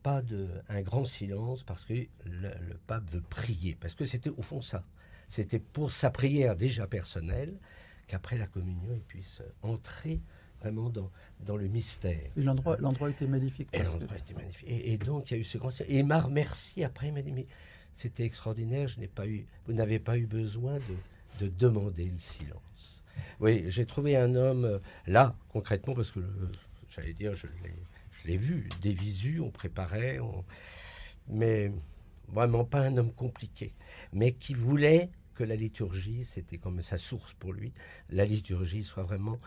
pas 0.03 0.21
de 0.21 0.47
un 0.67 0.81
grand 0.81 1.05
silence 1.05 1.63
parce 1.63 1.83
que 1.85 1.93
le, 2.25 2.51
pape 2.85 3.09
veut 3.09 3.21
prier 3.21 3.75
parce 3.79 3.95
que 3.95 4.05
c'était 4.05 4.29
au 4.29 4.41
fond 4.41 4.61
ça. 4.61 4.83
C'était 5.29 5.59
pour 5.59 5.91
sa 5.91 6.09
prière 6.09 6.55
déjà 6.55 6.87
personnelle 6.87 7.53
qu'après 8.07 8.37
la 8.37 8.47
communion 8.47 8.91
il 8.93 9.01
puisse 9.01 9.41
entrer 9.61 10.19
vraiment 10.59 10.89
dans, 10.89 11.09
dans 11.45 11.55
le 11.55 11.67
mystère. 11.67 12.31
Et 12.35 12.41
l'endroit, 12.41 12.77
l'endroit 12.79 13.09
était 13.09 13.27
magnifique. 13.27 13.69
Et 13.71 13.83
l'endroit 13.83 14.17
était 14.17 14.33
magnifique. 14.33 14.67
Et, 14.67 14.97
donc, 14.97 15.31
il 15.31 15.35
y 15.35 15.37
a 15.37 15.39
eu 15.39 15.43
ce 15.43 15.57
grand... 15.57 15.69
Et 15.81 15.99
il 15.99 16.05
m'a 16.05 16.19
remercié 16.19 16.83
après, 16.83 17.07
il 17.07 17.13
m'a 17.13 17.21
dit, 17.21 17.31
mais 17.31 17.45
c'était 17.93 18.23
extraordinaire, 18.23 18.87
je 18.87 18.99
n'ai 18.99 19.07
pas 19.07 19.27
eu, 19.27 19.45
vous 19.67 19.73
n'avez 19.73 19.99
pas 19.99 20.17
eu 20.17 20.25
besoin 20.25 20.75
de, 20.75 21.45
de 21.45 21.47
demander 21.47 22.05
le 22.05 22.19
silence. 22.19 23.03
Oui, 23.39 23.65
j'ai 23.67 23.85
trouvé 23.85 24.15
un 24.17 24.35
homme, 24.35 24.65
euh, 24.65 24.79
là, 25.07 25.35
concrètement, 25.49 25.93
parce 25.93 26.11
que 26.11 26.19
j'allais 26.89 27.13
dire, 27.13 27.35
je 27.35 27.47
l'ai, 27.47 27.73
je 28.21 28.27
l'ai 28.27 28.37
vu, 28.37 28.67
des 28.81 28.93
visus, 28.93 29.39
on 29.39 29.51
préparait, 29.51 30.19
mais 31.27 31.71
vraiment 32.27 32.65
pas 32.65 32.81
un 32.81 32.97
homme 32.97 33.13
compliqué, 33.13 33.73
mais 34.13 34.33
qui 34.33 34.53
voulait 34.53 35.09
que 35.39 35.45
la 35.45 35.55
liturgie, 35.55 36.25
c'était 36.25 36.57
comme 36.57 36.81
sa 36.81 36.97
source 36.97 37.33
pour 37.33 37.53
lui, 37.53 37.71
la 38.09 38.25
liturgie 38.25 38.83
soit 38.83 39.03
vraiment 39.03 39.39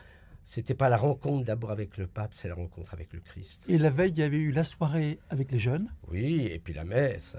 c'était 0.45 0.74
pas 0.74 0.88
la 0.88 0.97
rencontre 0.97 1.45
d'abord 1.45 1.70
avec 1.70 1.99
le 1.99 2.07
pape, 2.07 2.32
c'est 2.34 2.49
la 2.49 2.55
rencontre 2.55 2.95
avec 2.95 3.12
le 3.12 3.20
Christ. 3.20 3.64
Et 3.68 3.78
la 3.78 3.90
veille, 3.90 4.11
il 4.11 4.18
y 4.18 4.22
avait 4.22 4.38
eu 4.38 4.51
la 4.51 4.64
soirée 4.64 5.20
avec 5.30 5.53
les 5.53 5.59
jeunes. 5.59 5.88
Oui, 6.11 6.49
et 6.51 6.59
puis 6.59 6.74
la 6.74 6.84
messe. 6.84 7.36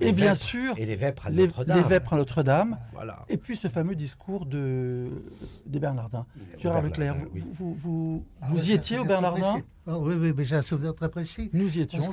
et, 0.00 0.12
bien 0.12 0.34
sûr, 0.34 0.78
et 0.78 0.86
les 0.86 0.94
vêpres 0.94 1.26
à 1.26 1.30
Notre-Dame. 1.30 1.78
Les 1.78 1.82
vêpres 1.82 2.12
à 2.12 2.16
Notre-Dame. 2.16 2.78
Voilà. 2.92 3.24
Et 3.28 3.36
puis 3.36 3.56
ce 3.56 3.66
fameux 3.66 3.96
discours 3.96 4.46
de, 4.46 5.08
des 5.64 5.80
Bernardins. 5.80 6.26
Gérard 6.58 6.82
Leclerc, 6.82 7.16
vous, 7.52 7.74
vous, 7.74 7.74
vous, 7.74 8.24
ah, 8.40 8.52
y 8.62 8.72
étiez 8.72 8.98
au 8.98 9.04
Bernardin 9.04 9.62
ah 9.88 9.98
oui, 9.98 10.16
oui, 10.18 10.32
mais 10.36 10.44
j'ai 10.44 10.56
un 10.56 10.62
souvenir 10.62 10.96
très 10.96 11.08
précis. 11.08 11.48
Nous 11.52 11.78
y 11.78 11.82
étions. 11.82 12.10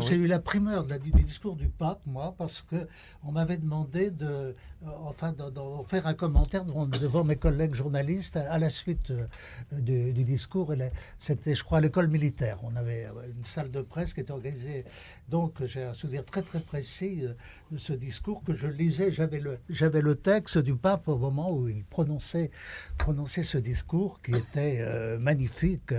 J'ai 0.00 0.14
eu 0.14 0.28
la 0.28 0.38
primeur 0.38 0.84
du 0.84 1.10
discours 1.10 1.56
du 1.56 1.66
pape, 1.66 2.00
moi, 2.06 2.32
parce 2.38 2.62
que 2.62 2.86
on 3.24 3.32
m'avait 3.32 3.56
demandé 3.56 4.12
de, 4.12 4.26
euh, 4.26 4.54
enfin, 5.02 5.32
de, 5.32 5.42
faire 5.88 6.06
un 6.06 6.14
commentaire 6.14 6.64
devant, 6.64 7.24
mes 7.24 7.34
collègues 7.34 7.74
journalistes 7.74 8.36
à, 8.36 8.58
la 8.60 8.70
suite 8.70 9.10
euh, 9.10 9.26
du, 9.72 10.12
discours. 10.22 10.72
C'était, 11.18 11.56
je 11.56 11.64
crois, 11.64 11.78
à 11.78 11.80
l'école 11.80 12.06
militaire. 12.06 12.58
On 12.62 12.76
avait 12.76 13.06
euh, 13.06 13.32
une 13.36 13.44
salle 13.44 13.72
de 13.72 13.82
presse 13.82 14.14
qui 14.14 14.20
était 14.20 14.30
organisée. 14.30 14.84
Donc, 15.28 15.64
j'ai 15.64 15.82
un 15.82 15.94
souvenir 15.94 16.24
très, 16.24 16.42
très 16.42 16.60
précis 16.60 17.24
de 17.72 17.78
ce 17.78 17.92
discours 17.92 18.44
que 18.44 18.54
je 18.54 18.68
lisais. 18.68 19.10
J'avais 19.10 19.40
le, 19.40 19.58
j'avais 19.68 20.00
le 20.00 20.14
texte 20.14 20.58
du 20.58 20.76
pape 20.76 21.08
au 21.08 21.18
moment 21.18 21.50
où 21.50 21.68
il 21.68 21.82
prononçait, 21.82 22.52
prononçait 22.98 23.42
ce 23.42 23.58
discours 23.58 24.22
qui 24.22 24.30
était 24.30 25.18
magnifique 25.18 25.92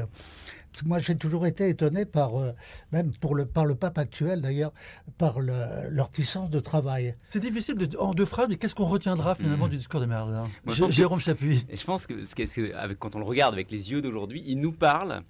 moi 0.86 1.00
j'ai 1.00 1.16
toujours 1.16 1.46
été 1.46 1.70
étonné 1.70 2.06
par, 2.06 2.40
euh, 2.40 2.52
même 2.92 3.12
pour 3.14 3.36
le, 3.36 3.46
par 3.46 3.66
le 3.66 3.76
pape 3.76 3.98
actuel 3.98 4.42
d'ailleurs, 4.42 4.74
par 5.18 5.40
leur 5.40 6.10
puissance 6.10 6.50
de 6.50 6.60
travail. 6.60 7.16
C'est 7.24 7.40
difficile 7.40 7.76
de, 7.76 7.98
en 7.98 8.14
deux 8.14 8.26
phrases, 8.26 8.48
mais 8.50 8.58
qu'est-ce 8.58 8.76
qu'on 8.76 8.86
retiendra 8.86 9.36
finalement 9.36 9.68
mm. 9.68 9.72
du 9.72 9.78
discours 9.78 10.00
de 10.00 10.06
Merlin 10.06 10.46
Jérôme 10.90 11.20
Chapuis. 11.20 11.66
Je 11.74 11.84
pense 11.84 12.08
que, 12.08 12.26
ce 12.26 12.76
avec, 12.76 13.00
quand 13.00 13.16
on 13.16 13.20
le 13.20 13.26
regarde 13.26 13.54
avec 13.54 13.72
les 13.72 13.92
yeux 13.92 14.02
d'aujourd'hui, 14.02 14.44
il 14.46 14.60
nous 14.60 14.72
parle 14.72 15.22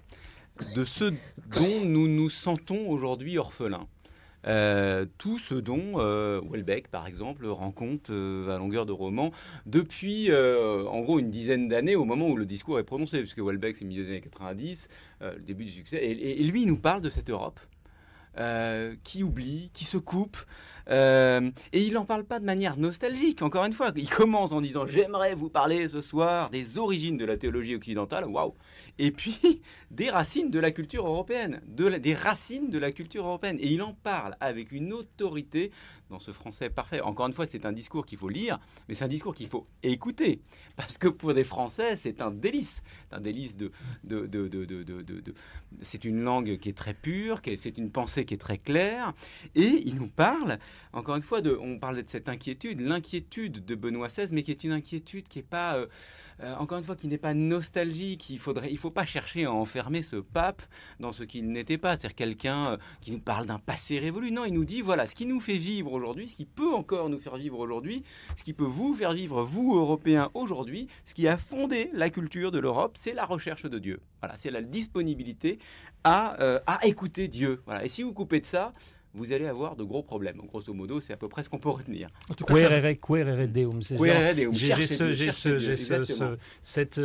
de 0.76 0.84
ce 0.84 1.14
dont 1.56 1.84
nous 1.84 2.08
nous 2.08 2.30
sentons 2.30 2.88
aujourd'hui 2.88 3.38
orphelins. 3.38 3.88
Euh, 4.46 5.06
tout 5.18 5.40
ce 5.40 5.56
dont 5.56 5.94
euh, 5.96 6.42
Welbeck, 6.50 6.88
par 6.90 7.08
exemple, 7.08 7.46
rend 7.48 7.72
compte 7.72 8.10
euh, 8.12 8.56
à 8.56 8.58
longueur 8.58 8.86
de 8.86 8.92
roman 8.92 9.32
depuis, 9.66 10.32
en 10.34 11.02
gros, 11.02 11.20
une 11.20 11.30
dizaine 11.30 11.68
d'années 11.68 11.96
au 11.96 12.06
moment 12.06 12.30
où 12.30 12.38
le 12.38 12.46
discours 12.46 12.80
est 12.80 12.84
prononcé, 12.84 13.20
puisque 13.20 13.40
Welbeck, 13.40 13.76
c'est 13.76 13.86
milieu 13.86 14.04
des 14.04 14.10
années 14.10 14.22
90, 14.22 14.90
le 15.22 15.40
début 15.40 15.66
du 15.66 15.72
succès. 15.72 15.98
Et, 16.04 16.44
lui, 16.44 16.64
il 16.64 16.68
nous 16.68 16.78
parle 16.78 17.02
de 17.02 17.10
cette 17.10 17.30
Europe 17.30 17.60
qui 19.04 19.24
oublie, 19.24 19.72
qui 19.74 19.86
se 19.86 19.98
coupe. 19.98 20.38
et 20.90 21.52
il 21.74 21.94
n'en 21.94 22.06
parle 22.06 22.24
pas 22.24 22.40
de 22.40 22.46
manière 22.46 22.78
nostalgique, 22.78 23.42
encore 23.42 23.66
une 23.66 23.74
fois. 23.74 23.92
Il 23.96 24.10
commence 24.10 24.52
en 24.52 24.62
disant 24.62 24.86
J'aimerais 24.86 25.34
vous 25.34 25.50
parler 25.50 25.88
ce 25.88 26.02
soir 26.02 26.50
des 26.50 26.78
origines 26.78 27.18
de 27.18 27.26
la 27.26 27.38
théologie 27.38 27.76
occidentale. 27.76 28.26
Waouh 28.26 28.54
et 29.00 29.12
puis 29.12 29.62
des 29.92 30.10
racines 30.10 30.50
de 30.50 30.60
la 30.60 30.72
culture 30.72 31.08
européenne, 31.08 31.62
des 31.68 32.14
racines 32.14 32.70
de 32.70 32.78
la 32.78 32.92
culture 32.92 33.26
européenne. 33.26 33.58
Et 33.60 33.68
il 33.68 33.82
en 33.82 33.94
parle 33.94 34.36
avec 34.40 34.72
une 34.72 34.94
autorité 34.94 35.72
dans 36.10 36.20
ce 36.20 36.32
français 36.32 36.70
parfait. 36.70 37.02
Encore 37.02 37.28
une 37.28 37.34
fois, 37.34 37.46
c'est 37.46 37.66
un 37.66 37.72
discours 37.72 38.06
qu'il 38.06 38.18
faut 38.18 38.30
lire, 38.30 38.60
mais 38.88 38.96
c'est 38.96 39.06
un 39.06 39.10
discours 39.10 39.36
qu'il 39.36 39.48
faut 39.48 39.68
écouter. 39.84 40.42
Parce 40.76 40.98
que 40.98 41.08
pour 41.08 41.34
des 41.34 41.44
Français, 41.44 41.96
c'est 41.96 42.22
un 42.22 42.32
délice. 42.32 42.82
C'est 43.10 43.16
un 43.16 43.22
délice 43.22 43.58
de... 43.58 43.72
de, 44.04 44.26
de, 44.26 44.48
de, 44.48 44.66
de 44.66 45.34
c'est 45.82 46.06
une 46.06 46.22
langue 46.22 46.58
qui 46.58 46.70
est 46.70 46.78
très 46.78 46.94
pure, 46.94 47.42
c'est 47.44 47.78
une 47.78 47.92
pensée 47.92 48.26
qui 48.26 48.34
est 48.34 48.38
très 48.38 48.58
claire. 48.58 49.14
Et 49.56 49.84
il 49.86 49.96
nous 49.96 50.08
parle, 50.08 50.60
encore 50.94 51.16
une 51.16 51.22
fois, 51.22 51.42
de, 51.42 51.58
on 51.62 51.78
parle 51.80 52.02
de 52.02 52.08
cette 52.08 52.30
inquiétude, 52.30 52.80
l'inquiétude 52.80 53.66
de 53.66 53.76
Benoît 53.76 54.08
XVI, 54.08 54.28
mais 54.32 54.44
qui 54.44 54.52
est 54.52 54.64
une 54.64 54.72
inquiétude 54.72 55.28
qui 55.28 55.40
n'est 55.40 55.44
pas... 55.44 55.76
Euh, 55.76 55.88
euh, 56.42 56.56
encore 56.58 56.78
une 56.78 56.84
fois, 56.84 56.96
qui 56.96 57.08
n'est 57.08 57.18
pas 57.18 57.34
nostalgique. 57.34 58.30
Il 58.30 58.38
faudrait, 58.38 58.72
il 58.72 58.78
faut 58.78 58.92
pas 58.92 59.06
chercher 59.06 59.46
à 59.46 59.52
enfermer 59.52 60.04
ce 60.04 60.18
pape 60.18 60.62
dans 61.00 61.12
ce 61.12 61.24
qu'il 61.24 61.50
n'était 61.50 61.80
pas, 61.80 61.92
c'est-à-dire 61.92 62.16
quelqu'un 62.16 62.74
euh, 62.74 62.78
qui 63.02 63.12
nous 63.12 63.20
parle 63.20 63.48
d'un 63.48 63.58
passé 63.58 63.98
révolu. 63.98 64.32
Non, 64.32 64.46
il 64.46 64.54
nous 64.54 64.66
dit 64.66 64.82
voilà 64.82 65.08
ce 65.08 65.16
qui 65.16 65.26
nous 65.26 65.40
fait 65.40 65.58
vivre 65.58 65.97
aujourd'hui, 65.98 66.28
ce 66.28 66.36
qui 66.36 66.46
peut 66.46 66.74
encore 66.74 67.10
nous 67.10 67.20
faire 67.20 67.36
vivre 67.36 67.60
aujourd'hui, 67.60 68.04
ce 68.38 68.44
qui 68.44 68.54
peut 68.54 68.64
vous 68.64 68.94
faire 68.94 69.12
vivre 69.12 69.42
vous 69.42 69.76
Européens 69.76 70.32
aujourd'hui, 70.34 70.88
ce 71.06 71.14
qui 71.14 71.28
a 71.28 71.38
fondé 71.38 71.90
la 71.94 72.10
culture 72.10 72.52
de 72.52 72.60
l'Europe, 72.60 72.96
c'est 72.98 73.14
la 73.14 73.26
recherche 73.26 73.64
de 73.64 73.80
Dieu. 73.80 74.00
Voilà, 74.22 74.38
c'est 74.38 74.52
la 74.52 74.62
disponibilité 74.62 75.60
à, 76.04 76.40
euh, 76.42 76.60
à 76.68 76.86
écouter 76.86 77.28
Dieu. 77.28 77.62
Voilà. 77.66 77.84
Et 77.84 77.90
si 77.90 78.04
vous 78.04 78.14
coupez 78.14 78.40
de 78.40 78.46
ça, 78.46 78.72
vous 79.18 79.34
allez 79.34 79.48
avoir 79.48 79.76
de 79.76 79.84
gros 79.84 80.04
problèmes. 80.04 80.38
Grosso 80.48 80.74
modo, 80.74 81.00
c'est 81.00 81.14
à 81.14 81.18
peu 81.18 81.28
près 81.28 81.44
ce 81.44 81.50
qu'on 81.50 81.58
peut 81.58 81.70
retenir. 81.70 82.10
Querere 82.48 82.96
deum. 83.48 83.82
J'ai 83.82 84.86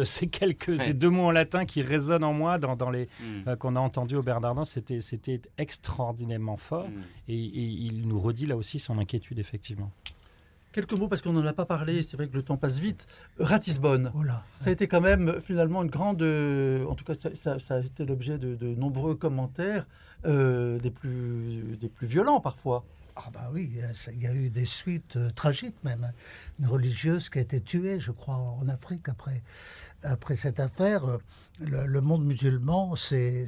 ces 0.05 0.27
quelques 0.29 0.79
ces 0.79 0.95
deux 0.95 1.11
mots 1.11 1.27
en 1.27 1.31
latin 1.31 1.65
qui 1.65 1.83
résonnent 1.83 2.25
en 2.25 2.33
moi 2.33 2.59
dans, 2.59 2.77
dans 2.77 2.91
les 2.91 3.09
hmm. 3.21 3.57
qu'on 3.57 3.77
a 3.77 3.81
entendu 3.81 4.17
au 4.17 4.23
Bernardin. 4.23 4.65
C'était 4.65 5.01
c'était 5.01 5.41
extraordinairement 5.59 6.57
fort 6.57 6.89
hmm. 6.89 7.03
et, 7.29 7.35
il 7.35 8.07
nous 8.09 8.21
redit 8.21 8.47
là 8.47 8.57
aussi 8.57 8.79
son 8.79 8.99
inquiétude 8.99 9.39
effectivement. 9.39 9.91
Quelques 10.73 10.99
mots 10.99 11.09
parce 11.09 11.21
qu'on 11.21 11.35
n'en 11.35 11.45
a 11.45 11.53
pas 11.53 11.67
parlé, 11.67 12.01
c'est 12.03 12.17
vrai 12.17 12.29
que 12.29 12.35
le 12.35 12.43
temps 12.43 12.57
passe 12.57 12.79
vite. 12.79 13.07
Ratisbonne, 13.39 14.11
oh 14.15 14.23
ça 14.55 14.71
a 14.71 14.73
été 14.73 14.89
quand 14.89 15.03
même 15.03 15.39
finalement 15.41 15.83
une 15.83 15.91
grande... 15.91 16.23
En 16.23 16.95
tout 16.95 17.05
cas, 17.05 17.13
ça, 17.15 17.75
a 17.75 17.81
été 17.81 18.07
l'objet 18.07 18.39
de, 18.39 18.75
nombreux 18.75 19.15
commentaires, 19.15 19.87
euh, 20.25 20.79
des, 20.79 20.91
plus, 20.91 21.77
des 21.81 21.89
plus 21.89 22.07
violents 22.07 22.41
parfois. 22.41 22.85
Ah 23.17 23.29
bah 23.33 23.51
oui, 23.53 23.71
il 24.13 24.23
y 24.23 24.27
a 24.27 24.35
eu 24.35 24.49
des 24.49 24.65
suites 24.65 25.17
euh, 25.17 25.31
tragiques 25.33 25.77
même. 25.85 26.13
Une 26.59 26.67
religieuse 26.67 27.29
qui 27.29 27.39
a 27.39 27.43
été 27.43 27.61
tuée, 27.61 28.01
je 28.01 28.11
crois, 28.11 28.37
en 28.37 28.67
Afrique 28.69 29.09
après, 29.09 29.43
après 30.03 30.35
cette 30.35 30.61
affaire. 30.61 31.19
Le, 31.61 32.01
monde 32.01 32.25
musulman 32.25 32.97
s'est 32.97 33.47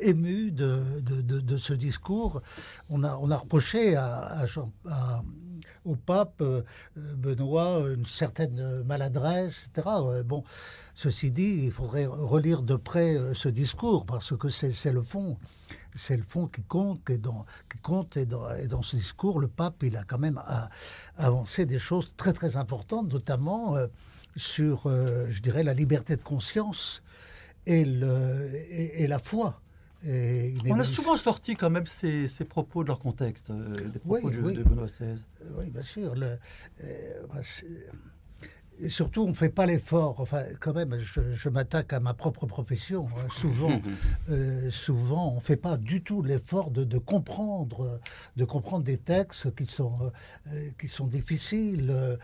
ému 0.00 0.52
de, 0.52 1.00
de, 1.00 1.56
ce 1.56 1.72
discours. 1.72 2.40
On 2.88 3.02
a, 3.02 3.16
on 3.16 3.30
a 3.30 3.36
reproché 3.36 3.96
à, 3.96 4.44
au 5.84 5.96
pape 5.96 6.40
euh, 6.40 6.62
Benoît 6.94 7.82
une 7.92 8.06
certaine 8.06 8.84
maladresse, 8.84 9.68
etc. 9.74 9.96
Bon, 10.24 10.44
ceci 10.94 11.30
dit, 11.30 11.62
il 11.64 11.72
faudrait 11.72 12.06
relire 12.06 12.62
de 12.62 12.76
près 12.76 13.16
ce 13.34 13.48
discours 13.48 14.06
parce 14.06 14.36
que 14.36 14.48
c'est 14.48 14.92
le 14.92 15.02
fond 15.02 15.36
c'est 15.96 16.16
le 16.16 16.22
fond 16.22 16.46
qui 16.46 16.62
compte. 16.62 17.08
Et 17.10 17.18
dans, 17.18 17.44
qui 17.72 17.80
compte 17.80 18.16
et 18.16 18.26
dans, 18.26 18.82
ce 18.82 18.96
discours, 18.96 19.40
le 19.40 19.48
pape, 19.48 19.82
il 19.82 19.96
a 19.96 20.04
quand 20.04 20.18
même 20.18 20.40
avancé 21.16 21.66
des 21.66 21.78
choses 21.78 22.14
très 22.16 22.32
très 22.32 22.56
importantes, 22.56 23.12
notamment 23.12 23.76
euh, 23.76 23.86
sur, 24.36 24.86
euh, 24.86 25.26
je 25.30 25.42
dirais, 25.42 25.64
la 25.64 25.74
liberté 25.74 26.16
de 26.16 26.22
conscience 26.22 27.02
et, 27.66 27.84
le, 27.84 28.50
et, 28.70 29.06
la 29.06 29.18
foi. 29.18 29.60
On 30.04 30.78
a 30.78 30.84
souvent 30.84 31.16
sorti 31.16 31.56
quand 31.56 31.70
même 31.70 31.86
ces, 31.86 32.28
propos 32.48 32.84
de 32.84 32.88
leur 32.88 33.00
contexte, 33.00 33.50
euh, 33.50 33.74
les 33.92 33.98
propos 33.98 34.30
de, 34.30 34.62
Benoît 34.62 34.86
XVI. 34.86 35.20
Oui, 35.58 35.70
bien 35.70 35.82
sûr. 35.82 36.14
Le, 36.14 36.38
et 38.80 38.88
surtout, 38.88 39.22
on 39.22 39.28
ne 39.28 39.34
fait 39.34 39.48
pas 39.48 39.66
l'effort. 39.66 40.20
Enfin, 40.20 40.44
quand 40.60 40.74
même, 40.74 40.98
je, 40.98 41.48
m'attaque 41.48 41.92
à 41.92 42.00
ma 42.00 42.14
propre 42.14 42.46
profession. 42.46 43.06
Hein. 43.16 43.26
Souvent, 43.30 43.80
euh, 44.28 44.70
souvent, 44.70 45.32
on 45.32 45.36
ne 45.36 45.40
fait 45.40 45.56
pas 45.56 45.76
du 45.76 46.02
tout 46.02 46.22
l'effort 46.22 46.70
de, 46.70 46.98
comprendre, 46.98 48.00
de 48.36 48.44
comprendre 48.44 48.84
des 48.84 48.98
textes 48.98 49.54
qui 49.54 49.66
sont, 49.66 50.12
euh, 50.48 50.70
qui 50.78 50.88
sont 50.88 51.06
difficiles. 51.06 51.90
Euh, 51.90 52.16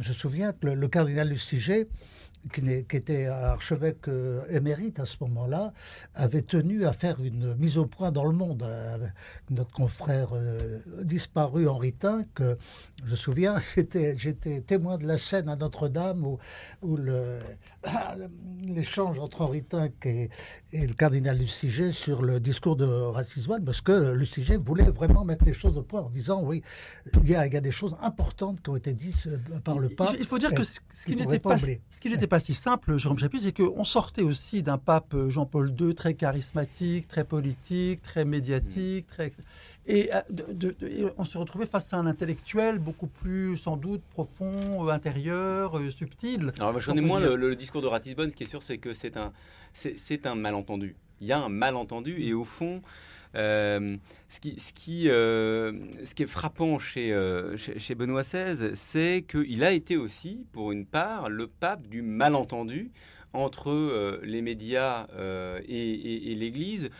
je 0.00 0.10
me 0.10 0.14
souviens 0.14 0.52
que 0.52 0.66
le, 0.66 0.74
le 0.74 0.88
cardinal 0.88 1.28
Lustiger 1.28 1.88
qui, 2.52 2.96
était 2.96 3.26
archevêque 3.26 4.08
euh, 4.08 4.44
émérite 4.48 5.00
à 5.00 5.06
ce 5.06 5.16
moment-là, 5.20 5.72
avait 6.14 6.42
tenu 6.42 6.86
à 6.86 6.92
faire 6.92 7.22
une 7.22 7.54
mise 7.54 7.78
au 7.78 7.86
point 7.86 8.12
dans 8.12 8.24
le 8.24 8.32
monde. 8.32 8.62
Euh, 8.62 8.98
notre 9.50 9.72
confrère 9.72 10.30
euh, 10.32 10.80
disparu 11.02 11.68
Henri 11.68 11.92
Tinck, 11.92 12.28
je 12.38 13.10
me 13.10 13.16
souviens, 13.16 13.56
j'étais 13.76 14.60
témoin 14.60 14.98
de 14.98 15.06
la 15.06 15.18
scène 15.18 15.48
à 15.48 15.56
Notre-Dame 15.56 16.26
où, 16.26 16.38
où 16.82 16.98
l'échange 18.62 19.18
entre 19.18 19.42
Henri 19.42 19.62
Tinck 19.62 20.06
et, 20.06 20.30
le 20.72 20.92
cardinal 20.92 21.38
Luciger 21.38 21.92
sur 21.92 22.22
le 22.22 22.40
discours 22.40 22.76
de 22.76 22.84
Ratisbonne, 22.84 23.64
parce 23.64 23.80
que 23.80 24.12
Luciger 24.12 24.56
voulait 24.56 24.90
vraiment 24.90 25.24
mettre 25.24 25.44
les 25.44 25.52
choses 25.52 25.76
au 25.76 25.82
point 25.82 26.02
en 26.02 26.10
disant 26.10 26.42
oui, 26.42 26.62
il 27.22 27.30
y 27.30 27.34
a, 27.36 27.48
des 27.48 27.70
choses 27.70 27.96
importantes 28.02 28.60
qui 28.62 28.70
ont 28.70 28.76
été 28.76 28.92
dites 28.92 29.28
par 29.62 29.78
le 29.78 29.88
pape. 29.88 30.14
Il 30.18 30.26
faut 30.26 30.38
dire 30.38 30.52
que 30.52 30.64
ce, 30.64 30.80
qui 31.06 31.16
n'était 31.16 31.38
pas, 31.38 31.58
ce 31.58 32.00
qui 32.00 32.10
n'était 32.10 32.26
pas 32.34 32.40
si 32.40 32.54
simple, 32.54 32.96
Jérôme 32.96 33.16
Chapuis, 33.16 33.42
c'est 33.42 33.52
qu'on 33.52 33.84
sortait 33.84 34.22
aussi 34.22 34.64
d'un 34.64 34.76
pape 34.76 35.14
euh, 35.14 35.28
Jean-Paul 35.28 35.72
II 35.80 35.94
très 35.94 36.14
charismatique, 36.14 37.06
très 37.06 37.22
politique, 37.22 38.02
très 38.02 38.24
médiatique, 38.24 39.06
très... 39.06 39.30
Et, 39.86 40.10
euh, 40.12 41.10
on 41.16 41.24
se 41.24 41.38
retrouvait 41.38 41.64
face 41.64 41.92
à 41.92 41.98
un 41.98 42.06
intellectuel 42.06 42.80
beaucoup 42.80 43.06
plus, 43.06 43.56
sans 43.56 43.76
doute, 43.76 44.02
profond, 44.10 44.84
euh, 44.84 44.90
intérieur, 44.90 45.80
subtil. 45.96 46.50
Alors, 46.58 46.80
je 46.80 46.86
connais 46.86 47.02
moins 47.02 47.20
le, 47.20 47.54
discours 47.54 47.82
de 47.82 47.86
Ratisbonne. 47.86 48.32
Ce 48.32 48.34
qui 48.34 48.42
est 48.42 48.48
sûr, 48.48 48.64
c'est 48.64 48.78
que 48.78 48.92
c'est 48.92 49.16
un, 49.16 49.32
c'est, 49.72 50.26
un 50.26 50.34
malentendu. 50.34 50.96
Il 51.20 51.28
y 51.28 51.32
a 51.32 51.38
un 51.38 51.48
malentendu, 51.48 52.20
et 52.20 52.34
au 52.34 52.42
fond, 52.42 52.82
ce, 53.34 54.40
qui, 54.40 54.58
ce, 54.58 54.72
qui, 54.72 56.22
est 56.22 56.26
frappant 56.26 56.78
chez, 56.78 57.14
chez, 57.56 57.94
Benoît 57.94 58.22
XVI, 58.22 58.70
c'est 58.74 59.24
qu'il 59.28 59.64
a 59.64 59.72
été 59.72 59.96
aussi, 59.96 60.46
pour 60.52 60.72
une 60.72 60.86
part, 60.86 61.28
le 61.28 61.46
pape 61.46 61.86
du 61.88 62.02
malentendu 62.02 62.92
entre 63.32 64.20
les 64.22 64.42
médias 64.42 65.08
et, 65.66 66.34
l'Église. 66.36 66.90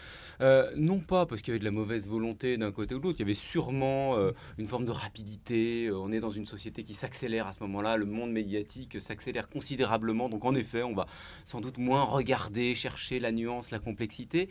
non 0.77 0.99
pas 0.99 1.27
parce 1.27 1.41
qu'il 1.41 1.53
y 1.53 1.53
avait 1.53 1.61
de 1.61 1.65
la 1.65 1.71
mauvaise 1.71 2.09
volonté 2.09 2.57
d'un 2.57 2.73
côté 2.73 2.95
ou 2.95 2.99
de 2.99 3.05
l'autre, 3.05 3.19
il 3.21 3.23
y 3.23 3.27
avait 3.27 3.35
sûrement 3.35 4.17
une 4.59 4.67
forme 4.67 4.85
de 4.85 4.91
rapidité. 4.91 5.91
on 5.93 6.11
est 6.11 6.21
dans 6.21 6.31
une 6.31 6.47
société 6.47 6.83
qui 6.83 6.95
s'accélère 6.95 7.47
à 7.47 7.53
ce 7.53 7.61
moment-là, 7.63 7.97
le 7.97 8.07
monde 8.07 8.33
médiatique 8.33 9.01
s'accélère 9.01 9.49
considérablement, 9.49 10.29
donc 10.29 10.45
en 10.45 10.55
effet, 10.55 10.83
on 10.83 10.95
va 10.95 11.07
sans 11.45 11.61
doute 11.61 11.79
moins 11.79 12.03
regarder, 12.03 12.75
chercher 12.75 13.21
la 13.21 13.31
nuance, 13.31 13.71
la 13.71 13.79
complexité. 13.79 14.49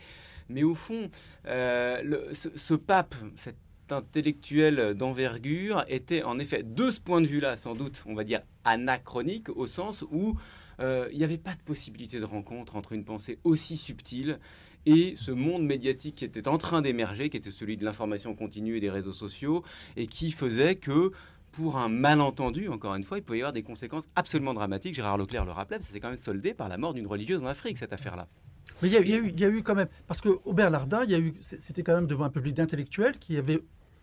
Mais 0.50 0.64
au 0.64 0.74
fond, 0.74 1.10
euh, 1.48 2.32
ce, 2.34 2.74
pape, 2.74 3.16
cet 3.38 3.58
intellectuel 3.90 4.94
d'envergure, 4.96 5.84
était 5.88 6.24
en 6.24 6.40
effet, 6.40 6.64
de 6.64 6.90
ce 6.90 7.00
point 7.00 7.22
de 7.22 7.28
vue-là, 7.28 7.58
sans 7.58 7.76
doute, 7.76 8.04
on 8.06 8.16
va 8.16 8.24
dire, 8.24 8.42
anachronique, 8.66 9.50
au 9.50 9.68
sens 9.68 10.04
où 10.12 10.38
euh, 10.80 11.08
il 11.12 11.18
n'y 11.18 11.24
avait 11.24 11.38
pas 11.38 11.54
de 11.54 11.62
possibilité 11.62 12.20
de 12.20 12.26
rencontre 12.26 12.76
entre 12.76 12.94
une 12.94 13.06
pensée 13.06 13.40
aussi 13.44 13.78
subtile 13.78 14.40
et 14.86 15.16
ce 15.16 15.32
monde 15.32 15.64
médiatique 15.64 16.16
qui 16.16 16.26
était 16.26 16.48
en 16.48 16.58
train 16.58 16.82
d'émerger, 16.82 17.30
qui 17.30 17.38
était 17.38 17.52
celui 17.52 17.78
de 17.78 17.86
l'information 17.86 18.36
continue 18.36 18.78
et 18.78 18.80
des 18.82 18.90
réseaux 18.90 19.14
sociaux, 19.14 19.64
et 19.96 20.08
qui 20.08 20.32
faisait 20.32 20.76
que 20.76 21.12
pour 21.52 21.78
un 21.78 21.88
malentendu, 21.88 22.68
encore 22.68 22.96
une 22.96 23.04
fois, 23.04 23.20
il 23.20 23.24
pouvait 23.24 23.38
y 23.38 23.42
avoir 23.42 23.54
des 23.54 23.64
conséquences 23.64 24.10
absolument 24.16 24.54
dramatiques. 24.54 24.96
Gérard 24.96 25.18
Leclerc 25.18 25.46
le 25.46 25.52
rappelait, 25.52 25.80
ça 25.80 25.92
s'est 25.92 26.00
quand 26.00 26.10
même 26.10 26.18
soldé 26.18 26.54
par 26.54 26.68
la 26.68 26.78
mort 26.78 26.94
d'une 26.94 27.08
religieuse 27.08 27.44
en 27.44 27.48
Afrique, 27.48 27.78
cette 27.78 27.94
affaire-là. 27.94 28.28
Mais 28.82 28.90
il 28.90 29.10
y, 29.40 29.46
a 29.46 29.50
eu 29.50 29.64
quand 29.64 29.76
même, 29.76 29.88
parce 30.08 30.20
qu'au 30.20 30.54
Bernardin, 30.54 31.04
c'était 31.42 31.84
quand 31.84 31.96
même 31.96 32.08
devant 32.08 32.26
un 32.26 32.30
public 32.30 32.56
d'intellectuels 32.56 33.18
qui 33.18 33.38
avait, 33.38 33.62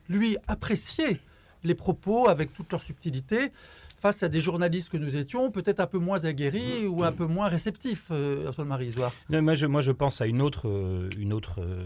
lui, 0.09 0.39
apprécié 0.49 1.21
les 1.65 1.75
propos 1.75 2.29
avec 2.29 2.55
toute 2.55 2.73
leur 2.73 2.81
subtilité 2.81 3.53
face 4.01 4.23
à 4.23 4.29
des 4.31 4.41
journalistes 4.41 4.89
que 4.89 4.97
nous 4.97 5.17
étions, 5.17 5.51
peut-être 5.51 5.79
un 5.79 5.87
peu 5.87 5.99
moins 5.99 6.25
aguerris 6.25 6.87
ou 6.87 7.05
un 7.05 7.13
peu 7.13 7.27
moins 7.27 7.49
réceptifs, 7.49 8.07
euh, 8.11 8.51
Marie 8.65 8.95
moi 9.29 9.55
je, 9.55 9.67
moi, 9.67 9.83
je 9.83 9.93
pense 9.93 10.23
à 10.23 10.27
une 10.27 10.41
autre, 10.41 10.69
euh, 10.69 11.11
une 11.19 11.35
autre, 11.35 11.61
euh, 11.61 11.85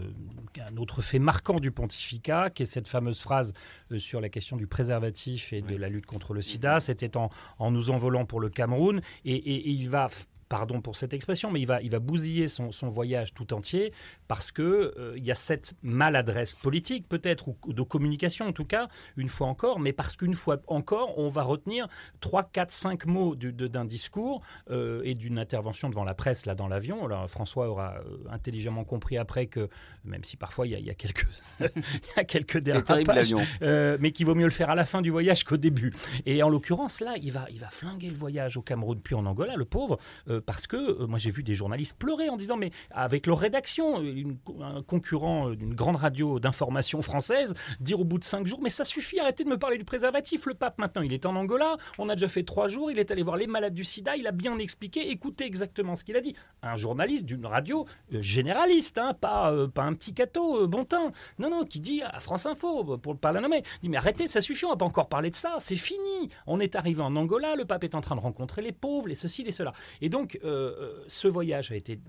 un 0.65 0.77
autre 0.77 1.01
fait 1.01 1.19
marquant 1.19 1.59
du 1.59 1.71
pontificat, 1.71 2.49
qui 2.49 2.63
est 2.63 2.65
cette 2.65 2.87
fameuse 2.87 3.19
phrase 3.19 3.53
euh, 3.91 3.99
sur 3.99 4.21
la 4.21 4.29
question 4.29 4.55
du 4.55 4.65
préservatif 4.65 5.51
et 5.51 5.61
de 5.61 5.75
la 5.75 5.89
lutte 5.89 6.05
contre 6.05 6.33
le 6.33 6.41
sida. 6.41 6.79
C'était 6.79 7.17
en, 7.17 7.29
en 7.59 7.71
nous 7.71 7.89
envolant 7.89 8.25
pour 8.25 8.39
le 8.39 8.49
Cameroun. 8.49 9.01
et, 9.25 9.35
et 9.35 9.69
il 9.69 9.89
va 9.89 10.07
pardon 10.55 10.79
pour 10.79 10.95
cette 10.95 11.13
expression, 11.13 11.51
mais 11.51 11.59
il 11.59 11.65
va, 11.65 11.81
il 11.81 11.91
va 11.91 11.99
bousiller 11.99 12.47
son, 12.47 12.69
voyage 12.87 13.33
tout 13.33 13.53
entier 13.53 13.91
parce 14.29 14.53
que 14.53 14.93
euh, 14.97 15.13
il 15.17 15.25
y 15.25 15.31
a 15.31 15.35
cette 15.35 15.73
maladresse 15.83 16.55
politique 16.55 17.09
peut-être 17.09 17.49
ou 17.49 17.73
de 17.73 17.81
communication 17.81 18.47
en 18.47 18.53
tout 18.53 18.63
cas 18.63 18.87
une 19.17 19.27
fois 19.27 19.47
encore, 19.47 19.81
mais 19.81 19.91
parce 19.91 20.15
qu'une 20.15 20.33
fois 20.33 20.61
encore 20.67 21.17
on 21.17 21.27
va 21.27 21.43
retenir 21.43 21.89
3, 22.21 22.43
4, 22.43 22.71
5 22.71 23.05
mots 23.05 23.35
d'un 23.35 23.83
discours 23.83 24.43
euh, 24.69 25.01
et 25.03 25.13
d'une 25.13 25.39
intervention 25.39 25.89
devant 25.89 26.05
la 26.05 26.13
presse 26.13 26.45
là 26.45 26.55
dans 26.55 26.69
l'avion. 26.69 27.03
Alors 27.03 27.29
François 27.29 27.67
aura 27.67 27.95
euh, 27.95 28.17
intelligemment 28.31 28.85
compris 28.85 29.17
après 29.17 29.47
que 29.47 29.67
même 30.05 30.23
si 30.23 30.37
parfois 30.37 30.67
il 30.67 30.79
y 30.79 30.89
a, 30.89 30.93
quelques 30.93 31.27
il 31.59 31.65
y 32.15 32.19
a 32.19 32.23
quelques 32.23 32.59
dérapages, 32.69 33.35
mais 33.99 34.11
qu'il 34.13 34.25
vaut 34.25 34.35
mieux 34.35 34.45
le 34.45 34.51
faire 34.51 34.69
à 34.69 34.75
la 34.75 34.85
fin 34.85 35.01
du 35.01 35.09
voyage 35.09 35.43
qu'au 35.43 35.57
début. 35.57 35.93
Et 36.25 36.41
en 36.43 36.47
l'occurrence 36.47 37.01
là, 37.01 37.15
il 37.21 37.33
va 37.33 37.45
il 37.51 37.59
va 37.59 37.69
flinguer 37.69 38.09
le 38.09 38.15
voyage 38.15 38.55
au 38.55 38.61
Cameroun 38.61 39.01
puis 39.01 39.15
en 39.15 39.25
Angola, 39.25 39.57
le 39.57 39.65
pauvre 39.65 39.99
parce 40.45 40.67
que 40.67 40.77
euh, 40.77 41.07
moi 41.07 41.19
j'ai 41.19 41.31
vu 41.31 41.43
des 41.43 41.53
journalistes 41.53 41.97
pleurer 41.97 42.29
en 42.29 42.37
disant 42.37 42.57
mais 42.57 42.71
avec 42.91 43.27
leur 43.27 43.39
rédaction, 43.39 44.03
un 44.61 44.81
concurrent 44.83 45.49
euh, 45.49 45.55
d'une 45.55 45.73
grande 45.73 45.95
radio 45.95 46.39
d'information 46.39 47.01
française, 47.01 47.53
dire 47.79 47.99
au 47.99 48.03
bout 48.03 48.19
de 48.19 48.23
cinq 48.23 48.47
jours 48.47 48.59
mais 48.61 48.69
ça 48.69 48.83
suffit, 48.83 49.19
arrêtez 49.19 49.43
de 49.43 49.49
me 49.49 49.57
parler 49.57 49.77
du 49.77 49.85
préservatif. 49.85 50.45
Le 50.45 50.53
pape 50.53 50.77
maintenant 50.77 51.01
il 51.01 51.13
est 51.13 51.25
en 51.25 51.35
Angola, 51.35 51.77
on 51.97 52.09
a 52.09 52.15
déjà 52.15 52.27
fait 52.27 52.43
trois 52.43 52.67
jours, 52.67 52.91
il 52.91 52.99
est 52.99 53.11
allé 53.11 53.23
voir 53.23 53.37
les 53.37 53.47
malades 53.47 53.73
du 53.73 53.83
sida, 53.83 54.15
il 54.15 54.27
a 54.27 54.31
bien 54.31 54.57
expliqué, 54.57 55.09
écoutez 55.11 55.45
exactement 55.45 55.95
ce 55.95 56.03
qu'il 56.03 56.15
a 56.15 56.21
dit. 56.21 56.35
Un 56.61 56.75
journaliste 56.75 57.25
d'une 57.25 57.45
radio 57.45 57.85
euh, 58.13 58.21
généraliste, 58.21 58.97
hein, 58.97 59.13
pas, 59.13 59.53
pas 59.73 59.83
un 59.83 59.93
petit 59.93 60.13
cateau 60.13 60.67
bon 60.67 60.85
teint, 60.85 61.11
non 61.39 61.49
non, 61.49 61.63
qui 61.63 61.79
dit 61.79 62.01
à 62.01 62.19
France 62.19 62.45
Info 62.45 62.97
pour 62.97 63.13
ne 63.13 63.19
pas 63.19 63.31
la 63.31 63.41
nommer, 63.41 63.63
dit 63.81 63.89
mais 63.89 63.97
arrêtez, 63.97 64.27
ça 64.27 64.41
suffit, 64.41 64.65
on 64.65 64.69
va 64.69 64.77
pas 64.77 64.85
encore 64.85 65.09
parler 65.09 65.29
de 65.29 65.35
ça, 65.35 65.57
c'est 65.59 65.75
fini. 65.75 66.29
On 66.47 66.59
est 66.59 66.75
arrivé 66.75 67.01
en 67.01 67.15
Angola, 67.15 67.55
le 67.55 67.65
pape 67.65 67.83
est 67.83 67.95
en 67.95 68.01
train 68.01 68.15
de 68.15 68.21
rencontrer 68.21 68.61
les 68.61 68.71
pauvres, 68.71 69.07
les 69.07 69.15
ceci, 69.15 69.43
les 69.43 69.51
cela. 69.51 69.73
Et 70.01 70.09
donc 70.09 70.24
euh, 70.35 70.37
euh, 70.43 71.03
ce 71.07 71.27
voyage 71.27 71.71
a 71.71 71.75
été 71.75 71.99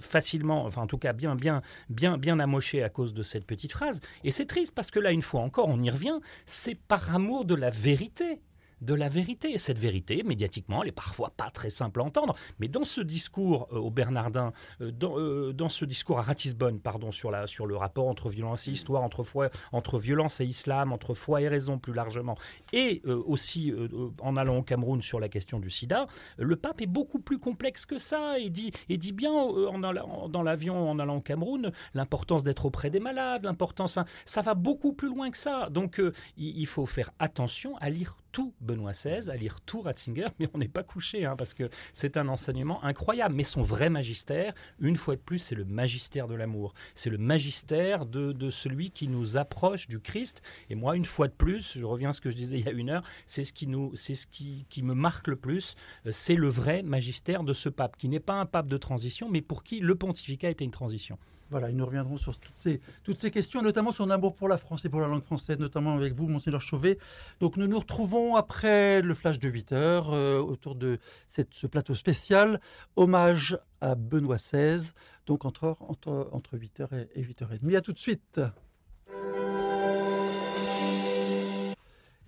facilement, 0.00 0.64
enfin 0.64 0.82
en 0.82 0.86
tout 0.86 0.98
cas 0.98 1.12
bien, 1.12 1.36
bien, 1.36 1.62
bien, 1.88 2.18
bien 2.18 2.38
amoché 2.38 2.82
à 2.82 2.88
cause 2.88 3.14
de 3.14 3.22
cette 3.22 3.46
petite 3.46 3.72
phrase. 3.72 4.00
Et 4.24 4.30
c'est 4.30 4.46
triste 4.46 4.74
parce 4.74 4.90
que 4.90 4.98
là, 4.98 5.12
une 5.12 5.22
fois 5.22 5.40
encore, 5.40 5.68
on 5.68 5.82
y 5.82 5.90
revient, 5.90 6.18
c'est 6.46 6.74
par 6.74 7.14
amour 7.14 7.44
de 7.44 7.54
la 7.54 7.70
vérité 7.70 8.40
de 8.80 8.94
la 8.94 9.08
vérité. 9.08 9.52
Et 9.52 9.58
cette 9.58 9.78
vérité, 9.78 10.22
médiatiquement, 10.22 10.82
elle 10.82 10.88
est 10.88 10.92
parfois 10.92 11.30
pas 11.36 11.50
très 11.50 11.70
simple 11.70 12.00
à 12.00 12.04
entendre, 12.04 12.34
mais 12.58 12.68
dans 12.68 12.84
ce 12.84 13.00
discours 13.00 13.68
euh, 13.72 13.78
au 13.78 13.90
Bernardin, 13.90 14.52
euh, 14.80 14.92
euh, 15.02 15.52
dans, 15.52 15.68
ce 15.68 15.84
discours 15.84 16.18
à 16.18 16.22
Ratisbonne, 16.22 16.80
pardon, 16.80 17.12
sur, 17.12 17.30
la, 17.30 17.46
sur 17.46 17.66
le 17.66 17.76
rapport 17.76 18.08
entre 18.08 18.28
violence 18.28 18.68
et 18.68 18.72
histoire, 18.72 19.02
entre, 19.02 19.24
foi, 19.24 19.50
entre 19.72 19.98
violence 19.98 20.40
et 20.40 20.44
islam, 20.44 20.92
entre 20.92 21.14
foi 21.14 21.42
et 21.42 21.48
raison 21.48 21.78
plus 21.78 21.92
largement, 21.92 22.36
et 22.72 23.02
aussi 23.04 23.72
en 24.20 24.36
allant 24.36 24.58
au 24.58 24.62
Cameroun 24.62 25.00
sur 25.00 25.20
la 25.20 25.28
question 25.28 25.58
du 25.58 25.70
sida, 25.70 26.06
le 26.38 26.56
pape 26.56 26.80
est 26.80 26.86
beaucoup 26.86 27.20
plus 27.20 27.38
complexe 27.38 27.86
que 27.86 27.98
ça 27.98 28.38
et 28.38 28.50
dit, 28.50 28.72
et 28.88 28.96
dit 28.96 29.12
bien 29.12 29.32
en, 29.32 30.28
dans 30.28 30.42
l'avion 30.42 30.90
en 30.90 30.98
allant 30.98 31.16
au 31.16 31.20
Cameroun 31.20 31.72
l'importance 31.94 32.44
d'être 32.44 32.66
auprès 32.66 32.90
des 32.90 33.00
malades, 33.00 33.44
l'importance, 33.44 33.96
enfin, 33.96 34.04
ça 34.24 34.42
va 34.42 34.54
beaucoup 34.54 34.92
plus 34.92 35.08
loin 35.08 35.30
que 35.30 35.38
ça. 35.38 35.68
Donc 35.70 36.00
il 36.36 36.66
faut 36.66 36.86
faire 36.86 37.10
attention 37.18 37.76
à 37.76 37.90
lire 37.90 38.16
tout 38.32 38.54
Benoît 38.60 38.92
XVI, 38.92 39.30
à 39.30 39.36
lire 39.36 39.60
tout 39.60 39.80
Ratzinger, 39.80 40.28
mais 40.38 40.48
on 40.54 40.58
n'est 40.58 40.68
pas 40.68 40.82
couché, 40.82 41.24
hein, 41.24 41.36
parce 41.36 41.54
que 41.54 41.68
c'est 41.92 42.16
un 42.16 42.28
enseignement 42.28 42.82
incroyable. 42.84 43.34
Mais 43.34 43.44
son 43.44 43.62
vrai 43.62 43.90
magistère, 43.90 44.54
une 44.80 44.96
fois 44.96 45.16
de 45.16 45.20
plus, 45.20 45.38
c'est 45.38 45.54
le 45.54 45.64
magistère 45.64 46.28
de 46.28 46.34
l'amour. 46.34 46.74
C'est 46.94 47.10
le 47.10 47.18
magistère 47.18 48.06
de, 48.06 48.50
celui 48.50 48.90
qui 48.90 49.08
nous 49.08 49.36
approche 49.36 49.88
du 49.88 50.00
Christ. 50.00 50.42
Et 50.70 50.74
moi, 50.74 50.96
une 50.96 51.04
fois 51.04 51.28
de 51.28 51.32
plus, 51.32 51.78
je 51.78 51.84
reviens 51.84 52.10
à 52.10 52.12
ce 52.12 52.20
que 52.20 52.30
je 52.30 52.36
disais 52.36 52.58
il 52.58 52.64
y 52.64 52.68
a 52.68 52.72
une 52.72 52.90
heure, 52.90 53.02
c'est 53.26 53.44
ce 53.44 53.52
qui, 53.52 53.66
nous, 53.66 53.92
c'est 53.94 54.14
ce 54.14 54.26
qui, 54.26 54.66
qui 54.68 54.82
me 54.82 54.94
marque 54.94 55.28
le 55.28 55.36
plus. 55.36 55.76
Euh, 56.06 56.10
c'est 56.10 56.34
le 56.34 56.48
vrai 56.48 56.82
magistère 56.82 57.44
de 57.44 57.52
ce 57.52 57.68
pape, 57.68 57.96
qui 57.96 58.08
n'est 58.08 58.20
pas 58.20 58.34
un 58.34 58.46
pape 58.46 58.66
de 58.66 58.76
transition, 58.76 59.28
mais 59.28 59.40
pour 59.40 59.62
qui 59.62 59.80
le 59.80 59.94
pontificat 59.94 60.50
était 60.50 60.64
une 60.64 60.70
transition. 60.70 61.18
Voilà, 61.50 61.68
ils 61.70 61.76
nous 61.76 61.84
reviendront 61.84 62.16
sur 62.16 62.38
toutes 62.38 62.56
ces, 62.56 62.80
toutes 63.02 63.18
ces 63.18 63.30
questions, 63.30 63.60
notamment 63.60 63.90
son 63.90 64.08
amour 64.10 64.34
pour 64.34 64.48
la 64.48 64.56
France 64.56 64.84
et 64.84 64.88
pour 64.88 65.00
la 65.00 65.08
langue 65.08 65.24
française, 65.24 65.58
notamment 65.58 65.94
avec 65.94 66.14
vous, 66.14 66.28
Monseigneur 66.28 66.60
Chauvet. 66.60 66.98
Donc 67.40 67.56
nous 67.56 67.66
nous 67.66 67.78
retrouvons 67.78 68.36
après 68.36 69.02
le 69.02 69.14
flash 69.14 69.38
de 69.38 69.48
8 69.48 69.72
heures 69.72 70.12
euh, 70.12 70.38
autour 70.38 70.76
de 70.76 70.98
cette, 71.26 71.52
ce 71.54 71.66
plateau 71.66 71.94
spécial, 71.94 72.60
hommage 72.96 73.58
à 73.80 73.96
Benoît 73.96 74.36
XVI, 74.36 74.92
donc 75.26 75.44
entre, 75.44 75.76
entre, 75.80 76.28
entre 76.32 76.56
8h 76.56 77.06
et 77.14 77.22
8h30. 77.22 77.76
À 77.76 77.80
tout 77.80 77.92
de 77.92 77.98
suite. 77.98 78.40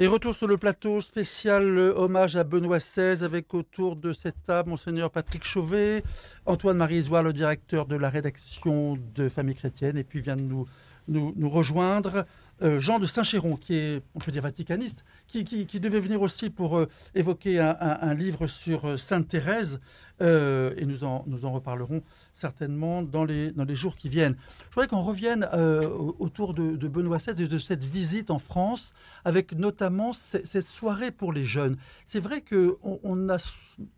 Et 0.02 0.08
retour 0.08 0.34
sur 0.34 0.48
le 0.48 0.56
plateau 0.56 1.00
spécial 1.00 1.62
euh, 1.78 1.94
hommage 1.94 2.34
à 2.34 2.42
Benoît 2.42 2.78
XVI 2.78 3.22
avec 3.22 3.54
autour 3.54 3.94
de 3.94 4.12
cette 4.12 4.34
table 4.44 4.70
Monseigneur 4.70 5.12
Patrick 5.12 5.44
Chauvet, 5.44 6.02
Antoine-Marie 6.44 6.96
Isoire, 6.96 7.22
le 7.22 7.32
directeur 7.32 7.86
de 7.86 7.94
la 7.94 8.10
rédaction 8.10 8.98
de 9.14 9.28
Famille 9.28 9.54
Chrétienne, 9.54 9.96
et 9.96 10.02
puis 10.02 10.20
vient 10.20 10.34
de 10.34 10.40
nous, 10.40 10.66
nous, 11.06 11.48
rejoindre 11.48 12.26
euh, 12.62 12.80
Jean 12.80 12.98
de 12.98 13.06
Saint-Chéron, 13.06 13.56
qui 13.56 13.74
est, 13.74 14.02
on 14.14 14.18
peut 14.18 14.32
dire, 14.32 14.42
vaticaniste, 14.42 15.04
qui, 15.26 15.44
devait 15.80 16.00
venir 16.00 16.22
aussi 16.22 16.50
pour 16.50 16.78
euh, 16.78 16.88
évoquer 17.14 17.58
un, 17.60 18.14
livre 18.14 18.46
sur 18.46 18.98
Sainte 18.98 19.28
Thérèse, 19.28 19.80
et 20.20 20.86
nous 20.86 21.02
en, 21.02 21.24
nous 21.26 21.44
en 21.46 21.50
reparlerons 21.50 22.00
certainement 22.32 23.02
dans 23.02 23.24
les, 23.24 23.50
dans 23.52 23.64
les 23.64 23.74
jours 23.74 23.96
qui 23.96 24.08
viennent. 24.08 24.36
Je 24.70 24.74
voudrais 24.74 24.88
qu'on 24.88 25.02
revienne 25.02 25.48
euh, 25.52 25.80
autour 26.18 26.54
de, 26.54 26.88
Benoît 26.88 27.18
XVI 27.18 27.42
et 27.42 27.46
de 27.46 27.58
cette 27.58 27.84
visite 27.84 28.30
en 28.30 28.38
France, 28.38 28.94
avec 29.24 29.56
notamment 29.56 30.12
cette 30.12 30.66
soirée 30.66 31.10
pour 31.10 31.32
les 31.32 31.44
jeunes. 31.44 31.76
C'est 32.06 32.20
vrai 32.20 32.42
qu'on 32.42 33.00
on 33.02 33.28
a 33.28 33.36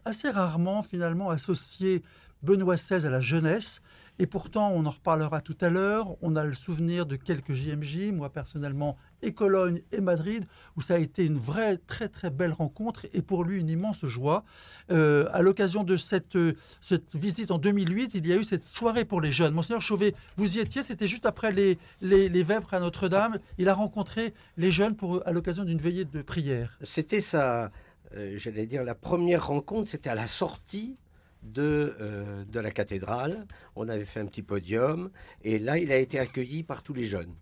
assez 0.05 0.31
rarement 0.31 0.83
finalement 0.83 1.31
associé 1.31 2.03
Benoît 2.43 2.77
XVI 2.77 3.07
à 3.07 3.11
la 3.11 3.21
jeunesse. 3.21 3.81
Et 4.19 4.27
pourtant, 4.27 4.71
on 4.71 4.87
en 4.87 4.91
reparlera 4.91 5.41
tout 5.41 5.57
à 5.61 5.69
l'heure. 5.69 6.17
On 6.23 6.37
a 6.37 6.45
le 6.45 6.55
souvenir 6.55 7.05
de 7.05 7.17
quelques 7.17 7.53
JMJ, 7.53 8.13
moi 8.13 8.31
personnellement, 8.31 8.97
et 9.23 9.33
Cologne 9.33 9.83
et 9.91 10.01
Madrid, 10.01 10.47
où 10.77 10.83
ça 10.83 10.95
a 10.95 10.99
été 10.99 11.27
une 11.27 11.37
vraie, 11.37 11.79
très 11.79 12.09
très 12.09 12.31
belle 12.31 12.53
rencontre 12.53 13.07
et 13.13 13.23
pour 13.23 13.43
lui 13.43 13.59
une 13.59 13.69
immense 13.69 14.05
joie. 14.05 14.45
Euh, 14.91 15.29
à 15.33 15.43
l'occasion 15.43 15.83
de 15.83 15.97
cette, 15.97 16.39
cette 16.81 17.17
visite 17.17 17.51
en 17.51 17.59
2008, 17.59 18.13
il 18.15 18.27
y 18.27 18.33
a 18.33 18.37
eu 18.37 18.45
cette 18.45 18.65
soirée 18.65 19.05
pour 19.05 19.21
les 19.21 19.33
jeunes. 19.33 19.53
Monseigneur 19.55 19.83
Chauvet, 19.83 20.15
vous 20.37 20.59
y 20.59 20.61
étiez, 20.61 20.83
c'était 20.83 21.09
juste 21.09 21.27
après 21.27 21.51
les, 21.51 21.79
les, 22.01 22.29
les 22.29 22.43
Vêpres 22.45 22.75
à 22.75 22.81
Notre-Dame. 22.81 23.39
Il 23.59 23.69
a 23.69 23.75
rencontré 23.75 24.35
les 24.57 24.71
jeunes 24.71 24.95
pour, 24.95 25.27
à 25.27 25.33
l'occasion 25.33 25.65
d'une 25.65 25.79
veillée 25.79 26.05
de 26.05 26.23
prière. 26.23 26.79
C'était 26.83 27.21
ça, 27.21 27.73
euh, 28.15 28.35
j'allais 28.37 28.67
dire, 28.67 28.85
la 28.85 28.95
première 28.95 29.49
rencontre, 29.49 29.91
c'était 29.91 30.11
à 30.11 30.15
la 30.15 30.29
sortie 30.29 30.97
de, 31.45 31.97
euh, 32.01 32.45
de 32.45 32.61
la 32.61 32.71
cathédrale. 32.71 33.47
On 33.77 33.89
avait 33.89 34.05
fait 34.05 34.21
un 34.21 34.27
petit 34.27 34.43
podium 34.43 35.11
et 35.43 35.59
là, 35.59 35.79
il 35.79 35.93
a 35.93 35.99
été 35.99 36.19
accueilli 36.19 36.63
par 36.63 36.83
tous 36.83 36.95
les 36.95 37.05
jeunes. 37.05 37.35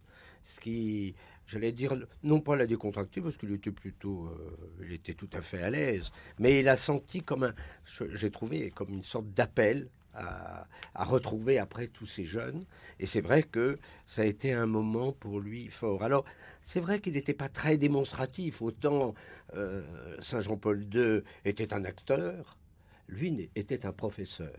Ce 0.45 0.61
qui, 0.61 1.15
j'allais 1.47 1.73
dire, 1.73 1.95
non 2.23 2.41
pas 2.41 2.57
la 2.57 2.67
décontracté 2.67 3.21
parce 3.21 3.37
qu'il 3.37 3.53
était 3.53 3.71
plutôt, 3.71 4.27
euh, 4.27 4.85
il 4.85 4.93
était 4.93 5.15
tout 5.15 5.31
à 5.33 5.41
fait 5.41 5.63
à 5.63 5.71
l'aise, 5.71 6.11
mais 6.39 6.61
il 6.61 6.69
a 6.69 6.77
senti 6.77 7.23
comme 7.23 7.45
un, 7.45 7.55
j'ai 8.13 8.31
trouvé 8.31 8.71
comme 8.71 8.91
une 8.91 9.05
sorte 9.05 9.29
d'appel 9.35 9.89
à, 10.15 10.67
à, 10.95 11.05
retrouver 11.05 11.59
après 11.59 11.87
tous 11.87 12.07
ces 12.07 12.25
jeunes. 12.25 12.65
Et 12.99 13.07
c'est 13.07 13.21
vrai 13.21 13.43
que 13.43 13.79
ça 14.07 14.23
a 14.23 14.25
été 14.27 14.53
un 14.53 14.67
moment 14.67 15.13
pour 15.13 15.41
lui 15.41 15.69
fort. 15.69 16.03
Alors, 16.03 16.25
c'est 16.63 16.81
vrai 16.81 17.01
qu'il 17.01 17.15
n'était 17.15 17.35
pas 17.35 17.49
très 17.49 17.77
démonstratif. 17.77 18.63
Autant 18.63 19.15
euh, 19.55 19.83
Saint 20.21 20.41
Jean-Paul 20.41 20.87
II 20.95 21.23
était 21.45 21.73
un 21.75 21.85
acteur, 21.85 22.57
lui 23.13 23.51
était 23.55 23.87
un 23.87 23.93
professeur. 23.93 24.53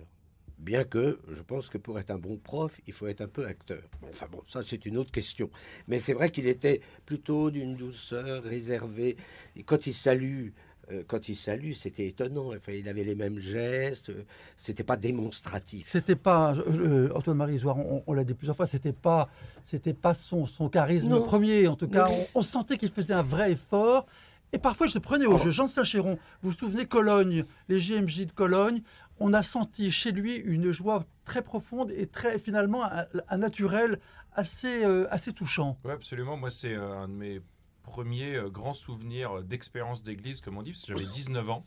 Bien 0.60 0.86
que 0.86 1.20
je 1.30 1.42
pense 1.42 1.68
que 1.68 1.78
pour 1.78 2.00
être 2.00 2.12
un 2.12 2.18
bon 2.18 2.38
prof, 2.38 2.80
il 2.88 2.94
faut 2.94 3.08
être 3.08 3.22
un 3.22 3.28
peu 3.28 3.46
acteur. 3.46 3.84
enfin 4.08 4.28
bon, 4.32 4.42
ça 4.48 4.64
c'est 4.64 4.86
une 4.86 4.98
autre 4.98 5.12
question. 5.12 5.50
Mais 5.88 6.00
c'est 6.00 6.14
vrai 6.14 6.30
qu'il 6.30 6.48
était 6.48 6.80
plutôt 7.06 7.52
d'une 7.52 7.76
douceur 7.76 8.44
réservée. 8.44 9.18
Et 9.58 9.64
quand 9.64 9.88
il 9.88 9.94
salue, 9.94 10.50
euh, 10.92 11.04
quand 11.06 11.28
il 11.28 11.36
salue, 11.36 11.72
c'était 11.74 12.08
étonnant. 12.08 12.54
Enfin, 12.56 12.72
il 12.74 12.88
avait 12.88 13.04
les 13.04 13.16
mêmes 13.16 13.40
gestes. 13.40 14.12
C'était 14.56 14.84
pas 14.84 14.96
démonstratif. 14.96 15.90
C'était 15.92 16.16
pas 16.16 16.54
euh, 16.56 17.10
Antoine 17.14 17.38
Marie 17.38 17.62
on, 17.66 18.14
l'a 18.14 18.24
dit 18.24 18.34
plusieurs 18.34 18.56
fois. 18.56 18.66
C'était 18.66 18.94
pas, 18.94 19.30
c'était 19.64 19.94
pas 19.94 20.14
son, 20.14 20.46
son 20.46 20.70
charisme 20.70 21.20
premier. 21.24 21.68
En 21.68 21.76
tout 21.76 21.88
cas, 21.90 22.10
on 22.36 22.42
sentait 22.42 22.78
qu'il 22.78 22.92
faisait 22.92 23.14
un 23.14 23.22
vrai 23.22 23.54
effort. 23.54 24.06
Et 24.54 24.60
parfois, 24.60 24.86
je 24.86 25.00
prenais 25.00 25.26
au 25.26 25.40
jeu. 25.40 25.50
Jean 25.50 25.68
Saint-Chéron, 25.68 26.20
vous 26.44 26.52
vous 26.52 26.58
souvenez, 26.58 26.86
Cologne, 26.86 27.44
les 27.70 27.80
GMJ 27.80 28.28
de 28.28 28.32
Cologne, 28.32 28.84
on 29.20 29.34
a 29.34 29.42
senti 29.42 29.92
chez 29.92 30.12
lui 30.12 30.36
une 30.36 30.72
joie 30.72 31.04
très 31.26 31.42
profonde 31.42 31.92
et 31.92 32.06
très 32.06 32.38
finalement 32.38 32.84
un, 32.84 33.38
naturel 33.38 34.00
assez, 34.34 34.86
euh, 34.86 35.08
assez 35.10 35.34
touchant. 35.34 35.80
Oui, 35.84 35.92
absolument. 35.92 36.38
Moi, 36.38 36.52
c'est 36.52 36.74
euh, 36.74 37.00
un 37.00 37.08
de 37.08 37.14
mes 37.14 37.42
premiers 37.82 38.36
euh, 38.36 38.50
grands 38.50 38.76
souvenirs 38.76 39.42
d'expérience 39.42 40.04
d'église, 40.04 40.40
comme 40.40 40.58
on 40.58 40.62
dit, 40.62 40.72
parce 40.72 40.86
que 40.86 40.96
j'avais 40.96 41.10
19 41.10 41.50
ans. 41.50 41.64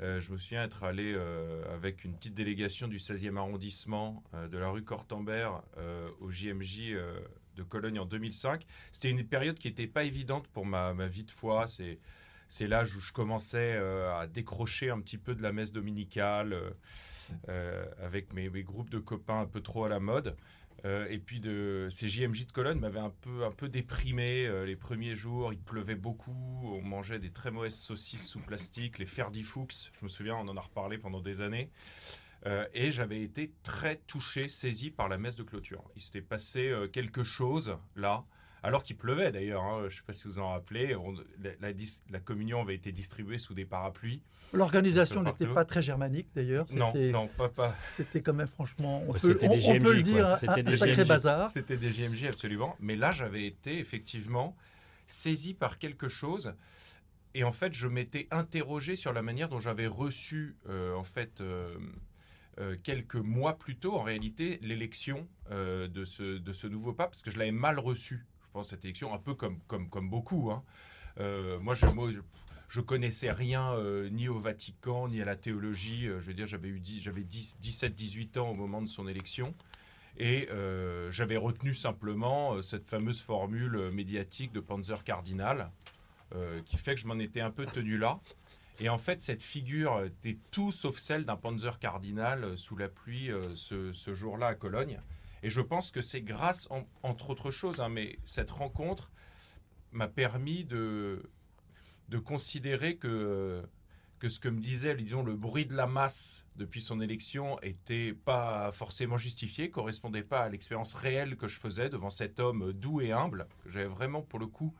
je 0.00 0.30
me 0.30 0.36
souviens 0.36 0.62
être 0.62 0.84
allé 0.84 1.16
avec 1.74 2.04
une 2.04 2.14
petite 2.14 2.34
délégation 2.34 2.86
du 2.86 2.98
16e 2.98 3.38
arrondissement 3.38 4.22
de 4.50 4.58
la 4.58 4.68
rue 4.68 4.82
Cortambert 4.82 5.62
au 6.20 6.30
JMJ 6.30 6.96
de 7.56 7.62
Cologne 7.62 7.98
en 7.98 8.06
2005. 8.06 8.66
C'était 8.92 9.10
une 9.10 9.24
période 9.26 9.58
qui 9.58 9.68
n'était 9.68 9.86
pas 9.86 10.04
évidente 10.04 10.46
pour 10.48 10.66
ma, 10.66 10.92
vie 11.06 11.24
de 11.24 11.30
foi. 11.30 11.66
C'est, 11.66 11.98
c'est 12.48 12.66
l'âge 12.66 12.94
où 12.96 13.00
je 13.00 13.12
commençais 13.12 13.74
euh, 13.74 14.18
à 14.18 14.26
décrocher 14.26 14.90
un 14.90 15.00
petit 15.00 15.18
peu 15.18 15.34
de 15.34 15.42
la 15.42 15.52
messe 15.52 15.72
dominicale 15.72 16.52
euh, 16.52 16.70
euh, 17.48 17.84
avec 18.02 18.32
mes, 18.32 18.48
groupes 18.62 18.90
de 18.90 18.98
copains 18.98 19.40
un 19.40 19.46
peu 19.46 19.60
trop 19.60 19.84
à 19.84 19.88
la 19.88 20.00
mode. 20.00 20.36
et 20.84 21.18
puis 21.18 21.40
de, 21.40 21.88
ces 21.90 22.08
JMJ 22.08 22.46
de 22.46 22.52
Cologne 22.52 22.78
m'avaient 22.80 22.98
un 22.98 23.12
peu, 23.20 23.44
un 23.44 23.52
peu 23.52 23.68
déprimé 23.68 24.48
les 24.64 24.76
premiers 24.76 25.14
jours. 25.14 25.52
Il 25.52 25.60
pleuvait 25.60 25.94
beaucoup, 25.94 26.34
on 26.64 26.82
mangeait 26.82 27.18
des 27.18 27.30
très 27.30 27.50
mauvaises 27.50 27.76
saucisses 27.76 28.26
sous 28.26 28.40
plastique, 28.40 28.98
les 28.98 29.06
Ferdifux. 29.06 29.90
Je 29.98 30.04
me 30.04 30.08
souviens, 30.08 30.36
on 30.36 30.48
en 30.48 30.56
a 30.56 30.60
reparlé 30.60 30.96
pendant 30.98 31.20
des 31.20 31.42
années. 31.42 31.70
Euh, 32.46 32.66
et 32.72 32.90
j'avais 32.90 33.22
été 33.22 33.52
très 33.62 33.96
touché, 34.06 34.48
saisi 34.48 34.90
par 34.90 35.08
la 35.08 35.18
messe 35.18 35.36
de 35.36 35.42
clôture. 35.42 35.84
Il 35.96 36.02
s'était 36.02 36.22
passé 36.22 36.68
euh, 36.68 36.88
quelque 36.88 37.22
chose 37.22 37.76
là, 37.96 38.24
alors 38.62 38.82
qu'il 38.82 38.96
pleuvait 38.96 39.30
d'ailleurs. 39.30 39.62
Hein, 39.62 39.80
je 39.82 39.84
ne 39.86 39.90
sais 39.90 40.02
pas 40.06 40.12
si 40.12 40.24
vous 40.24 40.38
en 40.38 40.50
rappelez. 40.50 40.96
la, 41.60 42.20
communion 42.20 42.62
avait 42.62 42.74
été 42.74 42.92
distribuée 42.92 43.38
sous 43.38 43.54
des 43.54 43.66
parapluies. 43.66 44.22
L'organisation 44.52 45.22
n'était 45.22 45.46
pas 45.46 45.64
très 45.64 45.82
germanique 45.82 46.28
d'ailleurs. 46.34 46.66
Non, 46.72 46.92
non, 46.94 47.28
pas, 47.28 47.48
pas. 47.48 47.68
C'était 47.88 48.20
quand 48.20 48.34
même 48.34 48.48
franchement, 48.48 49.04
on, 49.06 49.12
peut, 49.12 49.28
le 49.28 50.02
dire, 50.02 50.26
un, 50.26 50.36
sacré 50.72 51.04
bazar. 51.04 51.48
C'était 51.48 51.76
des 51.76 51.90
GMJ 51.90 52.24
absolument. 52.24 52.74
Mais 52.80 52.96
là, 52.96 53.12
j'avais 53.12 53.46
été 53.46 53.78
effectivement 53.78 54.56
saisi 55.06 55.54
par 55.54 55.78
quelque 55.78 56.08
chose. 56.08 56.54
Et 57.34 57.44
en 57.44 57.52
fait, 57.52 57.74
je 57.74 57.86
m'étais 57.86 58.26
interrogé 58.30 58.96
sur 58.96 59.12
la 59.12 59.22
manière 59.22 59.48
dont 59.48 59.60
j'avais 59.60 59.86
reçu, 59.86 60.56
euh, 60.68 60.94
en 60.94 61.04
fait, 61.04 61.40
euh, 61.40 61.76
quelques 62.82 63.16
mois 63.16 63.56
plus 63.58 63.76
tôt, 63.76 63.94
en 63.94 64.02
réalité, 64.02 64.58
l'élection 64.62 65.26
euh, 65.50 65.88
de, 65.88 66.04
ce, 66.04 66.38
de 66.38 66.52
ce 66.52 66.66
nouveau 66.66 66.92
pape, 66.92 67.10
parce 67.10 67.22
que 67.22 67.30
je 67.30 67.38
l'avais 67.38 67.52
mal 67.52 67.78
reçu, 67.78 68.26
je 68.42 68.48
pense, 68.52 68.70
cette 68.70 68.84
élection, 68.84 69.14
un 69.14 69.18
peu 69.18 69.34
comme, 69.34 69.58
comme, 69.66 69.88
comme 69.88 70.10
beaucoup. 70.10 70.50
Hein. 70.50 70.62
Euh, 71.18 71.58
moi, 71.60 71.74
je, 71.74 71.86
moi 71.86 72.10
je 72.68 72.80
connaissais 72.80 73.32
rien 73.32 73.74
ni 74.10 74.28
au 74.28 74.38
Vatican, 74.38 75.08
ni 75.08 75.20
à 75.20 75.24
la 75.24 75.36
théologie. 75.36 76.04
je 76.04 76.12
veux 76.12 76.34
dire, 76.34 76.46
j'avais 76.46 76.72
j'avais 77.00 77.22
17-18 77.22 78.38
ans 78.38 78.50
au 78.50 78.54
moment 78.54 78.80
de 78.80 78.88
son 78.88 79.08
élection. 79.08 79.54
Et 80.18 80.48
j'avais 81.10 81.36
retenu 81.36 81.74
simplement 81.74 82.62
cette 82.62 82.86
fameuse 82.86 83.20
formule 83.20 83.90
médiatique 83.90 84.52
de 84.52 84.60
Panzer 84.60 85.02
Cardinal, 85.02 85.72
qui 86.64 86.76
fait 86.76 86.94
que 86.94 87.00
je 87.00 87.08
m'en 87.08 87.18
étais 87.18 87.40
un 87.40 87.50
peu 87.50 87.66
tenu 87.66 87.98
là. 87.98 88.20
Et 88.80 88.88
en 88.88 88.98
fait, 88.98 89.20
cette 89.20 89.42
figure 89.42 90.02
était 90.04 90.38
tout 90.50 90.72
sauf 90.72 90.96
celle 90.96 91.24
d'un 91.24 91.36
Panzer 91.36 91.78
Cardinal 91.78 92.56
sous 92.56 92.76
la 92.76 92.88
pluie 92.88 93.30
ce, 93.54 93.92
ce 93.92 94.14
jour-là 94.14 94.48
à 94.48 94.54
Cologne. 94.54 94.98
Et 95.42 95.50
je 95.50 95.60
pense 95.60 95.90
que 95.90 96.00
c'est 96.00 96.22
grâce, 96.22 96.68
entre 97.02 97.30
autres 97.30 97.50
choses, 97.50 97.80
hein, 97.80 97.88
mais 97.88 98.18
cette 98.24 98.50
rencontre 98.50 99.10
m'a 99.92 100.08
permis 100.08 100.64
de, 100.64 101.30
de 102.08 102.18
considérer 102.18 102.96
que, 102.96 103.62
que 104.18 104.28
ce 104.28 104.38
que 104.38 104.48
me 104.48 104.60
disait, 104.60 104.94
disons, 104.94 105.22
le 105.22 105.34
bruit 105.34 105.64
de 105.64 105.74
la 105.74 105.86
masse 105.86 106.46
depuis 106.56 106.82
son 106.82 107.00
élection 107.00 107.58
était 107.62 108.12
pas 108.12 108.70
forcément 108.72 109.16
justifié, 109.16 109.70
correspondait 109.70 110.22
pas 110.22 110.40
à 110.40 110.48
l'expérience 110.48 110.94
réelle 110.94 111.36
que 111.36 111.48
je 111.48 111.58
faisais 111.58 111.88
devant 111.88 112.10
cet 112.10 112.38
homme 112.38 112.72
doux 112.72 113.00
et 113.00 113.12
humble, 113.12 113.46
que 113.64 113.70
j'avais 113.70 113.86
vraiment, 113.86 114.22
pour 114.22 114.38
le 114.38 114.46
coup, 114.46 114.74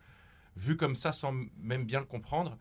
vu 0.57 0.77
comme 0.77 0.95
ça 0.95 1.13
sans 1.13 1.33
même 1.59 1.87
bien 1.87 2.01
le 2.01 2.07
comprendre. 2.07 2.59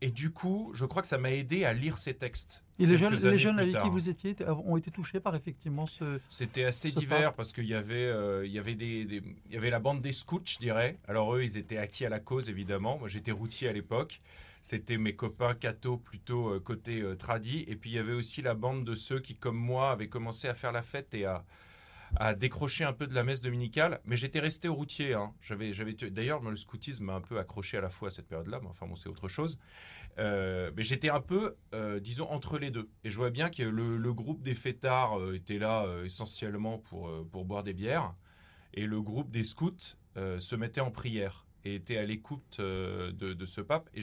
Et 0.00 0.10
du 0.10 0.30
coup, 0.30 0.70
je 0.74 0.84
crois 0.84 1.02
que 1.02 1.08
ça 1.08 1.18
m'a 1.18 1.32
aidé 1.32 1.64
à 1.64 1.72
lire 1.72 1.98
ces 1.98 2.14
textes. 2.14 2.62
Et 2.78 2.86
les 2.86 2.96
jeunes, 2.96 3.14
les 3.14 3.38
jeunes 3.38 3.58
avec 3.58 3.76
qui 3.76 3.88
vous 3.88 4.08
étiez 4.08 4.36
ont 4.64 4.76
été 4.76 4.90
touchés 4.92 5.18
par 5.18 5.34
effectivement 5.34 5.86
ce. 5.86 6.20
C'était 6.28 6.64
assez 6.64 6.92
divers 6.92 7.34
parce 7.34 7.52
qu'il 7.52 7.66
y 7.66 7.74
avait, 7.74 8.06
euh, 8.06 8.46
il 8.46 8.52
y 8.52 8.58
avait 8.58 8.76
des, 8.76 9.22
il 9.46 9.52
y 9.52 9.56
avait 9.56 9.70
la 9.70 9.80
bande 9.80 10.00
des 10.00 10.12
scouts, 10.12 10.42
je 10.44 10.58
dirais. 10.58 10.96
Alors 11.08 11.34
eux, 11.34 11.42
ils 11.42 11.58
étaient 11.58 11.78
acquis 11.78 12.06
à 12.06 12.08
la 12.08 12.20
cause 12.20 12.48
évidemment. 12.48 12.98
Moi, 12.98 13.08
j'étais 13.08 13.32
routier 13.32 13.68
à 13.68 13.72
l'époque. 13.72 14.20
C'était 14.62 14.98
mes 14.98 15.14
copains 15.14 15.54
cathos 15.54 15.98
plutôt 15.98 16.50
euh, 16.50 16.60
côté 16.60 17.00
euh, 17.00 17.16
tradi. 17.16 17.64
Et 17.66 17.74
puis 17.74 17.90
il 17.90 17.94
y 17.94 17.98
avait 17.98 18.12
aussi 18.12 18.42
la 18.42 18.54
bande 18.54 18.84
de 18.84 18.94
ceux 18.94 19.18
qui, 19.18 19.34
comme 19.34 19.56
moi, 19.56 19.90
avaient 19.90 20.08
commencé 20.08 20.46
à 20.46 20.54
faire 20.54 20.72
la 20.72 20.82
fête 20.82 21.12
et 21.14 21.24
à 21.24 21.44
à 22.16 22.34
décrocher 22.34 22.84
un 22.84 22.92
peu 22.92 23.06
de 23.06 23.14
la 23.14 23.24
messe 23.24 23.40
dominicale, 23.40 24.00
mais 24.04 24.16
j'étais 24.16 24.40
resté 24.40 24.68
au 24.68 24.74
routier. 24.74 25.14
Hein. 25.14 25.32
J'avais, 25.40 25.72
j'avais, 25.72 25.92
d'ailleurs, 25.92 26.40
le 26.40 26.56
scoutisme 26.56 27.04
m'a 27.04 27.14
un 27.14 27.20
peu 27.20 27.38
accroché 27.38 27.76
à 27.76 27.80
la 27.80 27.90
fois 27.90 28.08
à 28.08 28.10
cette 28.10 28.28
période-là, 28.28 28.60
mais 28.62 28.68
enfin 28.68 28.86
bon, 28.86 28.96
c'est 28.96 29.08
autre 29.08 29.28
chose. 29.28 29.58
Euh, 30.18 30.70
mais 30.76 30.82
j'étais 30.82 31.10
un 31.10 31.20
peu, 31.20 31.56
euh, 31.74 32.00
disons, 32.00 32.28
entre 32.30 32.58
les 32.58 32.70
deux. 32.70 32.88
Et 33.04 33.10
je 33.10 33.16
vois 33.16 33.30
bien 33.30 33.50
que 33.50 33.62
le, 33.62 34.12
groupe 34.12 34.42
des 34.42 34.54
fêtards 34.54 35.18
euh, 35.18 35.34
était 35.34 35.58
là 35.58 35.86
essentiellement 36.04 36.78
pour, 36.78 37.10
pour 37.30 37.44
boire 37.44 37.62
des 37.62 37.74
bières, 37.74 38.14
et 38.74 38.86
le 38.86 39.00
groupe 39.00 39.30
des 39.30 39.44
scouts 39.44 39.96
se 40.16 40.56
mettait 40.56 40.80
en 40.80 40.90
prière 40.90 41.46
et 41.64 41.76
était 41.76 41.96
à 41.96 42.04
l'écoute 42.04 42.60
de, 42.60 43.46
ce 43.46 43.60
pape. 43.60 43.88
Et 43.94 44.00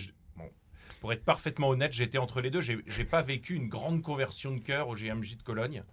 pour 1.01 1.12
être 1.12 1.26
parfaitement 1.26 1.70
honnête, 1.70 1.91
j'étais 1.91 2.18
entre 2.18 2.39
les 2.39 2.49
deux. 2.49 2.62
J'ai, 2.62 2.82
j'ai 2.88 3.03
pas 3.03 3.22
vécu 3.22 3.56
une 3.56 3.68
grande 3.68 4.01
conversion 4.01 4.53
de 4.53 4.60
cœur 4.60 4.88
au 4.88 4.95
GMJ 4.95 5.38
de 5.38 5.43
Cologne 5.43 5.84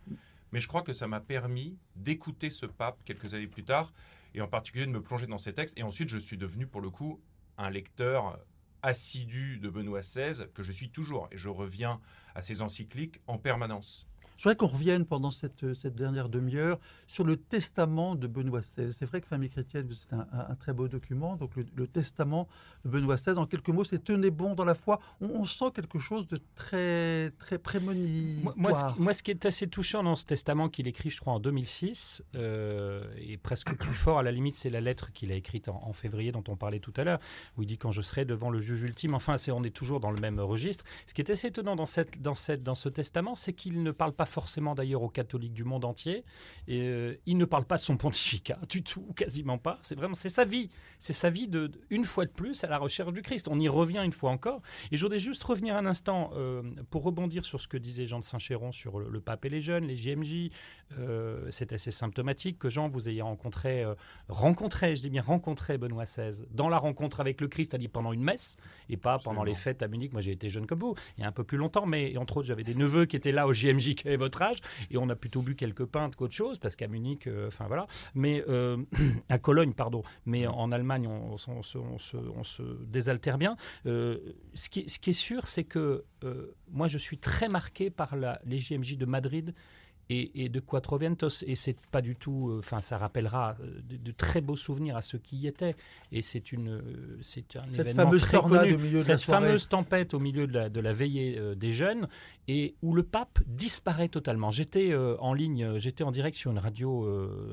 mais 0.52 0.60
je 0.60 0.68
crois 0.68 0.82
que 0.82 0.92
ça 0.92 1.08
m'a 1.08 1.20
permis 1.20 1.78
d'écouter 1.96 2.50
ce 2.50 2.66
pape 2.66 3.02
quelques 3.04 3.34
années 3.34 3.46
plus 3.46 3.64
tard, 3.64 3.92
et 4.34 4.40
en 4.40 4.48
particulier 4.48 4.86
de 4.86 4.90
me 4.90 5.02
plonger 5.02 5.26
dans 5.26 5.38
ses 5.38 5.52
textes. 5.52 5.76
Et 5.78 5.82
ensuite, 5.82 6.08
je 6.08 6.18
suis 6.18 6.38
devenu, 6.38 6.66
pour 6.66 6.80
le 6.80 6.90
coup, 6.90 7.20
un 7.58 7.70
lecteur 7.70 8.38
assidu 8.82 9.58
de 9.58 9.68
Benoît 9.68 10.00
XVI, 10.00 10.46
que 10.54 10.62
je 10.62 10.72
suis 10.72 10.90
toujours, 10.90 11.28
et 11.30 11.38
je 11.38 11.48
reviens 11.48 12.00
à 12.34 12.42
ses 12.42 12.62
encycliques 12.62 13.20
en 13.26 13.38
permanence. 13.38 14.06
Je 14.36 14.42
voudrais 14.42 14.56
qu'on 14.56 14.66
revienne 14.66 15.04
pendant 15.04 15.30
cette, 15.30 15.74
cette 15.74 15.94
dernière 15.94 16.28
demi-heure 16.28 16.78
sur 17.06 17.24
le 17.24 17.36
testament 17.36 18.14
de 18.14 18.26
Benoît 18.26 18.60
XVI. 18.60 18.92
C'est 18.92 19.06
vrai 19.06 19.20
que 19.20 19.26
Famille 19.26 19.50
chrétienne, 19.50 19.88
c'est 19.92 20.14
un, 20.14 20.54
très 20.58 20.72
beau 20.72 20.88
document. 20.88 21.36
Donc 21.36 21.50
le, 21.56 21.86
testament 21.86 22.48
de 22.84 22.90
Benoît 22.90 23.16
XVI, 23.16 23.38
en 23.38 23.46
quelques 23.46 23.68
mots, 23.68 23.84
c'est 23.84 24.02
tenez 24.02 24.30
bon 24.30 24.54
dans 24.54 24.64
la 24.64 24.74
foi. 24.74 25.00
On, 25.20 25.44
sent 25.44 25.66
quelque 25.74 25.98
chose 25.98 26.26
de 26.28 26.40
très, 26.54 27.30
très 27.38 27.58
prémonitoire. 27.58 28.54
Moi, 28.56 28.72
ce, 28.72 29.00
moi, 29.00 29.12
ce 29.12 29.22
qui 29.22 29.30
est 29.30 29.44
assez 29.44 29.66
touchant 29.66 30.02
dans 30.02 30.16
ce 30.16 30.24
testament 30.24 30.68
qu'il 30.68 30.86
écrit, 30.86 31.10
je 31.10 31.20
crois, 31.20 31.34
en 31.34 31.40
2006, 31.40 32.24
euh, 32.34 33.04
et 33.18 33.36
presque 33.36 33.74
plus 33.74 33.94
fort, 33.94 34.18
à 34.18 34.22
la 34.22 34.32
limite, 34.32 34.54
c'est 34.54 34.70
la 34.70 34.80
lettre 34.80 35.12
qu'il 35.12 35.30
a 35.32 35.34
écrite 35.34 35.68
en, 35.68 35.92
février, 35.92 36.32
dont 36.32 36.44
on 36.48 36.56
parlait 36.56 36.80
tout 36.80 36.94
à 36.96 37.04
l'heure, 37.04 37.20
où 37.56 37.62
il 37.62 37.66
dit 37.66 37.78
quand 37.78 37.90
je 37.90 38.02
serai 38.02 38.24
devant 38.24 38.50
le 38.50 38.58
juge 38.58 38.82
ultime. 38.82 39.14
Enfin, 39.14 39.36
on 39.48 39.64
est 39.64 39.70
toujours 39.70 40.00
dans 40.00 40.10
le 40.10 40.20
même 40.20 40.40
registre. 40.40 40.84
Ce 41.06 41.14
qui 41.14 41.20
est 41.20 41.30
assez 41.30 41.48
étonnant 41.48 41.76
dans, 41.76 41.86
cette, 41.86 42.22
dans, 42.22 42.34
cette, 42.34 42.62
dans 42.62 42.74
ce 42.74 42.88
testament, 42.88 43.34
c'est 43.34 43.52
qu'il 43.52 43.82
ne 43.82 43.90
parle 43.90 44.12
pas 44.12 44.21
forcément 44.26 44.74
d'ailleurs 44.74 45.02
aux 45.02 45.08
catholiques 45.08 45.52
du 45.52 45.64
monde 45.64 45.84
entier. 45.84 46.24
Et, 46.68 46.82
euh, 46.82 47.14
il 47.26 47.36
ne 47.36 47.44
parle 47.44 47.64
pas 47.64 47.76
de 47.76 47.82
son 47.82 47.96
pontificat 47.96 48.58
du 48.68 48.82
tout, 48.82 49.12
quasiment 49.16 49.58
pas. 49.58 49.78
C'est 49.82 49.94
vraiment 49.94 50.14
c'est 50.14 50.28
sa 50.28 50.44
vie, 50.44 50.70
c'est 50.98 51.12
sa 51.12 51.30
vie 51.30 51.48
de, 51.48 51.70
une 51.90 52.04
fois 52.04 52.24
de 52.24 52.30
plus 52.30 52.64
à 52.64 52.68
la 52.68 52.78
recherche 52.78 53.12
du 53.12 53.22
Christ. 53.22 53.48
On 53.48 53.58
y 53.58 53.68
revient 53.68 54.02
une 54.04 54.12
fois 54.12 54.30
encore. 54.30 54.62
Et 54.90 54.96
je 54.96 55.04
voudrais 55.04 55.18
juste 55.18 55.42
revenir 55.42 55.76
un 55.76 55.86
instant 55.86 56.30
euh, 56.34 56.62
pour 56.90 57.02
rebondir 57.02 57.44
sur 57.44 57.60
ce 57.60 57.68
que 57.68 57.76
disait 57.76 58.06
Jean 58.06 58.20
de 58.20 58.24
Saint-Chéron 58.24 58.72
sur 58.72 58.98
le, 58.98 59.20
pape 59.20 59.44
et 59.44 59.48
les 59.48 59.62
jeunes, 59.62 59.84
les 59.84 59.96
JMJ. 59.96 60.50
Euh, 60.98 61.46
c'est 61.50 61.72
assez 61.72 61.90
symptomatique 61.90 62.58
que 62.58 62.68
Jean 62.68 62.88
vous 62.88 63.08
ayez 63.08 63.22
rencontré, 63.22 63.84
rencontré, 64.28 64.96
je 64.96 65.02
dis 65.02 65.10
bien 65.10 65.22
rencontré 65.22 65.78
Benoît 65.78 66.04
XVI 66.04 66.44
dans 66.50 66.68
la 66.68 66.78
rencontre 66.78 67.20
avec 67.20 67.40
le 67.40 67.48
Christ, 67.48 67.70
c'est-à-dire 67.70 67.90
pendant 67.90 68.12
une 68.12 68.22
messe 68.22 68.56
et 68.88 68.96
pas 68.96 69.18
pendant 69.18 69.44
les 69.44 69.54
fêtes 69.54 69.82
à 69.82 69.88
Munich. 69.88 70.12
Moi 70.12 70.20
j'ai 70.20 70.32
été 70.32 70.50
jeune 70.50 70.66
comme 70.66 70.78
vous, 70.78 70.94
il 71.16 71.22
y 71.22 71.24
a 71.24 71.28
un 71.28 71.32
peu 71.32 71.44
plus 71.44 71.58
longtemps, 71.58 71.86
mais 71.86 72.16
entre 72.16 72.38
autres 72.38 72.48
j'avais 72.48 72.64
des 72.64 72.74
neveux 72.74 73.06
qui 73.06 73.16
étaient 73.16 73.32
là 73.32 73.46
au 73.46 73.52
JMJ 73.52 73.94
votre 74.16 74.42
âge, 74.42 74.58
et 74.90 74.96
on 74.96 75.08
a 75.08 75.16
plutôt 75.16 75.42
bu 75.42 75.54
quelques 75.54 75.84
pintes 75.84 76.16
qu'autre 76.16 76.34
chose, 76.34 76.58
parce 76.58 76.76
qu'à 76.76 76.88
Munich, 76.88 77.26
euh, 77.26 77.48
enfin 77.48 77.66
voilà, 77.66 77.86
mais 78.14 78.44
euh, 78.48 78.76
à 79.28 79.38
Cologne, 79.38 79.72
pardon, 79.72 80.02
mais 80.26 80.46
en 80.46 80.72
Allemagne, 80.72 81.06
on, 81.06 81.36
se, 81.36 82.62
désaltère 82.84 83.38
bien. 83.38 83.56
Euh, 83.86 84.18
ce, 84.54 84.68
qui, 84.68 84.88
ce, 84.88 84.98
qui, 84.98 85.10
est 85.10 85.14
sûr, 85.14 85.46
c'est 85.46 85.64
que 85.64 86.04
moi, 86.70 86.88
je 86.88 86.98
suis 86.98 87.18
très 87.18 87.48
marqué 87.48 87.90
par 87.90 88.16
la, 88.16 88.40
les 88.44 88.58
JMJ 88.58 88.96
de 88.96 89.06
Madrid 89.06 89.54
et, 90.10 90.48
de 90.48 90.60
Quattro 90.60 90.98
Vientos. 90.98 91.42
Et 91.46 91.54
c'est 91.54 91.76
pas 91.90 92.02
du 92.02 92.16
tout, 92.16 92.50
euh, 92.50 92.58
enfin, 92.58 92.80
ça 92.80 92.98
rappellera 92.98 93.56
euh, 93.60 93.80
de, 93.88 94.12
très 94.12 94.40
beaux 94.40 94.56
souvenirs 94.56 94.96
à 94.96 95.02
ceux 95.02 95.18
qui 95.18 95.36
y 95.36 95.46
étaient. 95.46 95.74
Et 96.10 96.22
c'est 96.22 96.52
une, 96.52 96.68
euh, 96.68 97.18
c'est 97.20 97.56
un 97.56 97.64
Cette 97.68 97.80
événement 97.80 98.04
fameuse 98.04 98.22
très 98.22 98.40
connu. 98.40 98.74
Au 98.74 98.78
milieu 98.78 98.98
de 98.98 99.04
Cette 99.04 99.22
fameuse 99.22 99.68
tempête 99.68 100.14
au 100.14 100.18
milieu 100.18 100.46
de 100.46 100.54
la, 100.54 100.68
de 100.68 100.80
la 100.80 100.92
veillée 100.92 101.40
des 101.56 101.72
jeunes 101.72 102.08
et 102.48 102.74
où 102.82 102.94
le 102.94 103.02
pape 103.02 103.38
disparaît 103.46 104.08
totalement. 104.08 104.50
J'étais 104.50 104.94
en 104.94 105.32
ligne, 105.32 105.78
j'étais 105.78 106.04
en 106.04 106.10
direct 106.10 106.36
sur 106.36 106.50
une 106.50 106.58
radio 106.58 107.08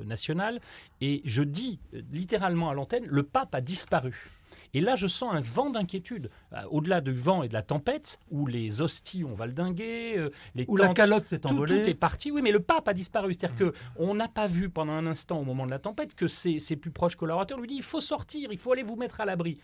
nationale 0.06 0.60
et 1.02 1.22
je 1.26 1.44
dis 1.44 1.80
littéralement 2.12 2.70
à 2.70 2.74
l'antenne, 2.74 3.06
le 3.06 3.24
pape 3.24 3.54
a 3.56 3.62
disparu. 3.62 4.39
Et 4.74 4.82
là, 4.82 4.96
je 4.96 5.08
sens 5.08 5.34
un 5.34 5.40
vent 5.40 5.70
d'inquiétude, 5.70 6.30
euh, 6.54 6.62
au-delà 6.70 7.02
du 7.02 7.12
vent 7.12 7.44
et 7.44 7.48
de 7.48 7.54
la 7.54 7.62
tempête, 7.62 8.20
où 8.32 8.46
les 8.46 8.82
hosties 8.82 9.24
ont 9.24 9.34
valdingué, 9.34 10.16
euh, 10.18 10.30
les 10.56 10.66
où 10.68 10.78
la 10.78 10.94
calotte 10.94 11.28
s'est 11.28 11.46
envolée. 11.46 11.84
Tout, 11.84 11.90
est 11.90 11.96
parti, 11.96 12.32
oui, 12.32 12.42
mais 12.42 12.52
le 12.52 12.60
pape 12.60 12.88
a 12.88 12.94
disparu. 12.94 13.34
C'est-à-dire 13.34 13.68
mmh. 13.68 13.72
qu'on 13.98 14.14
n'a 14.14 14.28
pas 14.28 14.48
vu 14.48 14.70
pendant 14.70 14.94
un 14.94 15.06
instant, 15.08 15.40
au 15.40 15.44
moment 15.44 15.66
de 15.66 15.72
la 15.72 15.80
tempête, 15.80 16.16
que 16.16 16.28
ses, 16.28 16.60
ses, 16.60 16.76
plus 16.76 16.92
proches 16.92 17.16
collaborateurs 17.16 17.60
lui 17.60 17.68
disent 17.68 17.78
il 17.78 17.84
faut 17.84 18.00
sortir, 18.00 18.52
il 18.52 18.58
faut 18.58 18.72
aller 18.72 18.84
vous 18.84 18.96
mettre 18.96 19.22
à 19.22 19.26
l'abri. 19.26 19.58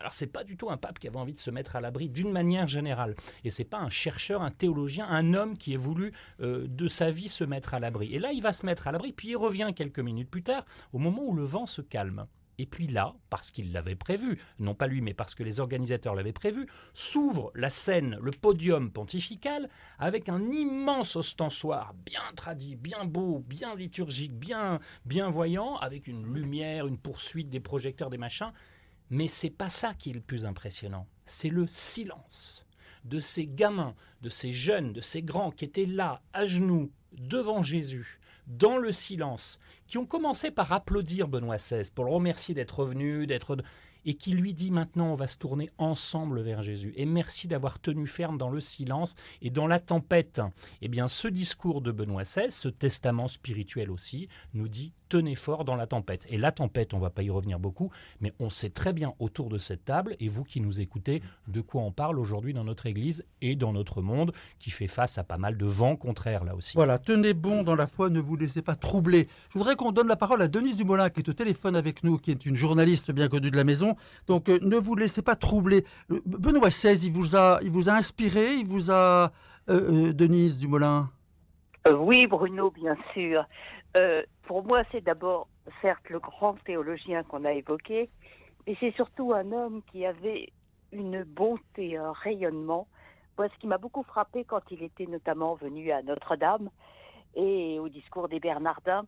Alors, 0.00 0.14
c'est 0.14 0.26
pas 0.26 0.44
du 0.44 0.56
tout 0.56 0.70
un 0.70 0.76
pape 0.76 0.98
qui 0.98 1.08
avait 1.08 1.16
envie 1.16 1.34
de 1.34 1.40
se 1.40 1.50
mettre 1.50 1.76
à 1.76 1.80
l'abri 1.80 2.08
d'une 2.08 2.32
manière 2.32 2.66
générale. 2.66 3.14
Et 3.44 3.50
c'est 3.50 3.64
pas 3.64 3.78
un 3.78 3.90
chercheur, 3.90 4.42
un 4.42 4.50
théologien, 4.50 5.06
un 5.08 5.34
homme 5.34 5.56
qui 5.56 5.74
ait 5.74 5.78
voulu 5.78 6.12
euh, 6.40 6.66
de 6.68 6.88
sa 6.88 7.10
vie 7.10 7.28
se 7.28 7.44
mettre 7.44 7.74
à 7.74 7.80
l'abri. 7.80 8.14
Et 8.14 8.18
là, 8.18 8.32
il 8.32 8.42
va 8.42 8.52
se 8.52 8.64
mettre 8.64 8.88
à 8.88 8.92
l'abri, 8.92 9.12
puis 9.12 9.28
il 9.28 9.36
revient 9.36 9.72
quelques 9.74 10.00
minutes 10.00 10.30
plus 10.30 10.42
tard, 10.42 10.64
au 10.92 10.98
moment 10.98 11.22
où 11.24 11.34
le 11.34 11.44
vent 11.44 11.66
se 11.66 11.82
calme. 11.82 12.26
Et 12.58 12.66
puis 12.66 12.86
là, 12.86 13.14
parce 13.28 13.50
qu'il 13.50 13.72
l'avait 13.72 13.96
prévu, 13.96 14.38
non 14.58 14.74
pas 14.74 14.86
lui, 14.86 15.00
mais 15.00 15.14
parce 15.14 15.34
que 15.34 15.42
les 15.42 15.60
organisateurs 15.60 16.14
l'avaient 16.14 16.32
prévu, 16.32 16.66
s'ouvre 16.94 17.52
la 17.54 17.70
scène, 17.70 18.18
le 18.22 18.30
podium 18.30 18.90
pontifical, 18.90 19.68
avec 19.98 20.28
un 20.28 20.50
immense 20.50 21.16
ostensoir 21.16 21.94
bien 21.94 22.22
tradit, 22.34 22.76
bien 22.76 23.04
beau, 23.04 23.44
bien 23.46 23.74
liturgique, 23.74 24.32
bien, 24.32 24.80
bien 25.04 25.28
voyant, 25.28 25.76
avec 25.76 26.06
une 26.06 26.32
lumière, 26.32 26.86
une 26.86 26.98
poursuite 26.98 27.50
des 27.50 27.60
projecteurs, 27.60 28.10
des 28.10 28.18
machins. 28.18 28.52
Mais 29.10 29.28
c'est 29.28 29.50
pas 29.50 29.70
ça 29.70 29.94
qui 29.94 30.10
est 30.10 30.14
le 30.14 30.20
plus 30.20 30.46
impressionnant, 30.46 31.06
c'est 31.26 31.50
le 31.50 31.66
silence 31.66 32.66
de 33.04 33.20
ces 33.20 33.46
gamins, 33.46 33.94
de 34.22 34.28
ces 34.28 34.52
jeunes, 34.52 34.92
de 34.92 35.00
ces 35.00 35.22
grands 35.22 35.52
qui 35.52 35.64
étaient 35.64 35.86
là, 35.86 36.22
à 36.32 36.44
genoux, 36.44 36.90
devant 37.12 37.62
Jésus, 37.62 38.18
dans 38.46 38.78
le 38.78 38.92
silence, 38.92 39.58
qui 39.86 39.98
ont 39.98 40.06
commencé 40.06 40.50
par 40.50 40.72
applaudir 40.72 41.28
Benoît 41.28 41.56
XVI 41.56 41.90
pour 41.94 42.04
le 42.04 42.12
remercier 42.12 42.54
d'être 42.54 42.80
revenu, 42.80 43.26
d'être 43.26 43.56
et 44.06 44.14
qui 44.14 44.32
lui 44.32 44.54
dit 44.54 44.70
maintenant 44.70 45.12
on 45.12 45.16
va 45.16 45.26
se 45.26 45.36
tourner 45.36 45.70
ensemble 45.76 46.40
vers 46.40 46.62
Jésus. 46.62 46.94
Et 46.96 47.04
merci 47.04 47.48
d'avoir 47.48 47.78
tenu 47.78 48.06
ferme 48.06 48.38
dans 48.38 48.50
le 48.50 48.60
silence 48.60 49.14
et 49.42 49.50
dans 49.50 49.66
la 49.66 49.80
tempête. 49.80 50.40
Eh 50.80 50.88
bien, 50.88 51.08
ce 51.08 51.28
discours 51.28 51.82
de 51.82 51.92
Benoît 51.92 52.22
XVI, 52.22 52.50
ce 52.50 52.68
testament 52.68 53.28
spirituel 53.28 53.90
aussi, 53.90 54.28
nous 54.54 54.68
dit 54.68 54.92
tenez 55.08 55.34
fort 55.34 55.64
dans 55.64 55.76
la 55.76 55.86
tempête. 55.86 56.26
Et 56.28 56.38
la 56.38 56.52
tempête, 56.52 56.94
on 56.94 56.98
va 56.98 57.10
pas 57.10 57.22
y 57.22 57.30
revenir 57.30 57.58
beaucoup, 57.58 57.90
mais 58.20 58.32
on 58.40 58.50
sait 58.50 58.70
très 58.70 58.92
bien 58.92 59.14
autour 59.18 59.48
de 59.48 59.58
cette 59.58 59.84
table, 59.84 60.16
et 60.20 60.28
vous 60.28 60.44
qui 60.44 60.60
nous 60.60 60.80
écoutez, 60.80 61.22
de 61.48 61.60
quoi 61.60 61.82
on 61.82 61.92
parle 61.92 62.18
aujourd'hui 62.18 62.52
dans 62.52 62.64
notre 62.64 62.86
Église 62.86 63.24
et 63.40 63.56
dans 63.56 63.72
notre 63.72 64.02
monde, 64.02 64.32
qui 64.58 64.70
fait 64.70 64.86
face 64.86 65.18
à 65.18 65.24
pas 65.24 65.38
mal 65.38 65.56
de 65.56 65.66
vents 65.66 65.96
contraires 65.96 66.44
là 66.44 66.54
aussi. 66.54 66.72
Voilà, 66.74 66.98
tenez 66.98 67.34
bon 67.34 67.62
dans 67.62 67.76
la 67.76 67.86
foi, 67.86 68.10
ne 68.10 68.20
vous 68.20 68.36
laissez 68.36 68.62
pas 68.62 68.76
troubler. 68.76 69.28
Je 69.50 69.58
voudrais 69.58 69.76
qu'on 69.76 69.92
donne 69.92 70.08
la 70.08 70.16
parole 70.16 70.42
à 70.42 70.48
Denise 70.48 70.76
Dumoulin, 70.76 71.10
qui 71.10 71.20
est 71.20 71.28
au 71.28 71.34
téléphone 71.34 71.76
avec 71.76 72.02
nous, 72.02 72.18
qui 72.18 72.30
est 72.30 72.46
une 72.46 72.56
journaliste 72.56 73.12
bien 73.12 73.28
connue 73.28 73.50
de 73.50 73.56
la 73.56 73.64
maison, 73.64 73.95
Donc 74.26 74.48
ne 74.48 74.76
vous 74.76 74.94
laissez 74.94 75.22
pas 75.22 75.36
troubler. 75.36 75.84
Benoît 76.08 76.68
XVI, 76.68 77.06
il 77.06 77.12
vous 77.12 77.36
a, 77.36 77.58
il 77.62 77.70
vous 77.70 77.88
a 77.88 77.92
inspiré, 77.92 78.54
il 78.54 78.66
vous 78.66 78.90
a, 78.90 79.32
Denise 79.68 80.58
Dumoulin? 80.58 81.10
Oui, 81.98 82.26
Bruno, 82.26 82.70
bien 82.70 82.96
sûr. 83.14 83.44
pour 84.46 84.64
moi, 84.64 84.82
c'est 84.92 85.02
d'abord, 85.02 85.48
certes, 85.82 86.08
le 86.10 86.18
grand 86.18 86.54
théologien 86.64 87.22
qu'on 87.24 87.44
a 87.44 87.52
évoqué, 87.52 88.10
mais 88.66 88.76
c'est 88.80 88.94
surtout 88.94 89.32
un 89.32 89.52
homme 89.52 89.82
qui 89.90 90.04
avait 90.04 90.52
une 90.92 91.24
bonté, 91.24 91.96
un 91.96 92.12
rayonnement. 92.12 92.86
Moi, 93.38 93.48
ce 93.52 93.58
qui 93.60 93.66
m'a 93.66 93.78
beaucoup 93.78 94.02
frappé 94.02 94.44
quand 94.44 94.62
il 94.70 94.82
était 94.82 95.06
notamment 95.06 95.54
venu 95.54 95.90
à 95.92 96.02
Notre-Dame 96.02 96.70
et 97.34 97.78
au 97.78 97.88
discours 97.88 98.28
des 98.28 98.40
Bernardins, 98.40 99.04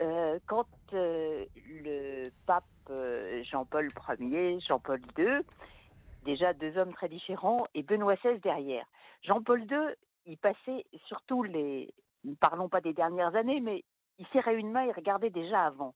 euh, 0.00 0.38
quand 0.46 0.66
euh, 0.92 1.44
le 1.54 2.30
pape 2.46 2.64
euh, 2.90 3.42
Jean-Paul 3.44 3.88
Ier, 4.20 4.60
Jean-Paul 4.60 5.00
II, 5.16 5.40
déjà 6.24 6.52
deux 6.52 6.76
hommes 6.76 6.92
très 6.92 7.08
différents, 7.08 7.66
et 7.74 7.82
Benoît 7.82 8.16
XVI 8.16 8.38
derrière. 8.40 8.84
Jean-Paul 9.22 9.62
II, 9.62 9.94
il 10.26 10.36
passait 10.36 10.84
surtout 11.06 11.42
les, 11.42 11.94
ne 12.24 12.34
parlons 12.34 12.68
pas 12.68 12.80
des 12.80 12.92
dernières 12.92 13.34
années, 13.36 13.60
mais 13.60 13.84
il 14.18 14.26
serrait 14.28 14.56
une 14.56 14.70
main 14.70 14.84
et 14.84 14.92
regardait 14.92 15.30
déjà 15.30 15.64
avant. 15.64 15.94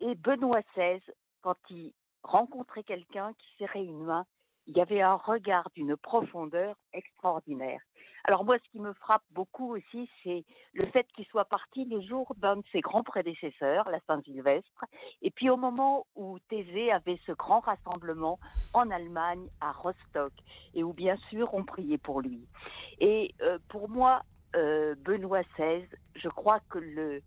Et 0.00 0.14
Benoît 0.14 0.62
XVI, 0.76 1.00
quand 1.42 1.56
il 1.70 1.92
rencontrait 2.22 2.84
quelqu'un 2.84 3.32
qui 3.34 3.46
serrait 3.58 3.84
une 3.84 4.04
main, 4.04 4.26
il 4.66 4.76
y 4.76 4.80
avait 4.80 5.02
un 5.02 5.16
regard 5.16 5.68
d'une 5.74 5.96
profondeur 5.96 6.76
extraordinaire. 6.92 7.80
Alors 8.26 8.46
moi, 8.46 8.56
ce 8.58 8.70
qui 8.70 8.80
me 8.80 8.94
frappe 8.94 9.22
beaucoup 9.32 9.76
aussi, 9.76 10.08
c'est 10.22 10.44
le 10.72 10.86
fait 10.86 11.06
qu'il 11.14 11.26
soit 11.26 11.44
parti 11.44 11.84
le 11.84 12.00
jour 12.00 12.34
d'un 12.38 12.56
de 12.56 12.64
ses 12.72 12.80
grands 12.80 13.02
prédécesseurs, 13.02 13.90
la 13.90 14.00
Saint-Sylvestre, 14.06 14.84
et 15.20 15.30
puis 15.30 15.50
au 15.50 15.58
moment 15.58 16.06
où 16.16 16.38
Thésée 16.48 16.90
avait 16.90 17.20
ce 17.26 17.32
grand 17.32 17.60
rassemblement 17.60 18.38
en 18.72 18.90
Allemagne, 18.90 19.46
à 19.60 19.72
Rostock, 19.72 20.32
et 20.74 20.82
où 20.82 20.94
bien 20.94 21.16
sûr 21.28 21.52
on 21.52 21.64
priait 21.64 21.98
pour 21.98 22.22
lui. 22.22 22.48
Et 22.98 23.34
euh, 23.42 23.58
pour 23.68 23.90
moi, 23.90 24.22
euh, 24.56 24.94
Benoît 25.04 25.42
XVI, 25.58 25.86
je 26.16 26.28
crois 26.28 26.60
que 26.70 26.78
le, 26.78 27.22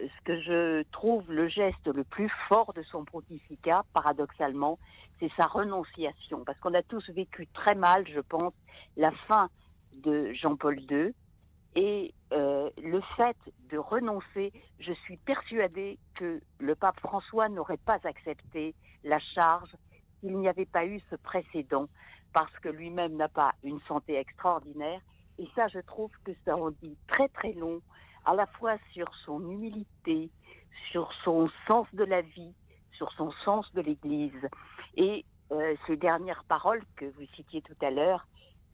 ce 0.00 0.24
que 0.24 0.40
je 0.40 0.82
trouve 0.90 1.30
le 1.30 1.48
geste 1.48 1.86
le 1.86 2.04
plus 2.04 2.30
fort 2.48 2.72
de 2.74 2.82
son 2.82 3.04
pontificat, 3.04 3.84
paradoxalement, 3.92 4.78
c'est 5.20 5.30
sa 5.36 5.46
renonciation. 5.46 6.44
Parce 6.44 6.58
qu'on 6.60 6.74
a 6.74 6.82
tous 6.82 7.08
vécu 7.10 7.46
très 7.48 7.74
mal, 7.74 8.06
je 8.08 8.20
pense, 8.20 8.54
la 8.96 9.12
fin 9.28 9.48
de 9.92 10.32
Jean-Paul 10.32 10.80
II. 10.90 11.12
Et 11.74 12.12
euh, 12.32 12.70
le 12.82 13.00
fait 13.16 13.36
de 13.70 13.78
renoncer, 13.78 14.52
je 14.78 14.92
suis 14.92 15.16
persuadée 15.16 15.98
que 16.14 16.40
le 16.58 16.74
pape 16.74 17.00
François 17.00 17.48
n'aurait 17.48 17.78
pas 17.78 17.98
accepté 18.04 18.74
la 19.04 19.18
charge 19.18 19.70
s'il 20.20 20.36
n'y 20.38 20.48
avait 20.48 20.66
pas 20.66 20.84
eu 20.84 21.00
ce 21.10 21.16
précédent, 21.16 21.88
parce 22.32 22.56
que 22.58 22.68
lui-même 22.68 23.16
n'a 23.16 23.28
pas 23.28 23.52
une 23.62 23.80
santé 23.88 24.16
extraordinaire. 24.16 25.00
Et 25.38 25.48
ça, 25.54 25.66
je 25.68 25.78
trouve 25.80 26.10
que 26.24 26.32
ça 26.44 26.56
en 26.56 26.70
dit 26.70 26.96
très 27.08 27.28
très 27.28 27.52
long 27.52 27.80
à 28.24 28.34
la 28.34 28.46
fois 28.46 28.76
sur 28.92 29.10
son 29.24 29.40
humilité, 29.50 30.30
sur 30.90 31.10
son 31.24 31.48
sens 31.66 31.86
de 31.92 32.04
la 32.04 32.22
vie, 32.22 32.52
sur 32.92 33.10
son 33.12 33.32
sens 33.44 33.72
de 33.74 33.80
l'Église. 33.80 34.48
Et 34.96 35.24
euh, 35.50 35.74
ces 35.86 35.96
dernières 35.96 36.44
paroles 36.44 36.82
que 36.96 37.06
vous 37.06 37.26
citiez 37.34 37.62
tout 37.62 37.76
à 37.80 37.90
l'heure, 37.90 38.26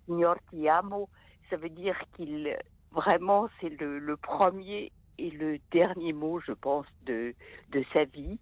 Signor 0.05 0.37
ti 0.51 0.69
amo, 0.69 1.09
ça 1.51 1.57
veut 1.57 1.71
dire 1.71 1.97
qu'il 2.15 2.57
vraiment 2.93 3.49
c'est 3.61 3.69
le, 3.81 4.17
premier 4.17 4.93
et 5.19 5.31
le 5.31 5.59
dernier 5.71 6.13
mot, 6.13 6.41
je 6.41 6.53
pense, 6.53 6.87
de, 7.05 7.35
de 7.71 7.85
sa 7.93 8.05
vie, 8.05 8.39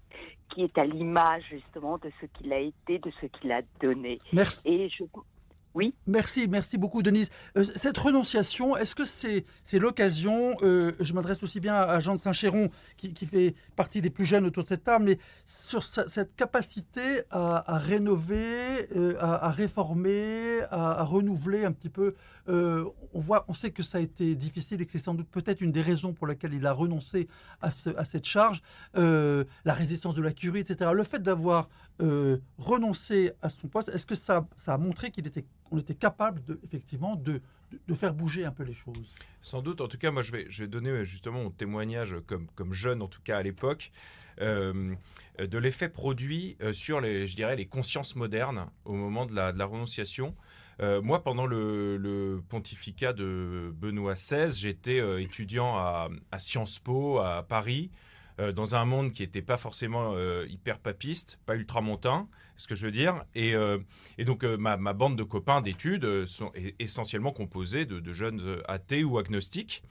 qui 0.50 0.62
est 0.62 0.78
à 0.78 0.84
l'image 0.84 1.44
justement 1.50 1.98
de 1.98 2.10
ce 2.20 2.26
qu'il 2.26 2.52
a 2.52 2.58
été, 2.58 2.98
de 2.98 3.10
ce 3.20 3.26
qu'il 3.26 3.50
a 3.52 3.62
donné. 3.80 4.20
Merci. 4.32 4.60
Et 4.64 4.88
je, 4.88 5.04
oui. 5.76 5.94
Merci, 6.06 6.48
merci 6.48 6.78
beaucoup, 6.78 7.02
Denise. 7.02 7.28
Euh, 7.58 7.64
cette 7.76 7.98
renonciation, 7.98 8.76
est-ce 8.78 8.94
que 8.94 9.04
c'est 9.04 9.44
l'occasion, 9.78 10.56
euh, 10.62 10.92
je 11.00 11.12
m'adresse 11.12 11.42
aussi 11.42 11.60
bien 11.60 11.74
à 11.74 12.00
Jean 12.00 12.16
de 12.16 12.20
Saint-Chéron, 12.20 12.70
qui, 12.96 13.14
fait 13.26 13.54
partie 13.76 14.00
des 14.00 14.08
plus 14.08 14.24
jeunes 14.24 14.46
autour 14.46 14.62
de 14.62 14.68
cette 14.68 14.84
table, 14.84 15.04
mais 15.04 15.18
sur 15.44 15.82
cette 15.82 16.34
capacité 16.34 17.22
à, 17.30 17.78
rénover, 17.78 18.88
euh, 18.96 19.16
à, 19.20 19.50
réformer, 19.50 20.62
à, 20.70 21.04
renouveler 21.04 21.66
un 21.66 21.72
petit 21.72 21.90
peu. 21.90 22.14
on, 22.48 23.20
voit, 23.20 23.44
on 23.48 23.52
sait 23.52 23.70
que 23.70 23.82
ça 23.82 23.98
a 23.98 24.00
été 24.00 24.34
difficile 24.34 24.80
et 24.80 24.86
que 24.86 24.92
c'est 24.92 24.98
sans 24.98 25.14
doute 25.14 25.28
peut-être 25.28 25.60
une 25.60 25.72
des 25.72 25.82
raisons 25.82 26.14
pour 26.14 26.26
lesquelles 26.26 26.54
il 26.54 26.66
a 26.66 26.72
renoncé 26.72 27.28
à 27.60 27.70
cette 27.70 28.24
charge, 28.24 28.62
la 28.94 29.74
résistance 29.74 30.14
de 30.14 30.22
la 30.22 30.32
curie, 30.32 30.60
etc. 30.60 30.90
Le 30.94 31.04
fait 31.04 31.22
d'avoir 31.22 31.68
renoncé 32.58 33.32
à 33.42 33.48
son 33.48 33.68
poste, 33.68 33.88
est-ce 33.88 34.06
que 34.06 34.14
ça, 34.14 34.46
a 34.66 34.78
montré 34.78 35.10
qu'il 35.10 35.26
était 35.26 35.44
capable 35.94 36.44
de, 36.44 36.60
effectivement 36.64 37.16
de, 37.16 37.40
faire 37.94 38.14
bouger 38.14 38.44
un 38.44 38.52
peu 38.52 38.64
les 38.64 38.74
choses? 38.74 39.14
Sans 39.42 39.62
doute, 39.62 39.80
en 39.80 39.88
tout 39.88 39.98
cas, 39.98 40.10
moi 40.10 40.22
je 40.22 40.32
vais, 40.32 40.66
donner 40.66 41.04
justement 41.04 41.42
mon 41.42 41.50
témoignage 41.50 42.14
comme, 42.26 42.72
jeune, 42.72 43.02
en 43.02 43.08
tout 43.08 43.22
cas 43.22 43.38
à 43.38 43.42
l'époque, 43.42 43.92
euh, 44.40 44.94
de 45.38 45.58
l'effet 45.58 45.88
produit 45.88 46.56
euh, 46.60 46.72
sur 46.72 47.00
les, 47.00 47.26
je 47.26 47.36
dirais, 47.36 47.56
les 47.56 47.66
consciences 47.66 48.16
modernes 48.16 48.66
au 48.84 48.92
moment 48.92 49.24
de 49.26 49.34
la, 49.34 49.64
renonciation. 49.64 50.34
Euh, 50.80 51.00
moi, 51.00 51.22
pendant 51.22 51.46
le, 51.46 51.96
le, 51.96 52.42
pontificat 52.48 53.14
de 53.14 53.72
Benoît 53.74 54.12
XVI, 54.12 54.52
j'étais 54.52 55.00
étudiant 55.22 55.76
à, 55.76 56.08
à, 56.30 56.38
Sciences 56.38 56.78
Po 56.78 57.18
à 57.18 57.42
Paris. 57.42 57.90
Euh, 58.38 58.52
dans 58.52 58.74
un 58.74 58.84
monde 58.84 59.12
qui 59.12 59.22
n'était 59.22 59.42
pas 59.42 59.56
forcément 59.56 60.12
euh, 60.14 60.46
hyper 60.48 60.78
papiste, 60.78 61.38
pas 61.46 61.56
ultramontain, 61.56 62.28
ce 62.58 62.68
que 62.68 62.74
je 62.74 62.84
veux 62.84 62.92
dire. 62.92 63.24
Et, 63.34 63.54
euh, 63.54 63.78
donc 64.18 64.44
ma, 64.44 64.76
bande 64.92 65.16
de 65.16 65.22
copains 65.22 65.62
d'études 65.62 66.26
sont 66.26 66.52
essentiellement 66.78 67.32
composée 67.32 67.86
de, 67.86 67.98
de, 67.98 68.12
jeunes 68.12 68.62
athées 68.68 69.04
ou 69.04 69.18
agnostiques. 69.18 69.82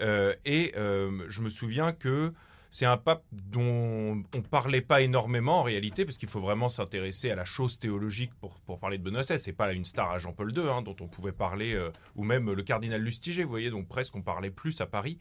et 0.00 0.72
je 0.74 1.40
me 1.42 1.48
souviens 1.48 1.92
que 1.92 2.32
c'est 2.70 2.86
un 2.86 2.96
pape 2.96 3.24
dont 3.32 4.22
on 4.34 4.42
parlait 4.42 4.80
pas 4.80 5.00
énormément 5.00 5.60
en 5.60 5.62
réalité, 5.62 6.04
parce 6.04 6.18
qu'il 6.18 6.28
faut 6.28 6.40
vraiment 6.40 6.68
s'intéresser 6.68 7.30
à 7.30 7.34
la 7.34 7.44
chose 7.44 7.78
théologique 7.78 8.32
pour, 8.40 8.78
parler 8.78 8.98
de 8.98 9.02
Benoît 9.02 9.22
XVI. 9.22 9.38
C'est 9.38 9.52
pas 9.52 9.72
une 9.72 9.84
star 9.84 10.10
à 10.10 10.18
Jean-Paul 10.18 10.56
II, 10.56 10.68
hein, 10.68 10.82
dont 10.82 10.96
on 11.00 11.08
pouvait 11.08 11.32
parler, 11.32 11.74
euh, 11.74 11.90
ou 12.16 12.24
même 12.24 12.50
le 12.50 12.62
cardinal 12.62 13.00
Lustiger, 13.00 13.44
vous 13.44 13.50
voyez, 13.50 13.70
donc 13.70 13.88
presque 13.88 14.14
on 14.16 14.22
parlait 14.22 14.50
plus 14.50 14.80
à 14.80 14.86
Paris. 14.86 15.18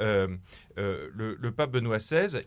Euh, 0.00 0.28
euh, 0.78 1.08
le, 1.14 1.52
pape 1.52 1.70
Benoît 1.70 1.98
XVI, 1.98 2.42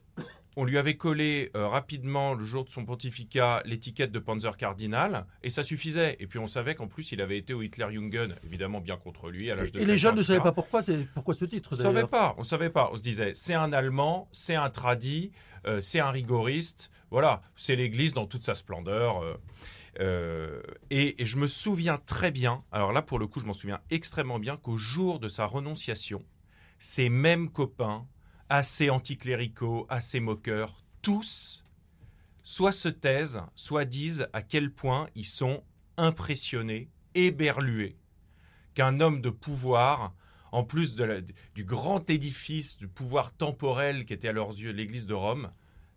on 0.55 0.63
lui 0.63 0.77
avait 0.77 0.95
collé 0.95 1.51
euh, 1.55 1.67
rapidement, 1.67 2.33
le 2.33 2.45
jour 2.45 2.63
de 2.63 2.69
son 2.69 2.85
pontificat, 2.85 3.61
l'étiquette 3.65 4.11
de 4.11 4.19
Panzer 4.19 4.55
Cardinal, 4.57 5.25
et 5.43 5.49
ça 5.49 5.63
suffisait. 5.63 6.15
Et 6.19 6.27
puis 6.27 6.39
on 6.39 6.47
savait 6.47 6.75
qu'en 6.75 6.87
plus, 6.87 7.11
il 7.11 7.21
avait 7.21 7.37
été 7.37 7.53
au 7.53 7.61
Hitler-Jungen, 7.61 8.35
évidemment 8.45 8.79
bien 8.79 8.97
contre 8.97 9.29
lui, 9.29 9.51
à 9.51 9.55
l'âge 9.55 9.71
de 9.71 9.79
Et 9.79 9.85
les 9.85 9.97
jeunes 9.97 10.15
ne 10.15 10.23
savaient 10.23 10.39
pas 10.39 10.51
pourquoi, 10.51 10.81
pourquoi 11.13 11.33
ce 11.33 11.45
titre, 11.45 11.71
On 11.73 11.75
ne 11.77 11.81
savait 11.81 12.07
pas, 12.07 12.35
on 12.37 12.43
savait 12.43 12.69
pas. 12.69 12.89
On 12.91 12.97
se 12.97 13.01
disait, 13.01 13.31
c'est 13.33 13.53
un 13.53 13.73
Allemand, 13.73 14.29
c'est 14.31 14.55
un 14.55 14.69
tradit, 14.69 15.31
euh, 15.65 15.81
c'est 15.81 15.99
un 15.99 16.11
rigoriste, 16.11 16.91
voilà, 17.11 17.41
c'est 17.55 17.75
l'Église 17.75 18.13
dans 18.13 18.25
toute 18.25 18.43
sa 18.43 18.55
splendeur. 18.55 19.21
Euh, 19.99 20.61
et, 20.89 21.21
et 21.21 21.25
je 21.25 21.37
me 21.37 21.47
souviens 21.47 21.97
très 22.05 22.31
bien, 22.31 22.63
alors 22.71 22.91
là 22.91 23.01
pour 23.01 23.17
le 23.17 23.27
coup 23.27 23.39
je 23.39 23.45
m'en 23.45 23.53
souviens 23.53 23.79
extrêmement 23.89 24.39
bien, 24.39 24.57
qu'au 24.57 24.77
jour 24.77 25.19
de 25.19 25.29
sa 25.29 25.45
renonciation, 25.45 26.21
ces 26.79 27.07
mêmes 27.07 27.49
copains 27.49 28.05
assez 28.49 28.89
anticléricaux, 28.89 29.85
assez 29.89 30.19
moqueurs, 30.19 30.83
tous, 31.01 31.63
soit 32.43 32.71
se 32.71 32.89
taisent, 32.89 33.41
soit 33.55 33.85
disent 33.85 34.27
à 34.33 34.41
quel 34.41 34.71
point 34.71 35.07
ils 35.15 35.25
sont 35.25 35.63
impressionnés, 35.97 36.89
éberlués, 37.15 37.97
qu'un 38.73 38.99
homme 38.99 39.21
de 39.21 39.29
pouvoir, 39.29 40.13
en 40.51 40.63
plus 40.63 40.95
du 40.95 41.63
grand 41.65 42.09
édifice 42.09 42.77
du 42.77 42.87
pouvoir 42.87 43.33
temporel 43.33 44.05
qui 44.05 44.13
était 44.13 44.29
à 44.29 44.33
leurs 44.33 44.51
yeux 44.51 44.71
l'Église 44.71 45.07
de 45.07 45.13
Rome, 45.13 45.51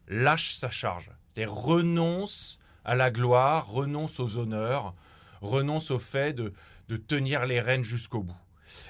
lâche 0.09 0.55
sa 0.55 0.70
charge, 0.70 1.11
et 1.36 1.44
renonce 1.46 2.59
à 2.84 2.96
la 2.96 3.12
gloire, 3.12 3.68
renonce 3.68 4.18
aux 4.18 4.38
honneurs, 4.38 4.94
renonce 5.40 5.92
au 5.92 6.01
fait 6.01 6.32
de 6.32 6.96
tenir 6.96 7.46
les 7.46 7.61
rênes 7.61 7.84
jusqu'au 7.84 8.22
bout. 8.22 8.36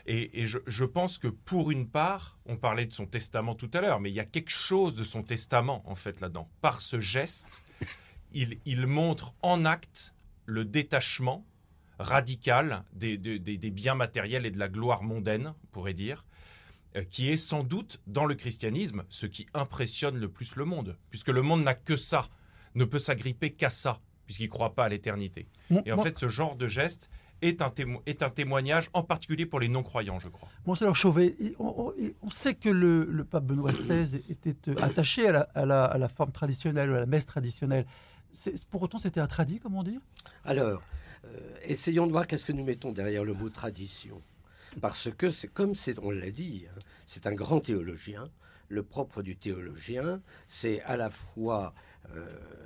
Et, 0.07 0.47
je, 0.47 0.85
pense 0.85 1.19
que 1.19 1.29
pour 1.29 1.71
une 1.71 1.89
part, 1.89 2.39
on 2.47 2.57
parlait 2.57 2.87
de 2.87 2.93
son 2.93 3.07
testament 3.07 3.55
tout 3.55 3.71
à 3.75 3.81
l'heure, 3.81 4.01
mais 4.01 4.11
il 4.11 4.15
y 4.15 4.21
a 4.21 4.25
quelque 4.25 4.51
chose 4.51 4.95
de 4.95 5.05
son 5.05 5.23
testament 5.23 5.83
en 5.87 5.95
fait 5.95 6.21
là-dedans. 6.21 6.49
Par 6.61 6.81
ce 6.81 7.01
geste, 7.01 7.63
il, 8.33 8.87
montre 8.87 9.35
en 9.43 9.65
acte 9.65 10.15
le 10.47 10.65
détachement 10.65 11.47
radical 11.99 12.85
des, 12.93 13.17
biens 13.71 13.95
matériels 13.95 14.47
et 14.47 14.51
de 14.51 14.59
la 14.59 14.69
gloire 14.69 15.03
mondaine, 15.03 15.55
on 15.65 15.67
pourrait 15.73 15.95
dire, 15.95 16.25
euh, 16.97 17.05
qui 17.05 17.29
est 17.29 17.37
sans 17.37 17.65
doute 17.65 18.01
dans 18.07 18.25
le 18.25 18.35
christianisme 18.35 19.05
ce 19.09 19.27
qui 19.27 19.47
impressionne 19.53 20.17
le 20.17 20.29
plus 20.29 20.57
le 20.57 20.65
monde, 20.65 20.97
puisque 21.11 21.29
le 21.29 21.43
monde 21.43 21.63
n'a 21.63 21.75
que 21.75 21.97
ça, 21.97 22.29
ne 22.75 22.85
peut 22.85 22.99
s'agripper 22.99 23.51
qu'à 23.51 23.71
ça, 23.71 24.01
puisqu'il 24.25 24.45
ne 24.45 24.51
croit 24.51 24.75
pas 24.75 24.85
à 24.85 24.89
l'éternité. 24.89 25.49
Et 25.85 25.93
en 25.93 26.03
fait, 26.03 26.19
ce 26.19 26.29
genre 26.29 26.57
de 26.57 26.67
geste 26.67 27.11
est 27.43 27.63
un, 27.63 27.73
est 28.07 28.23
un 28.23 28.31
témoignage, 28.31 28.91
en 28.93 29.03
particulier 29.03 29.47
pour 29.47 29.61
les 29.61 29.69
non-croyants, 29.69 30.19
je 30.19 30.29
crois. 30.29 30.49
Monseigneur 30.67 30.97
Chauvet, 30.97 31.35
on, 31.59 31.93
on, 32.23 32.31
sait 32.31 32.55
que 32.55 32.69
le, 32.69 33.25
pape 33.25 33.45
Benoît 33.45 33.73
XVI 33.73 34.23
était 34.29 34.71
euh, 34.71 34.83
attaché 34.83 35.29
à 35.29 35.33
la, 35.65 35.85
à, 35.85 35.99
la, 35.99 36.09
forme 36.09 36.33
traditionnelle, 36.33 36.91
à 36.91 37.01
la 37.01 37.07
messe 37.07 37.27
traditionnelle. 37.27 37.87
pour 38.71 38.83
autant, 38.83 38.99
c'était 38.99 39.21
un 39.21 39.27
tradit, 39.27 39.61
comme 39.61 39.77
on 39.77 39.83
dit? 39.83 39.99
Alors, 40.45 40.83
essayons 41.63 42.07
de 42.07 42.13
voir 42.13 42.27
qu'est-ce 42.27 42.45
que 42.45 42.53
nous 42.53 42.65
mettons 42.65 42.93
derrière 42.93 43.25
le 43.25 43.35
mot 43.35 43.51
tradition. 43.51 44.21
Parce 44.81 45.11
que 45.11 45.31
c'est 45.31 45.49
comme 45.49 45.75
on 46.03 46.11
l'a 46.11 46.31
dit, 46.31 46.67
hein, 46.69 46.79
c'est 47.07 47.27
un 47.27 47.35
grand 47.35 47.61
théologien. 47.61 48.29
Le 48.69 48.83
propre 48.83 49.23
du 49.23 49.35
théologien, 49.35 50.21
c'est 50.47 50.83
à 50.83 50.97
la 50.97 51.09
fois 51.09 51.73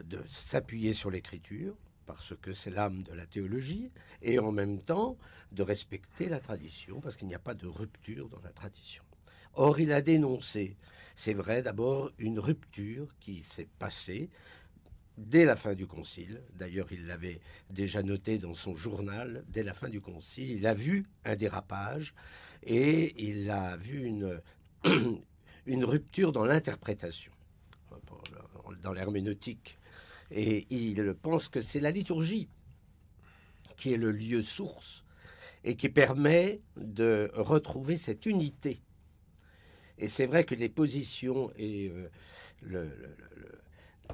de 0.05 0.19
s'appuyer 0.29 0.95
sur 0.95 1.11
l'écriture, 1.11 1.75
parce 2.07 2.35
que 2.41 2.53
c'est 2.53 2.71
l'âme 2.71 3.03
de 3.03 3.13
la 3.13 3.27
théologie, 3.27 3.91
et 4.23 4.39
en 4.39 4.53
même 4.53 4.81
temps 4.81 5.17
de 5.53 5.63
respecter 5.63 6.29
la 6.29 6.41
tradition, 6.41 7.01
parce 7.01 7.17
qu'il 7.17 7.29
n'y 7.29 7.35
a 7.35 7.39
pas 7.41 7.55
de 7.55 7.67
rupture 7.67 8.29
dans 8.29 8.41
la 8.43 8.51
tradition. 8.51 9.03
Or, 9.55 9.81
il 9.81 9.93
a 9.93 10.01
dénoncé, 10.01 10.77
c'est 11.15 11.35
vrai 11.35 11.63
d'abord, 11.63 12.11
une 12.19 12.39
rupture 12.39 13.09
qui 13.21 13.43
s'est 13.43 13.69
passée 13.79 14.31
dès 15.19 15.45
la 15.45 15.57
fin 15.57 15.75
du 15.75 15.87
Concile. 15.87 16.41
D'ailleurs, 16.55 16.91
il 16.91 17.07
l'avait 17.07 17.41
déjà 17.71 18.03
noté 18.03 18.39
dans 18.39 18.55
son 18.55 18.75
journal, 18.75 19.45
dès 19.49 19.63
la 19.63 19.75
fin 19.75 19.89
du 19.89 20.01
Concile, 20.01 20.53
il 20.53 20.67
a 20.67 20.75
vu 20.75 21.07
un 21.25 21.37
dérapage 21.37 22.15
et 22.63 23.15
il 23.23 23.51
a 23.51 23.77
vu 23.77 24.05
une, 24.05 24.41
une 25.67 25.85
rupture 25.85 26.33
dans 26.33 26.47
l'interprétation, 26.47 27.33
dans 28.83 28.93
l'herméneutique 28.93 29.79
et 30.33 30.67
il 30.71 31.15
pense 31.15 31.49
que 31.49 31.61
c'est 31.61 31.81
la 31.81 31.91
liturgie 31.91 32.49
qui 33.77 33.93
est 33.93 33.97
le 33.97 34.13
lieu 34.13 34.43
source 34.43 35.05
et 35.65 35.77
qui 35.77 35.89
permet 35.89 36.61
de 36.77 37.31
retrouver 37.35 37.97
cette 37.97 38.27
unité. 38.27 38.81
Et 39.99 40.09
c'est 40.09 40.27
vrai 40.27 40.45
que 40.45 40.55
les 40.55 40.69
positions 40.69 41.53
et 41.57 41.93
euh, 42.71 42.89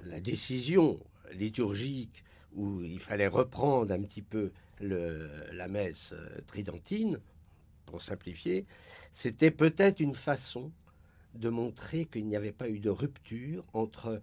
la 0.05 0.21
décision 0.21 1.01
liturgique 1.33 2.25
où 2.53 2.83
il 2.83 2.99
fallait 2.99 3.29
reprendre 3.29 3.93
un 3.93 4.03
petit 4.03 4.23
peu 4.23 4.53
la 4.81 5.69
messe 5.69 6.13
euh, 6.13 6.41
tridentine, 6.47 7.19
pour 7.87 8.03
simplifier, 8.03 8.67
c'était 9.13 9.51
peut-être 9.51 10.01
une 10.01 10.15
façon 10.15 10.71
de 11.35 11.49
montrer 11.49 12.05
qu'il 12.05 12.27
n'y 12.27 12.37
avait 12.37 12.53
pas 12.53 12.69
eu 12.69 12.81
de 12.81 12.91
rupture 12.91 13.65
entre 13.73 14.21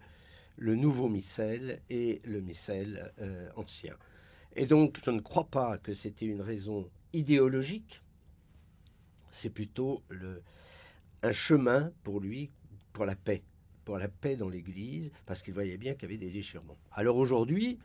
le 0.56 0.74
nouveau 0.74 1.08
missel 1.08 1.80
et 1.90 2.20
le 2.24 2.40
missel 2.40 3.12
euh, 3.20 3.48
ancien. 3.56 3.94
Et 4.54 4.66
donc, 4.66 4.98
je 5.04 5.10
ne 5.10 5.20
crois 5.20 5.48
pas 5.48 5.78
que 5.78 5.94
c'était 5.94 6.26
une 6.26 6.40
raison 6.40 6.90
idéologique, 7.12 8.02
c'est 9.30 9.50
plutôt 9.50 10.02
un 11.22 11.32
chemin 11.32 11.92
pour 12.02 12.20
lui, 12.20 12.50
pour 12.92 13.04
la 13.04 13.16
paix, 13.16 13.42
pour 13.84 13.98
la 13.98 14.08
paix 14.08 14.36
dans 14.36 14.48
l'Église, 14.48 15.10
parce 15.26 15.42
qu'il 15.42 15.52
voyait 15.52 15.76
bien 15.76 15.92
qu'il 15.92 16.04
y 16.04 16.06
avait 16.06 16.24
des 16.24 16.32
déchirements. 16.32 16.78
Alors 16.92 17.16
aujourd'hui, 17.16 17.78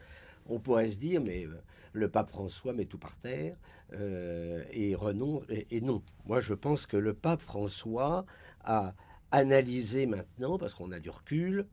on 0.45 0.59
pourrait 0.59 0.89
se 0.89 0.97
dire, 0.97 1.21
mais 1.21 1.45
euh, 1.45 1.61
le 1.93 2.09
pape 2.09 2.29
François 2.29 2.73
met 2.73 2.85
tout 2.85 2.97
par 2.97 3.17
terre, 3.17 3.55
euh, 3.93 4.63
et, 4.71 4.95
renon, 4.95 5.43
et 5.49 5.81
non. 5.81 6.01
Moi, 6.25 6.39
je 6.39 6.53
pense 6.53 6.85
que 6.85 6.97
le 6.97 7.13
pape 7.13 7.41
François 7.41 8.25
a 8.63 8.93
analysé 9.31 10.05
maintenant, 10.05 10.57
parce 10.57 10.73
qu'on 10.73 10.91
a 10.91 10.99
du 10.99 11.09
recul, 11.09 11.65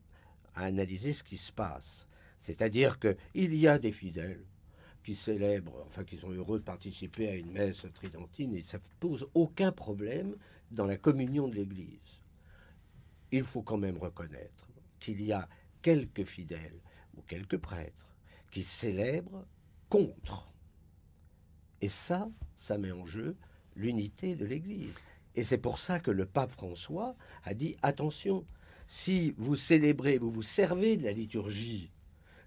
à 0.55 0.63
analyser 0.63 1.13
ce 1.13 1.23
qui 1.23 1.37
se 1.37 1.51
passe. 1.51 2.07
C'est-à-dire 2.41 2.99
qu'il 2.99 3.55
y 3.55 3.67
a 3.67 3.79
des 3.79 3.91
fidèles 3.91 4.45
qui 5.03 5.15
célèbrent, 5.15 5.83
enfin 5.87 6.03
qui 6.03 6.17
sont 6.17 6.31
heureux 6.31 6.59
de 6.59 6.63
participer 6.63 7.29
à 7.29 7.35
une 7.35 7.51
messe 7.51 7.85
tridentine 7.93 8.53
et 8.53 8.63
ça 8.63 8.77
ne 8.77 8.83
pose 8.99 9.27
aucun 9.33 9.71
problème 9.71 10.35
dans 10.71 10.85
la 10.85 10.97
communion 10.97 11.47
de 11.47 11.55
l'Église. 11.55 12.21
Il 13.31 13.43
faut 13.43 13.61
quand 13.61 13.77
même 13.77 13.97
reconnaître 13.97 14.67
qu'il 14.99 15.21
y 15.21 15.31
a 15.31 15.47
quelques 15.81 16.25
fidèles 16.25 16.79
ou 17.15 17.21
quelques 17.21 17.57
prêtres 17.57 18.15
qui 18.51 18.63
célèbrent 18.63 19.45
contre. 19.89 20.51
Et 21.81 21.89
ça, 21.89 22.29
ça 22.55 22.77
met 22.77 22.91
en 22.91 23.05
jeu 23.05 23.37
l'unité 23.75 24.35
de 24.35 24.45
l'Église. 24.45 24.99
Et 25.35 25.43
c'est 25.43 25.57
pour 25.57 25.79
ça 25.79 25.99
que 25.99 26.11
le 26.11 26.25
pape 26.25 26.51
François 26.51 27.15
a 27.43 27.53
dit 27.53 27.77
attention, 27.81 28.45
si 28.89 29.35
vous 29.37 29.55
célébrez, 29.55 30.17
vous 30.17 30.31
vous 30.31 30.41
servez 30.41 30.97
de 30.97 31.03
la 31.03 31.11
liturgie, 31.11 31.91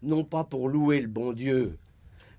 non 0.02 0.24
pas 0.24 0.42
pour 0.42 0.68
louer 0.68 1.00
le 1.00 1.06
bon 1.06 1.32
Dieu, 1.32 1.78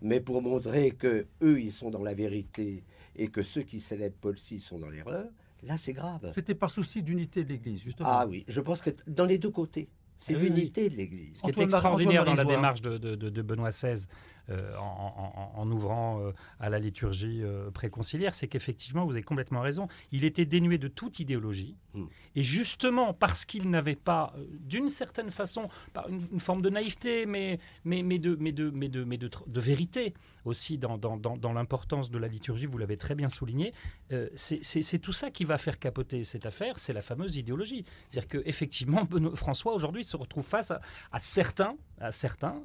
mais 0.01 0.20
pour 0.20 0.41
montrer 0.41 0.91
que 0.91 1.26
eux 1.41 1.62
ils 1.62 1.72
sont 1.72 1.89
dans 1.89 2.04
la 2.04 2.14
vérité 2.14 2.84
et 3.16 3.30
que 3.30 3.41
ceux 3.41 3.62
qui 3.62 3.80
célèbrent 3.80 4.18
Paul 4.20 4.36
VI 4.36 4.60
sont 4.60 4.78
dans 4.78 4.89
l'erreur, 4.89 5.30
là 5.64 5.78
c'est 5.78 5.93
grave. 5.93 6.34
C'était 6.36 6.54
par 6.54 6.70
souci 6.70 7.01
d'unité 7.01 7.45
de 7.45 7.49
l'Église, 7.49 7.82
justement. 7.82 8.10
Ah 8.12 8.28
oui, 8.28 8.43
je 8.45 8.60
pense 8.60 8.82
que 8.82 8.89
dans 9.08 9.26
les 9.26 9.38
deux 9.38 9.51
côtés. 9.51 9.88
C'est 10.18 10.36
ah 10.36 10.39
l'unité 10.39 10.89
de 10.89 10.95
l'Église. 10.95 11.38
Ce 11.38 11.41
qui 11.41 11.60
est 11.60 11.64
extraordinaire 11.64 12.24
dans 12.24 12.36
la 12.36 12.45
démarche 12.45 12.82
de, 12.82 13.41
Benoît 13.41 13.72
XVI, 13.72 14.06
euh, 14.50 14.76
en, 14.76 15.72
ouvrant 15.72 16.20
euh, 16.20 16.34
à 16.60 16.70
la 16.70 16.78
liturgie 16.78 17.41
euh, 17.44 17.72
préconciliaire, 17.72 18.36
c'est 18.36 18.50
qu'effectivement, 18.50 19.06
vous 19.06 19.14
avez 19.14 19.24
complètement 19.24 19.62
raison, 19.62 19.88
il 20.12 20.26
était 20.26 20.44
dénué 20.44 20.78
de 20.78 20.89
toute 20.89 21.22
idéologie. 21.22 21.78
Hmm. 21.94 22.08
Et 22.36 22.44
justement, 22.44 23.14
parce 23.14 23.46
qu'il 23.46 23.70
n'avait 23.70 23.96
pas, 23.96 24.34
d'une 24.60 24.89
certaine 24.89 25.32
façon, 25.32 25.70
une, 26.10 26.41
forme 26.41 26.62
de 26.62 26.70
naïveté, 26.70 27.26
mais, 27.26 27.60
mais, 27.86 28.04
mais, 28.04 28.20
de, 28.20 28.36
mais, 28.38 28.52
de, 28.52 28.70
mais, 28.70 28.89
de, 28.89 29.06
mais 29.06 29.18
de, 29.18 29.30
de 29.48 29.60
vérité 29.62 30.14
aussi 30.44 30.78
dans, 30.78 30.98
dans, 30.98 31.16
dans, 31.16 31.54
l'importance 31.54 32.12
de 32.12 32.18
la 32.18 32.28
liturgie, 32.28 32.66
vous 32.66 32.78
l'avez 32.78 32.98
très 32.98 33.16
bien 33.16 33.30
souligné, 33.30 33.72
c'est 34.36 35.00
tout 35.00 35.14
ça 35.14 35.32
qui 35.32 35.46
va 35.46 35.58
faire 35.58 35.80
capoter 35.80 36.26
cette 36.26 36.46
affaire, 36.46 36.80
c'est 36.80 36.91
la 36.91 37.02
fameuse 37.02 37.38
idéologie. 37.38 37.86
C'est-à-dire 38.10 38.41
qu'effectivement, 38.44 39.04
François 39.36 39.74
aujourd'hui 39.74 40.04
se 40.04 40.18
retrouve 40.18 40.44
face 40.44 40.72
à, 40.72 40.82
à 41.14 41.20
certains, 41.20 41.78
à 42.04 42.12
certains 42.12 42.62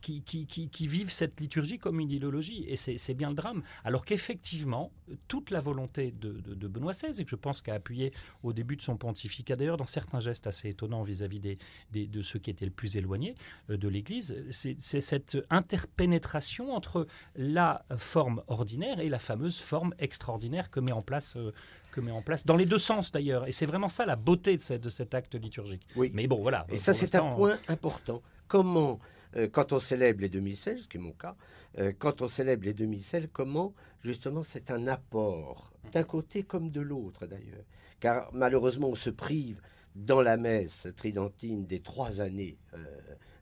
qui, 0.00 0.22
qui, 0.22 0.86
vivent 0.86 1.10
cette 1.10 1.40
liturgie 1.40 1.78
comme 1.78 2.00
une 2.00 2.10
idéologie. 2.10 2.64
Et 2.68 2.76
c'est 2.76 3.14
bien 3.14 3.28
le 3.30 3.34
drame. 3.34 3.62
Alors 3.84 4.04
qu'effectivement, 4.04 4.92
toute 5.28 5.50
la 5.50 5.60
volonté 5.60 6.12
de, 6.12 6.66
Benoît 6.68 6.92
XVI, 6.92 7.20
et 7.20 7.24
que 7.24 7.30
je 7.30 7.36
pense 7.36 7.60
qu'a 7.60 7.74
appuyé 7.74 8.12
au 8.42 8.52
début 8.52 8.76
de 8.76 8.82
son 8.82 8.96
pontificat, 8.96 9.56
d'ailleurs 9.56 9.76
dans 9.76 9.86
certains 9.86 10.20
gestes 10.20 10.46
assez 10.46 10.70
étonnants 10.70 11.02
vis-à-vis 11.02 11.40
de 11.92 12.22
ceux 12.22 12.38
qui 12.38 12.50
étaient 12.50 12.64
le 12.64 12.70
plus 12.70 12.96
éloignés 12.96 13.34
euh, 13.70 13.76
de 13.76 13.88
l'Église, 13.88 14.36
c'est 14.50 15.00
cette 15.00 15.38
interpénétration 15.50 16.74
entre 16.74 17.06
la 17.36 17.84
forme 17.98 18.42
ordinaire 18.46 19.00
et 19.00 19.08
la 19.08 19.18
fameuse 19.18 19.60
forme 19.60 19.94
extraordinaire 19.98 20.70
que 20.70 20.80
met 20.80 20.92
en 20.92 21.02
place 21.02 21.36
euh, 21.36 21.52
que 21.92 22.00
met 22.00 22.10
en 22.10 22.22
place, 22.22 22.44
dans 22.44 22.56
les 22.56 22.66
deux 22.66 22.78
sens 22.78 23.12
d'ailleurs. 23.12 23.46
Et 23.46 23.52
c'est 23.52 23.66
vraiment 23.66 23.88
ça 23.88 24.04
la 24.04 24.16
beauté 24.16 24.56
de, 24.56 24.76
de 24.76 24.90
cet 24.90 25.14
acte 25.14 25.36
liturgique. 25.36 25.86
Oui. 25.94 26.10
Mais 26.14 26.26
bon, 26.26 26.42
voilà. 26.42 26.66
Et 26.70 26.78
ça, 26.78 26.92
c'est 26.92 27.14
un 27.14 27.34
point 27.34 27.58
important. 27.68 28.22
Comment 28.48 28.98
euh, 29.36 29.48
quand 29.50 29.72
on 29.72 29.78
célèbre 29.78 30.20
les 30.20 30.28
demi-sels, 30.28 30.80
ce 30.80 30.88
qui 30.88 30.98
est 30.98 31.00
mon 31.00 31.12
cas, 31.12 31.36
euh, 31.78 31.92
quand 31.98 32.22
on 32.22 32.28
célèbre 32.28 32.64
les 32.64 32.74
demi-sels, 32.74 33.28
comment 33.28 33.74
justement 34.02 34.42
c'est 34.42 34.70
un 34.70 34.86
apport, 34.86 35.72
d'un 35.92 36.04
côté 36.04 36.42
comme 36.42 36.70
de 36.70 36.80
l'autre 36.80 37.26
d'ailleurs. 37.26 37.64
Car 38.00 38.32
malheureusement 38.32 38.88
on 38.88 38.94
se 38.94 39.10
prive 39.10 39.60
dans 39.94 40.20
la 40.20 40.36
messe 40.36 40.86
tridentine 40.96 41.66
des 41.66 41.80
trois 41.80 42.20
années 42.20 42.58
euh, 42.74 42.84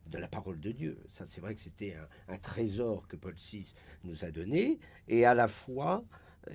de 0.06 0.18
la 0.18 0.28
parole 0.28 0.60
de 0.60 0.70
Dieu. 0.70 0.98
Ça 1.10 1.24
c'est 1.26 1.40
vrai 1.40 1.54
que 1.54 1.60
c'était 1.60 1.96
un, 2.28 2.38
trésor 2.38 3.08
que 3.08 3.16
Paul 3.16 3.34
VI 3.34 3.72
nous 4.04 4.24
a 4.24 4.30
donné, 4.30 4.78
et 5.08 5.24
à 5.24 5.34
la 5.34 5.48
fois 5.48 6.04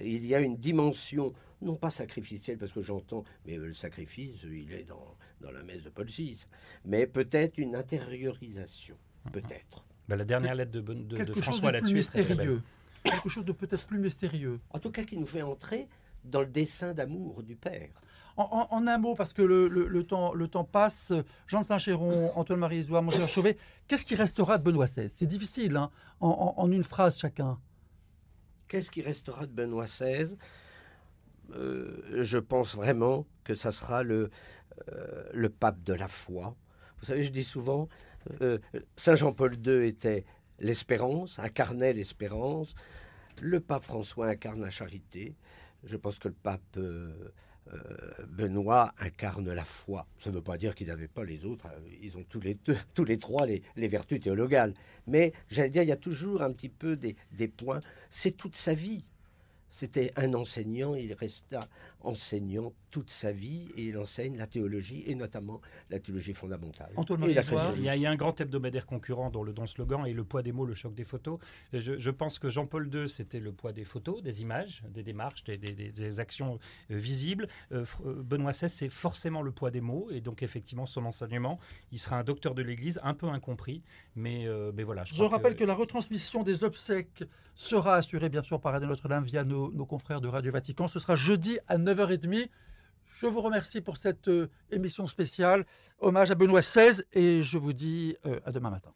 il 0.01 0.25
y 0.25 0.33
a 0.33 0.39
une 0.39 0.57
dimension, 0.57 1.33
non 1.66 1.76
pas 1.76 1.89
sacrificielle, 1.89 2.57
parce 2.57 2.72
que 2.72 2.82
j'entends, 2.82 3.24
mais 3.45 3.57
le 3.57 3.74
sacrifice, 3.74 4.38
il 4.43 4.72
est 4.72 4.84
dans, 4.84 5.18
dans 5.41 5.51
la 5.51 5.63
messe 5.63 5.84
de 5.84 5.89
Paul 5.89 6.07
VI, 6.07 6.45
mais 6.86 7.07
peut-être 7.07 7.57
une 7.57 7.76
intériorisation 7.76 8.97
peut-être. 9.32 9.86
Bah, 10.07 10.16
la 10.16 10.26
dernière 10.26 10.55
lettre 10.55 10.72
de, 10.72 10.82
de, 10.82 11.34
François 11.34 11.72
là-dessus 11.72 11.95
mystérieux. 11.95 12.61
Quelque 13.03 13.30
chose 13.30 13.45
de 13.45 13.51
peut-être 13.51 13.86
plus 13.86 13.99
mystérieux. 13.99 14.59
En 14.72 14.80
tout 14.80 14.91
cas, 14.91 15.03
qui 15.03 15.18
nous 15.18 15.26
fait 15.26 15.41
entrer 15.41 15.88
dans 16.24 16.41
le 16.41 16.47
dessein 16.47 16.93
d'amour 16.93 17.43
du 17.43 17.55
Père. 17.55 17.89
En, 18.38 18.86
un 18.86 18.97
mot, 18.97 19.16
parce 19.16 19.32
que 19.32 19.41
le, 19.41 20.03
temps, 20.03 20.34
le 20.34 20.47
temps 20.49 20.66
passe, 20.66 21.13
Jean 21.47 21.61
de 21.61 21.66
Saint-Chéron, 21.66 22.34
Antoine-Marie 22.36 22.80
Isoire, 22.80 23.01
Monsieur 23.01 23.28
Chauvet, 23.28 23.57
qu'est-ce 23.88 24.05
qui 24.05 24.16
restera 24.16 24.57
de 24.57 24.63
Benoît 24.63 24.88
XVI 24.88 25.09
C'est 25.09 25.26
difficile, 25.26 25.78
hein, 25.78 25.89
en, 26.20 26.70
une 26.70 26.84
phrase 26.84 27.18
chacun. 27.18 27.57
Qu'est-ce 28.68 28.91
qui 28.91 29.01
restera 29.01 29.45
de 29.45 29.53
Benoît 29.53 29.86
XVI 29.86 30.36
Je 31.51 32.37
pense 32.37 32.75
vraiment 32.75 33.25
que 33.43 33.53
ça 33.53 33.71
sera 33.71 34.03
le, 34.03 34.29
euh, 34.91 35.23
le 35.33 35.49
pape 35.49 35.83
de 35.83 35.93
la 35.93 36.07
foi. 36.07 36.55
Vous 36.99 37.05
savez, 37.05 37.23
je 37.23 37.31
dis 37.31 37.43
souvent, 37.43 37.87
euh, 38.41 38.57
Saint 38.95 39.15
Jean-Paul 39.15 39.55
II 39.65 39.87
était 39.87 40.25
l'espérance, 40.59 41.39
incarnait 41.39 41.93
l'espérance. 41.93 42.75
Le 43.41 43.59
pape 43.59 43.83
François 43.83 44.27
incarne 44.27 44.61
la 44.61 44.69
charité. 44.69 45.35
Je 45.83 45.97
pense 45.97 46.19
que 46.19 46.27
le 46.27 46.33
pape 46.33 46.61
euh, 46.77 47.31
euh, 47.73 47.77
Benoît 48.27 48.93
incarne 48.99 49.51
la 49.53 49.65
foi. 49.65 50.07
Ça 50.19 50.29
ne 50.29 50.35
veut 50.35 50.41
pas 50.41 50.57
dire 50.57 50.75
qu'il 50.75 50.87
n'avait 50.87 51.07
pas 51.07 51.23
les 51.23 51.45
autres. 51.45 51.67
Ils 52.01 52.17
ont 52.17 52.23
tous 52.23 52.39
les, 52.39 52.55
deux, 52.55 52.77
tous 52.93 53.05
les 53.05 53.17
trois 53.17 53.45
les, 53.45 53.61
vertus 53.87 54.19
théologales. 54.19 54.73
Mais 55.07 55.33
j'allais 55.49 55.69
dire, 55.69 55.83
il 55.83 55.89
y 55.89 55.93
a 55.93 55.97
toujours 55.97 56.41
un 56.41 56.51
petit 56.51 56.69
peu 56.69 56.97
des 56.97 57.47
points. 57.47 57.79
C'est 58.09 58.31
toute 58.31 58.55
sa 58.55 58.73
vie. 58.73 59.05
C'était 59.78 60.13
un 60.15 60.34
enseignant, 60.36 60.95
il 60.95 61.11
resta 61.15 61.67
enseignant 62.06 62.74
toute 62.91 63.10
sa 63.10 63.32
vie 63.32 63.70
et 63.76 63.84
il 63.88 63.97
enseigne 63.97 64.38
la 64.38 64.47
théologie 64.47 65.03
et 65.06 65.16
notamment 65.16 65.60
la 65.89 65.99
théologie 65.99 66.34
fondamentale. 66.34 66.93
Et 66.95 67.34
la 67.34 67.43
il, 67.76 67.84
y 67.84 67.89
a, 67.89 67.95
il, 67.95 68.01
y 68.01 68.06
a, 68.06 68.10
un 68.10 68.16
grand 68.16 68.39
hebdomadaire 68.39 68.86
concurrent 68.86 69.30
dont 69.30 69.43
le 69.43 69.51
don 69.51 69.68
slogan 69.68 70.06
est 70.06 70.14
le 70.14 70.24
poids 70.24 70.43
des 70.43 70.51
mots, 70.51 70.66
le 70.66 70.76
choc 70.76 70.93
des 70.95 71.03
photos. 71.03 71.39
Je, 71.74 71.97
je 71.97 72.10
pense 72.10 72.39
que 72.39 72.49
Jean-Paul 72.49 72.89
II, 72.93 73.10
c'était 73.10 73.39
le 73.39 73.51
poids 73.51 73.74
des 73.74 73.84
photos, 73.84 74.22
des 74.22 74.41
images, 74.41 74.84
des 74.89 75.03
démarches, 75.03 75.43
des, 75.43 75.58
des, 75.58 75.74
des 75.74 76.20
actions 76.20 76.60
euh, 76.91 76.97
visibles. 76.97 77.47
Euh, 77.72 77.86
euh, 78.06 78.24
Benoît 78.24 78.51
XVI, 78.51 78.70
c'est 78.70 78.89
forcément 78.89 79.41
le 79.41 79.51
poids 79.51 79.72
des 79.72 79.82
mots 79.82 80.08
et 80.12 80.22
donc 80.22 80.43
effectivement 80.43 80.86
son 80.86 81.06
enseignement, 81.06 81.60
il 81.91 81.99
sera 81.99 82.18
un 82.18 82.24
docteur 82.24 82.56
de 82.56 82.62
l'Église, 82.62 82.99
un 83.03 83.14
peu 83.14 83.28
incompris, 83.28 83.82
mais, 84.16 84.47
mais 84.74 84.84
voilà. 84.84 85.03
Je, 85.03 85.22
rappelle 85.24 85.56
que... 85.56 85.64
la 85.64 85.74
retransmission 85.74 86.43
des 86.43 86.64
obsèques 86.64 87.24
sera 87.56 87.95
assurée 87.95 88.30
bien 88.30 88.43
sûr 88.43 88.60
par 88.60 88.74
Radio 88.74 88.88
Notre-Dame 88.88 89.24
via 89.24 89.43
nos, 89.43 89.72
nos 89.72 89.86
confrères 89.86 90.22
de 90.22 90.28
Radio 90.28 90.51
Vatican. 90.51 90.88
Ce 90.88 90.99
sera 90.99 91.16
jeudi 91.16 91.58
à 91.68 91.78
9h30. 91.95 92.49
Je 93.21 93.27
vous 93.27 93.41
remercie 93.41 93.81
pour 93.81 93.97
cette 93.97 94.29
émission 94.71 95.07
spéciale, 95.07 95.65
hommage 95.99 96.31
à 96.31 96.35
Benoît 96.35 96.59
XVI, 96.59 97.01
et 97.13 97.43
je 97.43 97.57
vous 97.57 97.71
dis 97.73 98.17
à 98.45 98.51
demain 98.51 98.69
matin. 98.69 98.91